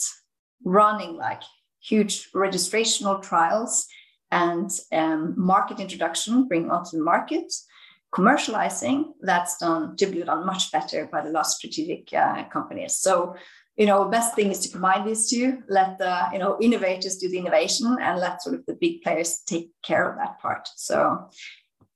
running 0.65 1.15
like 1.15 1.41
huge 1.81 2.31
registrational 2.31 3.21
trials 3.21 3.85
and 4.31 4.71
um, 4.91 5.35
market 5.37 5.79
introduction, 5.79 6.47
bring 6.47 6.71
onto 6.71 6.97
the 6.97 7.03
market. 7.03 7.53
Commercializing, 8.13 9.05
that's 9.21 9.57
done 9.57 9.95
typically 9.97 10.23
done 10.23 10.45
much 10.45 10.71
better 10.71 11.07
by 11.11 11.21
the 11.21 11.31
large 11.31 11.47
strategic 11.47 12.11
uh, 12.13 12.43
companies. 12.49 12.97
So, 12.97 13.35
you 13.75 13.85
know, 13.85 14.05
best 14.05 14.35
thing 14.35 14.51
is 14.51 14.59
to 14.59 14.69
combine 14.69 15.05
these 15.05 15.29
two, 15.29 15.63
let 15.67 15.97
the, 15.97 16.27
you 16.31 16.39
know, 16.39 16.57
innovators 16.61 17.17
do 17.17 17.29
the 17.29 17.39
innovation 17.39 17.97
and 17.99 18.19
let 18.19 18.41
sort 18.41 18.55
of 18.55 18.65
the 18.67 18.77
big 18.79 19.01
players 19.01 19.41
take 19.47 19.71
care 19.83 20.09
of 20.09 20.17
that 20.17 20.39
part. 20.39 20.67
So 20.75 21.29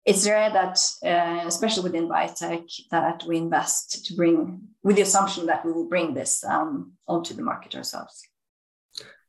it's 0.06 0.26
rare 0.26 0.50
that, 0.50 0.80
uh, 1.06 1.46
especially 1.46 1.84
within 1.84 2.10
biotech, 2.10 2.68
that 2.90 3.24
we 3.28 3.38
invest 3.38 4.06
to 4.06 4.16
bring 4.16 4.62
with 4.82 4.96
the 4.96 5.04
assumption 5.04 5.46
that 5.48 5.66
we 5.66 5.72
will 5.72 5.88
bring 5.88 6.14
this 6.14 6.44
um, 6.44 6.94
onto 7.08 7.34
the 7.34 7.44
market 7.44 7.76
ourselves. 7.76 8.24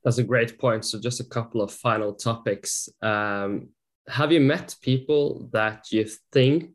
That's 0.05 0.19
a 0.19 0.25
great 0.25 0.59
point. 0.59 0.85
So, 0.85 1.01
just 1.01 1.21
a 1.21 1.25
couple 1.25 1.61
of 1.61 1.73
final 1.73 2.15
topics. 2.15 2.89
Um, 3.03 3.71
have 4.07 4.33
you 4.33 4.41
met 4.41 4.77
people 4.81 5.51
that 5.53 5.91
you 5.91 6.09
think 6.33 6.71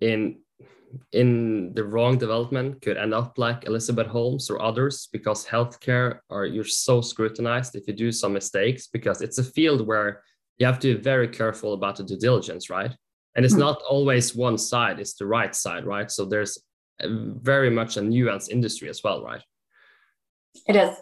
in 0.00 0.40
in 1.12 1.72
the 1.74 1.84
wrong 1.84 2.18
development 2.18 2.80
could 2.82 2.96
end 2.96 3.14
up 3.14 3.38
like 3.38 3.66
Elizabeth 3.66 4.06
Holmes 4.06 4.50
or 4.50 4.60
others 4.60 5.08
because 5.12 5.46
healthcare 5.46 6.20
are 6.30 6.46
you're 6.46 6.64
so 6.64 7.00
scrutinized 7.00 7.76
if 7.76 7.86
you 7.86 7.94
do 7.94 8.12
some 8.12 8.32
mistakes 8.32 8.86
because 8.86 9.22
it's 9.22 9.38
a 9.38 9.44
field 9.44 9.86
where 9.86 10.22
you 10.58 10.66
have 10.66 10.78
to 10.80 10.94
be 10.94 11.00
very 11.00 11.28
careful 11.28 11.72
about 11.74 11.96
the 11.96 12.04
due 12.04 12.18
diligence, 12.18 12.68
right? 12.68 12.94
And 13.36 13.44
it's 13.44 13.54
mm. 13.54 13.60
not 13.60 13.82
always 13.88 14.34
one 14.34 14.58
side; 14.58 14.98
it's 14.98 15.14
the 15.14 15.26
right 15.26 15.54
side, 15.54 15.84
right? 15.84 16.10
So 16.10 16.24
there's 16.24 16.58
very 17.00 17.70
much 17.70 17.96
a 17.96 18.00
nuanced 18.00 18.50
industry 18.50 18.88
as 18.88 19.02
well, 19.04 19.22
right? 19.22 19.42
It 20.66 20.76
is. 20.76 20.96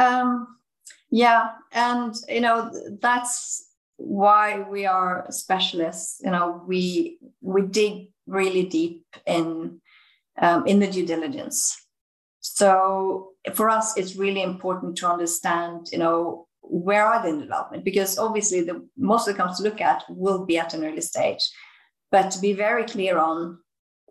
Um, 0.00 0.58
yeah, 1.10 1.50
and 1.72 2.14
you 2.28 2.40
know 2.40 2.70
that's 3.00 3.69
why 4.00 4.62
we 4.62 4.86
are 4.86 5.26
specialists. 5.30 6.20
You 6.24 6.30
know, 6.30 6.62
we 6.66 7.18
we 7.40 7.62
dig 7.62 8.08
really 8.26 8.64
deep 8.64 9.04
in 9.26 9.80
um, 10.40 10.66
in 10.66 10.80
the 10.80 10.86
due 10.86 11.06
diligence. 11.06 11.76
So 12.40 13.32
for 13.54 13.68
us, 13.68 13.96
it's 13.96 14.16
really 14.16 14.42
important 14.42 14.96
to 14.98 15.08
understand. 15.08 15.88
You 15.92 15.98
know, 15.98 16.46
where 16.62 17.04
are 17.04 17.22
they 17.22 17.28
in 17.28 17.40
development? 17.40 17.84
Because 17.84 18.18
obviously, 18.18 18.62
the 18.62 18.86
most 18.96 19.28
of 19.28 19.34
the 19.34 19.38
companies 19.38 19.58
to 19.58 19.64
look 19.64 19.80
at 19.80 20.02
will 20.08 20.46
be 20.46 20.58
at 20.58 20.74
an 20.74 20.84
early 20.84 21.02
stage, 21.02 21.42
but 22.10 22.30
to 22.30 22.40
be 22.40 22.54
very 22.54 22.84
clear 22.84 23.18
on 23.18 23.58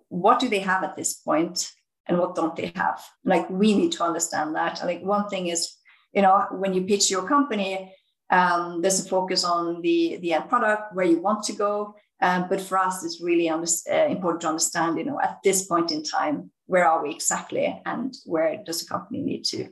what 0.10 0.40
do 0.40 0.50
they 0.50 0.60
have 0.60 0.84
at 0.84 0.96
this 0.96 1.16
point 1.16 1.72
and 2.08 2.18
what 2.18 2.36
don't 2.36 2.56
they 2.56 2.72
have. 2.76 3.04
Like 3.26 3.50
we 3.50 3.74
need 3.74 3.92
to 3.94 4.04
understand 4.04 4.56
that. 4.56 4.78
Think 4.80 5.04
one 5.04 5.28
thing 5.30 5.48
is 5.48 5.76
you 6.14 6.22
know 6.22 6.46
when 6.52 6.74
you 6.76 6.84
pitch 6.84 7.10
your 7.10 7.28
company 7.28 7.94
um, 8.30 8.82
there's 8.82 9.06
a 9.06 9.10
focus 9.10 9.44
on 9.44 9.82
the 9.82 10.18
the 10.22 10.34
end 10.34 10.50
product 10.50 10.94
where 10.94 11.06
you 11.06 11.20
want 11.20 11.44
to 11.44 11.54
go. 11.54 11.96
Um, 12.22 12.48
but 12.50 12.60
for 12.60 12.78
us 12.78 13.04
it's 13.06 13.22
really 13.22 13.50
under, 13.50 13.68
uh, 13.90 14.08
important 14.08 14.42
to 14.42 14.50
understand 14.50 14.98
you 14.98 15.06
know 15.06 15.20
at 15.22 15.40
this 15.44 15.66
point 15.66 15.92
in 15.92 16.04
time 16.04 16.52
where 16.66 16.86
are 16.86 17.02
we 17.02 17.12
exactly 17.12 17.82
and 17.86 18.14
where 18.26 18.62
does 18.66 18.82
the 18.82 18.90
company 18.90 19.22
need 19.22 19.46
to 19.46 19.70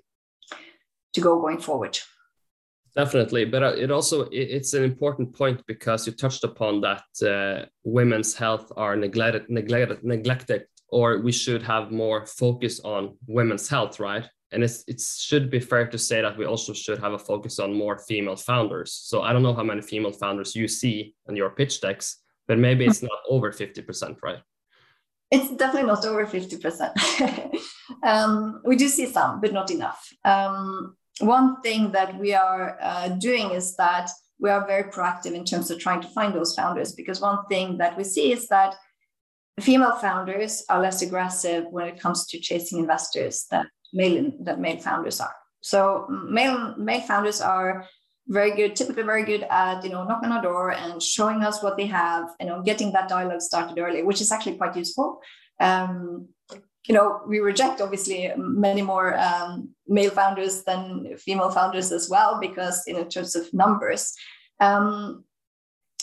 to 1.14 1.22
go 1.22 1.39
going 1.41 1.60
forward? 1.60 1.99
Definitely. 2.95 3.45
But 3.45 3.64
uh, 3.64 3.74
it 3.78 3.91
also 3.91 4.28
it's 4.32 4.74
an 4.74 4.84
important 4.84 5.36
point 5.36 5.62
because 5.68 6.08
you 6.08 6.14
touched 6.14 6.43
upon 6.43 6.82
that 6.82 7.03
uh, 7.22 7.66
women's 7.84 8.34
health 8.36 8.72
are 8.76 8.95
neglected 8.95 9.49
neglected 9.49 10.03
neglected 10.03 10.66
or 10.89 11.20
we 11.20 11.32
should 11.32 11.62
have 11.62 11.91
more 11.91 12.26
focus 12.26 12.80
on 12.80 13.18
women's 13.28 13.68
health 13.68 13.99
right 13.99 14.28
and 14.52 14.64
it's 14.64 14.84
it 14.88 15.02
should 15.02 15.50
be 15.50 15.60
fair 15.60 15.88
to 15.88 15.98
say 15.98 16.22
that 16.22 16.38
we 16.38 16.45
also 16.45 16.74
should 16.74 17.00
have 17.00 17.14
a 17.14 17.20
focus 17.20 17.60
on 17.60 17.74
more 17.74 17.98
female 17.98 18.36
founders. 18.36 18.93
So 18.93 19.22
I 19.22 19.34
don't 19.34 19.43
know 19.43 19.54
how 19.54 19.64
many 19.64 19.82
female 19.82 20.12
founders 20.12 20.56
you 20.56 20.68
see 20.68 21.16
in 21.28 21.36
your 21.36 21.50
pitch 21.50 21.82
decks, 21.82 22.22
but 22.48 22.58
maybe 22.58 22.86
it's 22.86 23.02
not 23.02 23.20
over 23.30 23.52
50%, 23.52 24.18
right? 24.24 24.39
It's 25.30 25.50
definitely 25.58 25.88
not 25.88 26.06
over 26.06 26.26
50%. 26.26 27.60
um, 28.04 28.62
we 28.64 28.78
do 28.78 28.88
see 28.88 29.06
some, 29.06 29.41
but 29.41 29.52
not 29.52 29.70
enough. 29.70 30.08
Um, 30.24 30.95
one 31.20 31.62
thing 31.62 31.91
that 31.91 32.18
we 32.18 32.34
are 32.34 32.78
uh, 32.82 33.10
doing 33.10 33.52
is 33.52 33.76
that 33.76 34.10
we 34.39 34.50
are 34.50 34.66
very 34.66 34.89
proactive 34.91 35.34
in 35.34 35.43
terms 35.43 35.72
of 35.72 35.80
trying 35.80 36.02
to 36.02 36.08
find 36.10 36.34
those 36.34 36.56
founders 36.56 36.93
because 36.93 37.20
one 37.20 37.45
thing 37.50 37.78
that 37.80 37.98
we 37.98 38.04
see 38.04 38.32
is 38.32 38.48
that 38.48 38.76
female 39.60 39.95
founders 39.95 40.64
are 40.70 40.82
less 40.82 41.02
aggressive 41.02 41.66
when 41.72 41.88
it 41.88 42.00
comes 42.00 42.28
to 42.28 42.39
chasing 42.39 42.80
investors 42.80 43.48
than 43.50 43.68
male 43.94 44.32
that 44.42 44.60
male 44.60 44.80
founders 44.80 45.20
are. 45.20 45.36
So 45.62 46.08
male 46.10 46.76
male 46.78 47.02
founders 47.02 47.42
are 47.42 47.86
very 48.28 48.52
good, 48.56 48.76
typically 48.76 49.04
very 49.04 49.24
good 49.24 49.44
at 49.50 49.84
you 49.84 49.90
know 49.90 50.04
knocking 50.04 50.30
on 50.32 50.38
our 50.38 50.44
door 50.44 50.72
and 50.72 51.02
showing 51.02 51.44
us 51.44 51.64
what 51.64 51.78
they 51.78 51.88
have, 51.88 52.30
you 52.40 52.46
know, 52.48 52.62
getting 52.62 52.92
that 52.92 53.10
dialogue 53.10 53.42
started 53.42 53.80
early, 53.80 54.04
which 54.04 54.22
is 54.22 54.32
actually 54.32 54.58
quite 54.58 54.76
useful. 54.76 55.22
Um, 55.60 56.28
you 56.88 56.96
know, 56.96 57.22
we 57.28 57.40
reject 57.40 57.82
obviously 57.82 58.32
many 58.38 58.82
more 58.82 59.18
um, 59.18 59.70
male 59.88 60.12
founders 60.12 60.64
than 60.64 61.18
female 61.18 61.52
founders 61.52 61.92
as 61.92 62.10
well, 62.10 62.40
because 62.40 62.84
in 62.88 63.10
terms 63.10 63.36
of 63.36 63.54
numbers. 63.54 64.14
Um, 64.60 65.26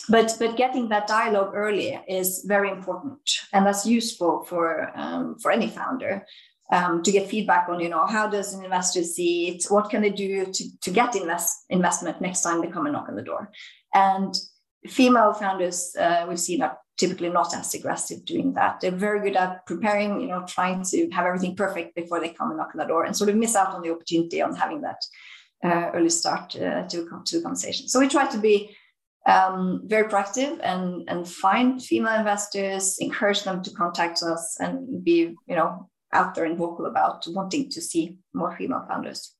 but 0.07 0.35
but 0.37 0.57
getting 0.57 0.89
that 0.89 1.07
dialogue 1.07 1.53
early 1.55 1.99
is 2.07 2.45
very 2.47 2.69
important, 2.69 3.19
and 3.53 3.65
that's 3.65 3.85
useful 3.85 4.43
for 4.43 4.91
um, 4.95 5.37
for 5.39 5.51
any 5.51 5.67
founder 5.67 6.25
um, 6.71 7.03
to 7.03 7.11
get 7.11 7.29
feedback 7.29 7.69
on, 7.69 7.79
you 7.79 7.89
know, 7.89 8.05
how 8.05 8.27
does 8.27 8.53
an 8.53 8.63
investor 8.63 9.03
see 9.03 9.49
it? 9.49 9.65
What 9.69 9.89
can 9.89 10.01
they 10.01 10.09
do 10.09 10.45
to, 10.45 10.79
to 10.81 10.91
get 10.91 11.15
invest, 11.15 11.65
investment 11.69 12.21
next 12.21 12.41
time 12.41 12.61
they 12.61 12.67
come 12.67 12.85
and 12.85 12.93
knock 12.93 13.09
on 13.09 13.15
the 13.15 13.21
door? 13.21 13.51
And 13.93 14.35
female 14.87 15.33
founders, 15.33 15.95
uh, 15.99 16.25
we've 16.27 16.39
seen 16.39 16.61
are 16.61 16.77
typically 16.97 17.29
not 17.29 17.55
as 17.55 17.73
aggressive 17.73 18.25
doing 18.25 18.53
that. 18.53 18.79
They're 18.79 18.91
very 18.91 19.19
good 19.21 19.35
at 19.35 19.65
preparing, 19.65 20.21
you 20.21 20.27
know, 20.27 20.43
trying 20.47 20.83
to 20.85 21.09
have 21.11 21.25
everything 21.25 21.55
perfect 21.55 21.95
before 21.95 22.19
they 22.19 22.29
come 22.29 22.49
and 22.49 22.57
knock 22.57 22.71
on 22.73 22.79
the 22.79 22.85
door 22.85 23.03
and 23.03 23.15
sort 23.15 23.29
of 23.29 23.35
miss 23.35 23.55
out 23.55 23.73
on 23.75 23.81
the 23.81 23.91
opportunity 23.91 24.41
on 24.41 24.55
having 24.55 24.81
that 24.81 25.01
uh, 25.63 25.91
early 25.93 26.09
start 26.09 26.55
uh, 26.55 26.83
to, 26.87 27.07
to 27.25 27.37
the 27.37 27.43
conversation. 27.43 27.87
So 27.87 27.99
we 27.99 28.07
try 28.07 28.27
to 28.27 28.37
be 28.37 28.75
um, 29.25 29.81
very 29.85 30.07
proactive 30.07 30.59
and, 30.63 31.03
and 31.09 31.27
find 31.27 31.83
female 31.83 32.17
investors, 32.17 32.97
encourage 32.99 33.43
them 33.43 33.63
to 33.63 33.71
contact 33.71 34.21
us 34.23 34.57
and 34.59 35.03
be, 35.03 35.35
you 35.47 35.55
know, 35.55 35.89
out 36.15 36.33
there 36.33 36.45
and 36.45 36.57
vocal 36.57 36.85
about 36.85 37.25
wanting 37.27 37.69
to 37.69 37.81
see 37.81 38.17
more 38.33 38.55
female 38.57 38.85
founders. 38.87 39.35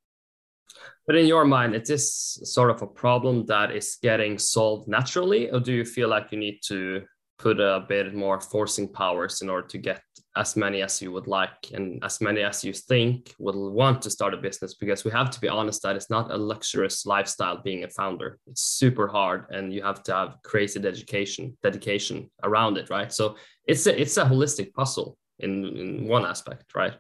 But 1.08 1.16
in 1.16 1.28
your 1.28 1.46
mind, 1.46 1.76
is 1.76 1.88
this 1.88 2.40
sort 2.44 2.72
of 2.72 2.82
a 2.82 2.88
problem 2.88 3.46
that 3.46 3.72
is 3.72 3.98
getting 4.02 4.38
solved 4.38 4.88
naturally, 4.88 5.50
or 5.52 5.60
do 5.60 5.72
you 5.72 5.86
feel 5.86 6.10
like 6.10 6.32
you 6.32 6.40
need 6.40 6.60
to 6.68 7.04
put 7.38 7.60
a 7.60 7.86
bit 7.88 8.14
more 8.14 8.40
forcing 8.40 8.88
powers 8.88 9.42
in 9.42 9.50
order 9.50 9.68
to 9.68 9.78
get 9.78 10.02
as 10.38 10.56
many 10.56 10.82
as 10.82 11.02
you 11.02 11.12
would 11.12 11.28
like 11.28 11.72
and 11.74 12.04
as 12.04 12.22
many 12.22 12.42
as 12.42 12.64
you 12.64 12.74
think 12.74 13.34
will 13.40 13.72
want 13.72 14.02
to 14.02 14.10
start 14.10 14.34
a 14.34 14.38
business? 14.38 14.74
Because 14.74 15.06
we 15.06 15.12
have 15.12 15.30
to 15.30 15.40
be 15.40 15.48
honest 15.48 15.84
that 15.84 15.96
it's 15.96 16.10
not 16.10 16.32
a 16.32 16.38
luxurious 16.38 17.06
lifestyle 17.06 17.62
being 17.62 17.84
a 17.84 17.90
founder. 17.90 18.40
It's 18.48 18.64
super 18.64 19.08
hard, 19.08 19.46
and 19.52 19.74
you 19.74 19.84
have 19.84 20.02
to 20.04 20.14
have 20.14 20.38
crazy 20.44 20.80
dedication 20.80 21.58
dedication 21.62 22.32
around 22.44 22.78
it, 22.78 22.90
right? 22.90 23.14
So 23.14 23.36
it's 23.68 23.86
a 23.86 24.02
it's 24.02 24.18
a 24.18 24.26
holistic 24.26 24.74
puzzle 24.74 25.18
in, 25.40 25.66
in 25.66 26.08
one 26.08 26.26
aspect, 26.26 26.76
right? 26.76 26.94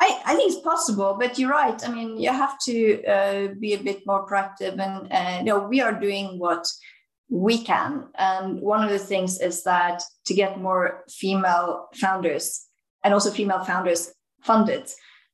I, 0.00 0.20
I 0.26 0.34
think 0.34 0.52
it's 0.52 0.60
possible, 0.60 1.16
but 1.18 1.38
you're 1.38 1.50
right. 1.50 1.80
I 1.86 1.92
mean, 1.92 2.18
you 2.18 2.30
have 2.30 2.58
to 2.66 3.04
uh, 3.04 3.54
be 3.58 3.74
a 3.74 3.82
bit 3.82 4.06
more 4.06 4.26
proactive, 4.26 4.78
and 4.78 5.12
uh, 5.12 5.38
you 5.38 5.44
know, 5.44 5.66
we 5.68 5.80
are 5.80 5.98
doing 5.98 6.38
what 6.38 6.66
we 7.28 7.58
can. 7.58 8.08
And 8.16 8.60
one 8.60 8.84
of 8.84 8.90
the 8.90 8.98
things 8.98 9.40
is 9.40 9.62
that 9.64 10.02
to 10.26 10.34
get 10.34 10.60
more 10.60 11.04
female 11.08 11.88
founders 11.94 12.66
and 13.02 13.14
also 13.14 13.30
female 13.30 13.64
founders 13.64 14.12
funded, 14.42 14.90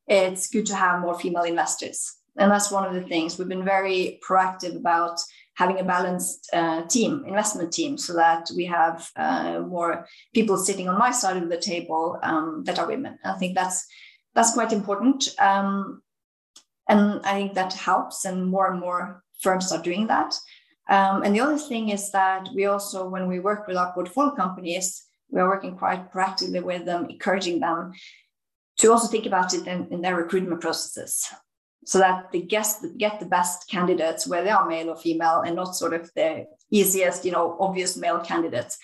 it's 0.06 0.48
good 0.48 0.66
to 0.66 0.76
have 0.76 1.00
more 1.00 1.18
female 1.18 1.44
investors. 1.44 2.16
And 2.38 2.50
that's 2.50 2.70
one 2.70 2.84
of 2.84 2.94
the 2.94 3.08
things 3.08 3.38
we've 3.38 3.48
been 3.48 3.64
very 3.64 4.20
proactive 4.26 4.76
about 4.76 5.20
having 5.60 5.78
a 5.78 5.84
balanced 5.84 6.48
uh, 6.54 6.80
team, 6.94 7.12
investment 7.26 7.70
team, 7.70 7.98
so 7.98 8.14
that 8.14 8.50
we 8.56 8.64
have 8.64 8.96
uh, 9.16 9.60
more 9.76 10.06
people 10.32 10.56
sitting 10.56 10.88
on 10.88 10.98
my 10.98 11.12
side 11.12 11.36
of 11.36 11.50
the 11.50 11.60
table 11.72 12.18
um, 12.22 12.62
that 12.64 12.78
are 12.78 12.88
women. 12.88 13.18
I 13.22 13.34
think 13.38 13.54
that's 13.54 13.86
that's 14.34 14.54
quite 14.54 14.72
important, 14.72 15.20
um, 15.38 16.02
and 16.88 17.20
I 17.24 17.32
think 17.34 17.54
that 17.54 17.74
helps, 17.74 18.24
and 18.24 18.50
more 18.54 18.70
and 18.70 18.80
more 18.80 19.22
firms 19.44 19.70
are 19.72 19.82
doing 19.82 20.06
that. 20.06 20.32
Um, 20.88 21.22
and 21.24 21.34
the 21.34 21.42
other 21.44 21.58
thing 21.58 21.90
is 21.90 22.10
that 22.12 22.48
we 22.56 22.64
also, 22.66 23.08
when 23.14 23.28
we 23.28 23.38
work 23.38 23.66
with 23.66 23.76
our 23.76 23.92
portfolio 23.92 24.34
companies, 24.34 24.86
we 25.30 25.40
are 25.40 25.48
working 25.48 25.76
quite 25.76 26.10
proactively 26.12 26.62
with 26.62 26.84
them, 26.84 27.06
encouraging 27.10 27.60
them 27.60 27.92
to 28.78 28.92
also 28.92 29.08
think 29.08 29.26
about 29.26 29.54
it 29.54 29.66
in, 29.66 29.88
in 29.92 30.00
their 30.00 30.16
recruitment 30.16 30.60
processes 30.60 31.28
so 31.84 31.98
that 31.98 32.30
they 32.32 32.40
the, 32.40 32.94
get 32.96 33.20
the 33.20 33.26
best 33.26 33.68
candidates 33.68 34.26
where 34.26 34.44
they 34.44 34.50
are 34.50 34.68
male 34.68 34.90
or 34.90 34.96
female 34.96 35.42
and 35.46 35.56
not 35.56 35.76
sort 35.76 35.94
of 35.94 36.10
the 36.14 36.46
easiest, 36.70 37.24
you 37.24 37.32
know, 37.32 37.56
obvious 37.58 37.96
male 37.96 38.20
candidates. 38.20 38.78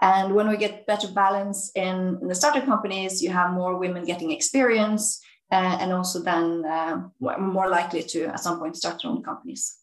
And 0.00 0.34
when 0.34 0.48
we 0.48 0.56
get 0.56 0.86
better 0.86 1.08
balance 1.08 1.70
in, 1.74 2.18
in 2.20 2.28
the 2.28 2.34
startup 2.34 2.64
companies, 2.64 3.22
you 3.22 3.30
have 3.30 3.52
more 3.52 3.78
women 3.78 4.04
getting 4.04 4.32
experience 4.32 5.22
uh, 5.50 5.78
and 5.80 5.92
also 5.92 6.20
then 6.20 6.64
uh, 6.64 7.02
more 7.20 7.68
likely 7.68 8.02
to 8.02 8.24
at 8.24 8.40
some 8.40 8.58
point 8.58 8.76
start 8.76 9.00
their 9.02 9.12
own 9.12 9.22
companies. 9.22 9.76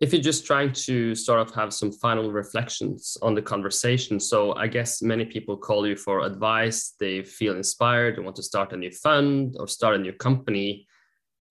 If 0.00 0.14
you're 0.14 0.22
just 0.22 0.46
trying 0.46 0.72
to 0.72 1.14
sort 1.14 1.40
of 1.40 1.54
have 1.54 1.74
some 1.74 1.92
final 1.92 2.32
reflections 2.32 3.18
on 3.20 3.34
the 3.34 3.42
conversation, 3.42 4.18
so 4.18 4.54
I 4.54 4.66
guess 4.66 5.02
many 5.02 5.26
people 5.26 5.58
call 5.58 5.86
you 5.86 5.94
for 5.94 6.20
advice, 6.20 6.94
they 6.98 7.22
feel 7.22 7.54
inspired, 7.54 8.16
they 8.16 8.22
want 8.22 8.36
to 8.36 8.42
start 8.42 8.72
a 8.72 8.78
new 8.78 8.90
fund 8.90 9.56
or 9.58 9.68
start 9.68 9.96
a 9.96 9.98
new 9.98 10.14
company 10.14 10.86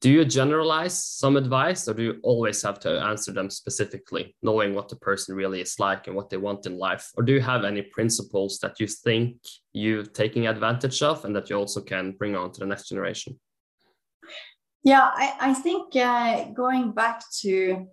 do 0.02 0.10
you 0.10 0.24
generalize 0.24 1.04
some 1.04 1.36
advice 1.36 1.88
or 1.88 1.94
do 1.94 2.04
you 2.04 2.20
always 2.24 2.62
have 2.62 2.80
to 2.80 3.02
answer 3.02 3.34
them 3.34 3.50
specifically 3.50 4.36
knowing 4.42 4.74
what 4.74 4.88
the 4.88 4.96
person 4.96 5.36
really 5.36 5.60
is 5.60 5.78
like 5.78 6.08
and 6.08 6.16
what 6.16 6.30
they 6.30 6.38
want 6.38 6.66
in 6.66 6.78
life? 6.78 7.12
Or 7.18 7.24
do 7.24 7.34
you 7.34 7.42
have 7.42 7.66
any 7.66 7.82
principles 7.82 8.60
that 8.60 8.80
you 8.80 8.88
think 8.88 9.38
you're 9.74 10.04
taking 10.04 10.48
advantage 10.48 11.02
of 11.04 11.26
and 11.26 11.36
that 11.36 11.50
you 11.50 11.58
also 11.58 11.82
can 11.82 12.14
bring 12.14 12.36
on 12.36 12.52
to 12.54 12.60
the 12.62 12.66
next 12.66 12.88
generation? 12.88 13.38
Yeah 14.84 15.10
i, 15.14 15.34
I 15.40 15.54
think 15.54 15.96
uh, 15.96 16.46
going 16.52 16.92
back 16.92 17.24
to 17.42 17.88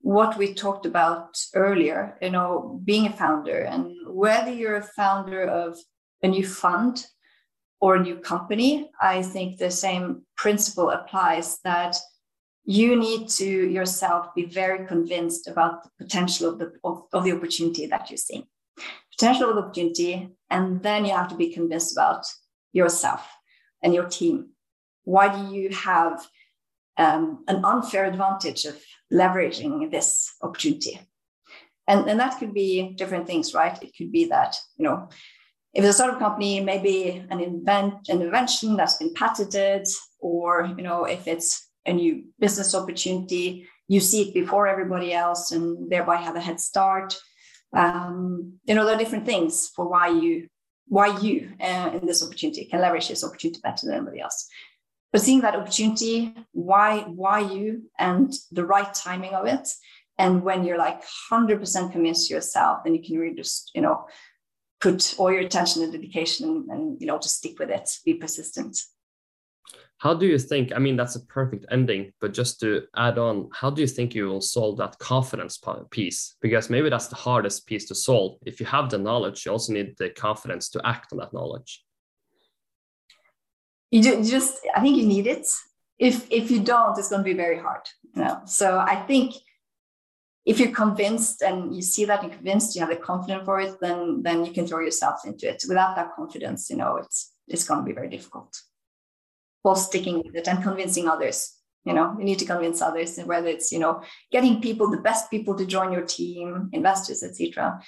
what 0.00 0.38
we 0.38 0.54
talked 0.54 0.86
about 0.86 1.36
earlier 1.54 2.16
you 2.22 2.30
know 2.30 2.80
being 2.84 3.06
a 3.06 3.12
founder 3.12 3.60
and 3.62 3.92
whether 4.06 4.50
you're 4.50 4.76
a 4.76 4.90
founder 4.96 5.44
of 5.44 5.78
a 6.22 6.28
new 6.28 6.46
fund 6.46 7.04
or 7.80 7.96
a 7.96 8.02
new 8.02 8.16
company, 8.16 8.90
I 9.00 9.22
think 9.22 9.58
the 9.58 9.70
same 9.70 10.26
principle 10.36 10.90
applies 10.90 11.58
that 11.64 11.96
you 12.64 12.94
need 12.94 13.28
to 13.28 13.46
yourself 13.46 14.34
be 14.34 14.44
very 14.44 14.86
convinced 14.86 15.48
about 15.48 15.82
the 15.82 15.90
potential 16.04 16.50
of 16.50 16.58
the, 16.58 16.72
of, 16.84 17.04
of 17.12 17.24
the 17.24 17.32
opportunity 17.32 17.86
that 17.86 18.10
you 18.10 18.16
see. 18.16 18.46
Potential 19.18 19.50
of 19.50 19.56
the 19.56 19.62
opportunity, 19.62 20.28
and 20.50 20.82
then 20.82 21.04
you 21.04 21.12
have 21.12 21.28
to 21.28 21.34
be 21.34 21.52
convinced 21.52 21.92
about 21.92 22.26
yourself 22.72 23.26
and 23.82 23.94
your 23.94 24.08
team. 24.08 24.50
Why 25.04 25.34
do 25.34 25.54
you 25.54 25.70
have 25.70 26.26
um, 26.96 27.44
an 27.48 27.64
unfair 27.64 28.04
advantage 28.04 28.66
of 28.66 28.76
leveraging 29.12 29.90
this 29.90 30.34
opportunity? 30.42 31.00
And, 31.88 32.08
and 32.08 32.20
that 32.20 32.38
could 32.38 32.54
be 32.54 32.92
different 32.94 33.26
things, 33.26 33.54
right? 33.54 33.82
It 33.82 33.96
could 33.96 34.12
be 34.12 34.26
that, 34.26 34.56
you 34.76 34.84
know, 34.84 35.08
if 35.72 35.84
it's 35.84 35.90
a 35.90 35.92
startup 35.92 36.18
company, 36.18 36.60
maybe 36.60 37.24
an 37.30 37.40
invent 37.40 38.08
an 38.08 38.22
invention 38.22 38.76
that's 38.76 38.96
been 38.96 39.14
patented, 39.14 39.86
or 40.18 40.72
you 40.76 40.82
know, 40.82 41.04
if 41.04 41.26
it's 41.28 41.68
a 41.86 41.92
new 41.92 42.24
business 42.38 42.74
opportunity, 42.74 43.66
you 43.88 44.00
see 44.00 44.28
it 44.28 44.34
before 44.34 44.66
everybody 44.66 45.12
else 45.12 45.52
and 45.52 45.90
thereby 45.90 46.16
have 46.16 46.36
a 46.36 46.40
head 46.40 46.60
start. 46.60 47.16
Um, 47.72 48.54
you 48.64 48.74
know, 48.74 48.84
there 48.84 48.94
are 48.94 48.98
different 48.98 49.26
things 49.26 49.70
for 49.74 49.88
why 49.88 50.08
you 50.08 50.48
why 50.88 51.18
you 51.20 51.52
uh, 51.60 51.90
in 51.94 52.04
this 52.04 52.22
opportunity 52.22 52.64
can 52.64 52.80
leverage 52.80 53.08
this 53.08 53.24
opportunity 53.24 53.60
better 53.62 53.86
than 53.86 53.94
anybody 53.94 54.20
else. 54.20 54.48
But 55.12 55.22
seeing 55.22 55.40
that 55.40 55.54
opportunity, 55.54 56.34
why 56.52 57.00
why 57.00 57.40
you 57.40 57.90
and 57.98 58.32
the 58.50 58.64
right 58.64 58.92
timing 58.92 59.34
of 59.34 59.46
it, 59.46 59.68
and 60.18 60.42
when 60.42 60.64
you're 60.64 60.78
like 60.78 61.02
100% 61.30 61.92
convinced 61.92 62.28
yourself, 62.28 62.80
then 62.84 62.94
you 62.94 63.02
can 63.02 63.18
really 63.18 63.36
just 63.36 63.70
you 63.74 63.82
know 63.82 64.06
put 64.80 65.14
all 65.18 65.30
your 65.30 65.42
attention 65.42 65.82
and 65.82 65.92
dedication 65.92 66.66
and, 66.70 67.00
you 67.00 67.06
know 67.06 67.18
just 67.18 67.36
stick 67.36 67.58
with 67.58 67.70
it 67.70 67.88
be 68.04 68.14
persistent. 68.14 68.76
How 69.98 70.14
do 70.14 70.26
you 70.26 70.38
think 70.38 70.72
i 70.74 70.78
mean 70.78 70.96
that's 70.96 71.16
a 71.16 71.26
perfect 71.26 71.66
ending 71.70 72.12
but 72.20 72.32
just 72.32 72.58
to 72.60 72.82
add 72.96 73.18
on 73.18 73.50
how 73.52 73.68
do 73.70 73.82
you 73.82 73.86
think 73.86 74.14
you 74.14 74.26
will 74.26 74.40
solve 74.40 74.78
that 74.78 74.98
confidence 74.98 75.60
piece? 75.90 76.36
Because 76.40 76.70
maybe 76.70 76.88
that's 76.88 77.08
the 77.08 77.16
hardest 77.16 77.66
piece 77.66 77.86
to 77.86 77.94
solve. 77.94 78.38
If 78.46 78.60
you 78.60 78.66
have 78.66 78.88
the 78.90 78.98
knowledge 78.98 79.44
you 79.44 79.52
also 79.52 79.72
need 79.72 79.96
the 79.98 80.10
confidence 80.10 80.70
to 80.70 80.80
act 80.86 81.12
on 81.12 81.18
that 81.18 81.32
knowledge. 81.32 81.84
You 83.90 84.02
just 84.02 84.60
i 84.74 84.80
think 84.80 84.96
you 84.96 85.06
need 85.06 85.26
it. 85.26 85.46
If 85.98 86.26
if 86.30 86.50
you 86.50 86.60
don't 86.60 86.98
it's 86.98 87.10
going 87.10 87.20
to 87.20 87.30
be 87.32 87.34
very 87.34 87.58
hard 87.58 87.82
you 88.14 88.22
know? 88.22 88.40
So 88.46 88.78
i 88.78 88.96
think 89.06 89.34
if 90.46 90.58
you're 90.58 90.72
convinced 90.72 91.42
and 91.42 91.74
you 91.74 91.82
see 91.82 92.04
that 92.06 92.22
you're 92.22 92.32
convinced 92.32 92.74
you 92.74 92.80
have 92.80 92.90
the 92.90 92.96
confidence 92.96 93.44
for 93.44 93.60
it 93.60 93.76
then 93.80 94.22
then 94.22 94.44
you 94.44 94.52
can 94.52 94.66
throw 94.66 94.80
yourself 94.80 95.20
into 95.24 95.48
it. 95.48 95.62
Without 95.68 95.96
that 95.96 96.14
confidence 96.16 96.70
you 96.70 96.76
know 96.76 96.96
it's 96.96 97.32
it's 97.46 97.64
going 97.64 97.80
to 97.80 97.86
be 97.86 97.92
very 97.92 98.08
difficult. 98.08 98.56
While 99.62 99.76
sticking 99.76 100.22
with 100.24 100.34
it 100.34 100.48
and 100.48 100.62
convincing 100.62 101.08
others 101.08 101.60
you 101.84 101.92
know 101.92 102.14
you 102.18 102.24
need 102.24 102.38
to 102.38 102.44
convince 102.44 102.82
others 102.82 103.18
and 103.18 103.26
whether 103.26 103.48
it's 103.48 103.72
you 103.72 103.78
know 103.78 104.02
getting 104.30 104.60
people 104.60 104.90
the 104.90 104.98
best 104.98 105.30
people 105.30 105.54
to 105.56 105.66
join 105.66 105.92
your 105.92 106.02
team 106.02 106.68
investors 106.72 107.22
etc 107.22 107.80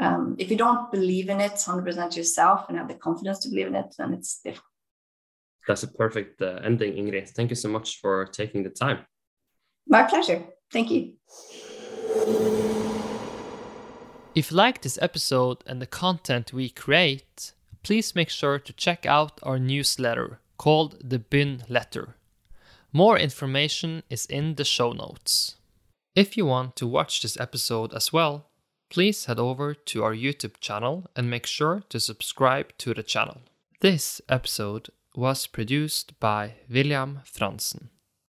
um, 0.00 0.36
if 0.38 0.50
you 0.50 0.56
don't 0.56 0.90
believe 0.92 1.28
in 1.28 1.40
it 1.40 1.52
100% 1.52 2.16
yourself 2.16 2.68
and 2.68 2.78
have 2.78 2.88
the 2.88 2.94
confidence 2.94 3.40
to 3.40 3.48
believe 3.48 3.66
in 3.66 3.74
it 3.74 3.94
then 3.98 4.14
it's 4.14 4.40
difficult. 4.42 4.64
That's 5.66 5.82
a 5.82 5.88
perfect 5.88 6.40
uh, 6.40 6.60
ending 6.64 6.94
ingrid. 6.94 7.30
Thank 7.30 7.50
you 7.50 7.56
so 7.56 7.68
much 7.68 7.98
for 8.00 8.24
taking 8.26 8.62
the 8.62 8.70
time. 8.70 9.00
My 9.86 10.04
pleasure. 10.04 10.44
Thank 10.72 10.90
you 10.90 11.14
if 14.34 14.50
you 14.52 14.56
like 14.56 14.82
this 14.82 14.98
episode 15.02 15.64
and 15.66 15.82
the 15.82 15.86
content 15.86 16.52
we 16.52 16.68
create, 16.68 17.52
please 17.82 18.14
make 18.14 18.30
sure 18.30 18.58
to 18.58 18.72
check 18.72 19.04
out 19.04 19.40
our 19.42 19.58
newsletter 19.58 20.38
called 20.56 20.96
the 21.02 21.18
Bin 21.18 21.64
Letter. 21.68 22.14
More 22.92 23.18
information 23.18 24.02
is 24.08 24.26
in 24.26 24.54
the 24.54 24.64
show 24.64 24.92
notes. 24.92 25.56
If 26.14 26.36
you 26.36 26.46
want 26.46 26.76
to 26.76 26.86
watch 26.86 27.20
this 27.20 27.38
episode 27.38 27.92
as 27.92 28.12
well, 28.12 28.46
please 28.90 29.26
head 29.26 29.38
over 29.38 29.74
to 29.74 30.04
our 30.04 30.14
YouTube 30.14 30.60
channel 30.60 31.06
and 31.14 31.28
make 31.28 31.46
sure 31.46 31.82
to 31.88 32.00
subscribe 32.00 32.76
to 32.78 32.94
the 32.94 33.02
channel. 33.02 33.38
This 33.80 34.20
episode 34.28 34.90
was 35.14 35.46
produced 35.46 36.18
by 36.20 36.54
William 36.70 37.20
Franzen. 37.24 37.88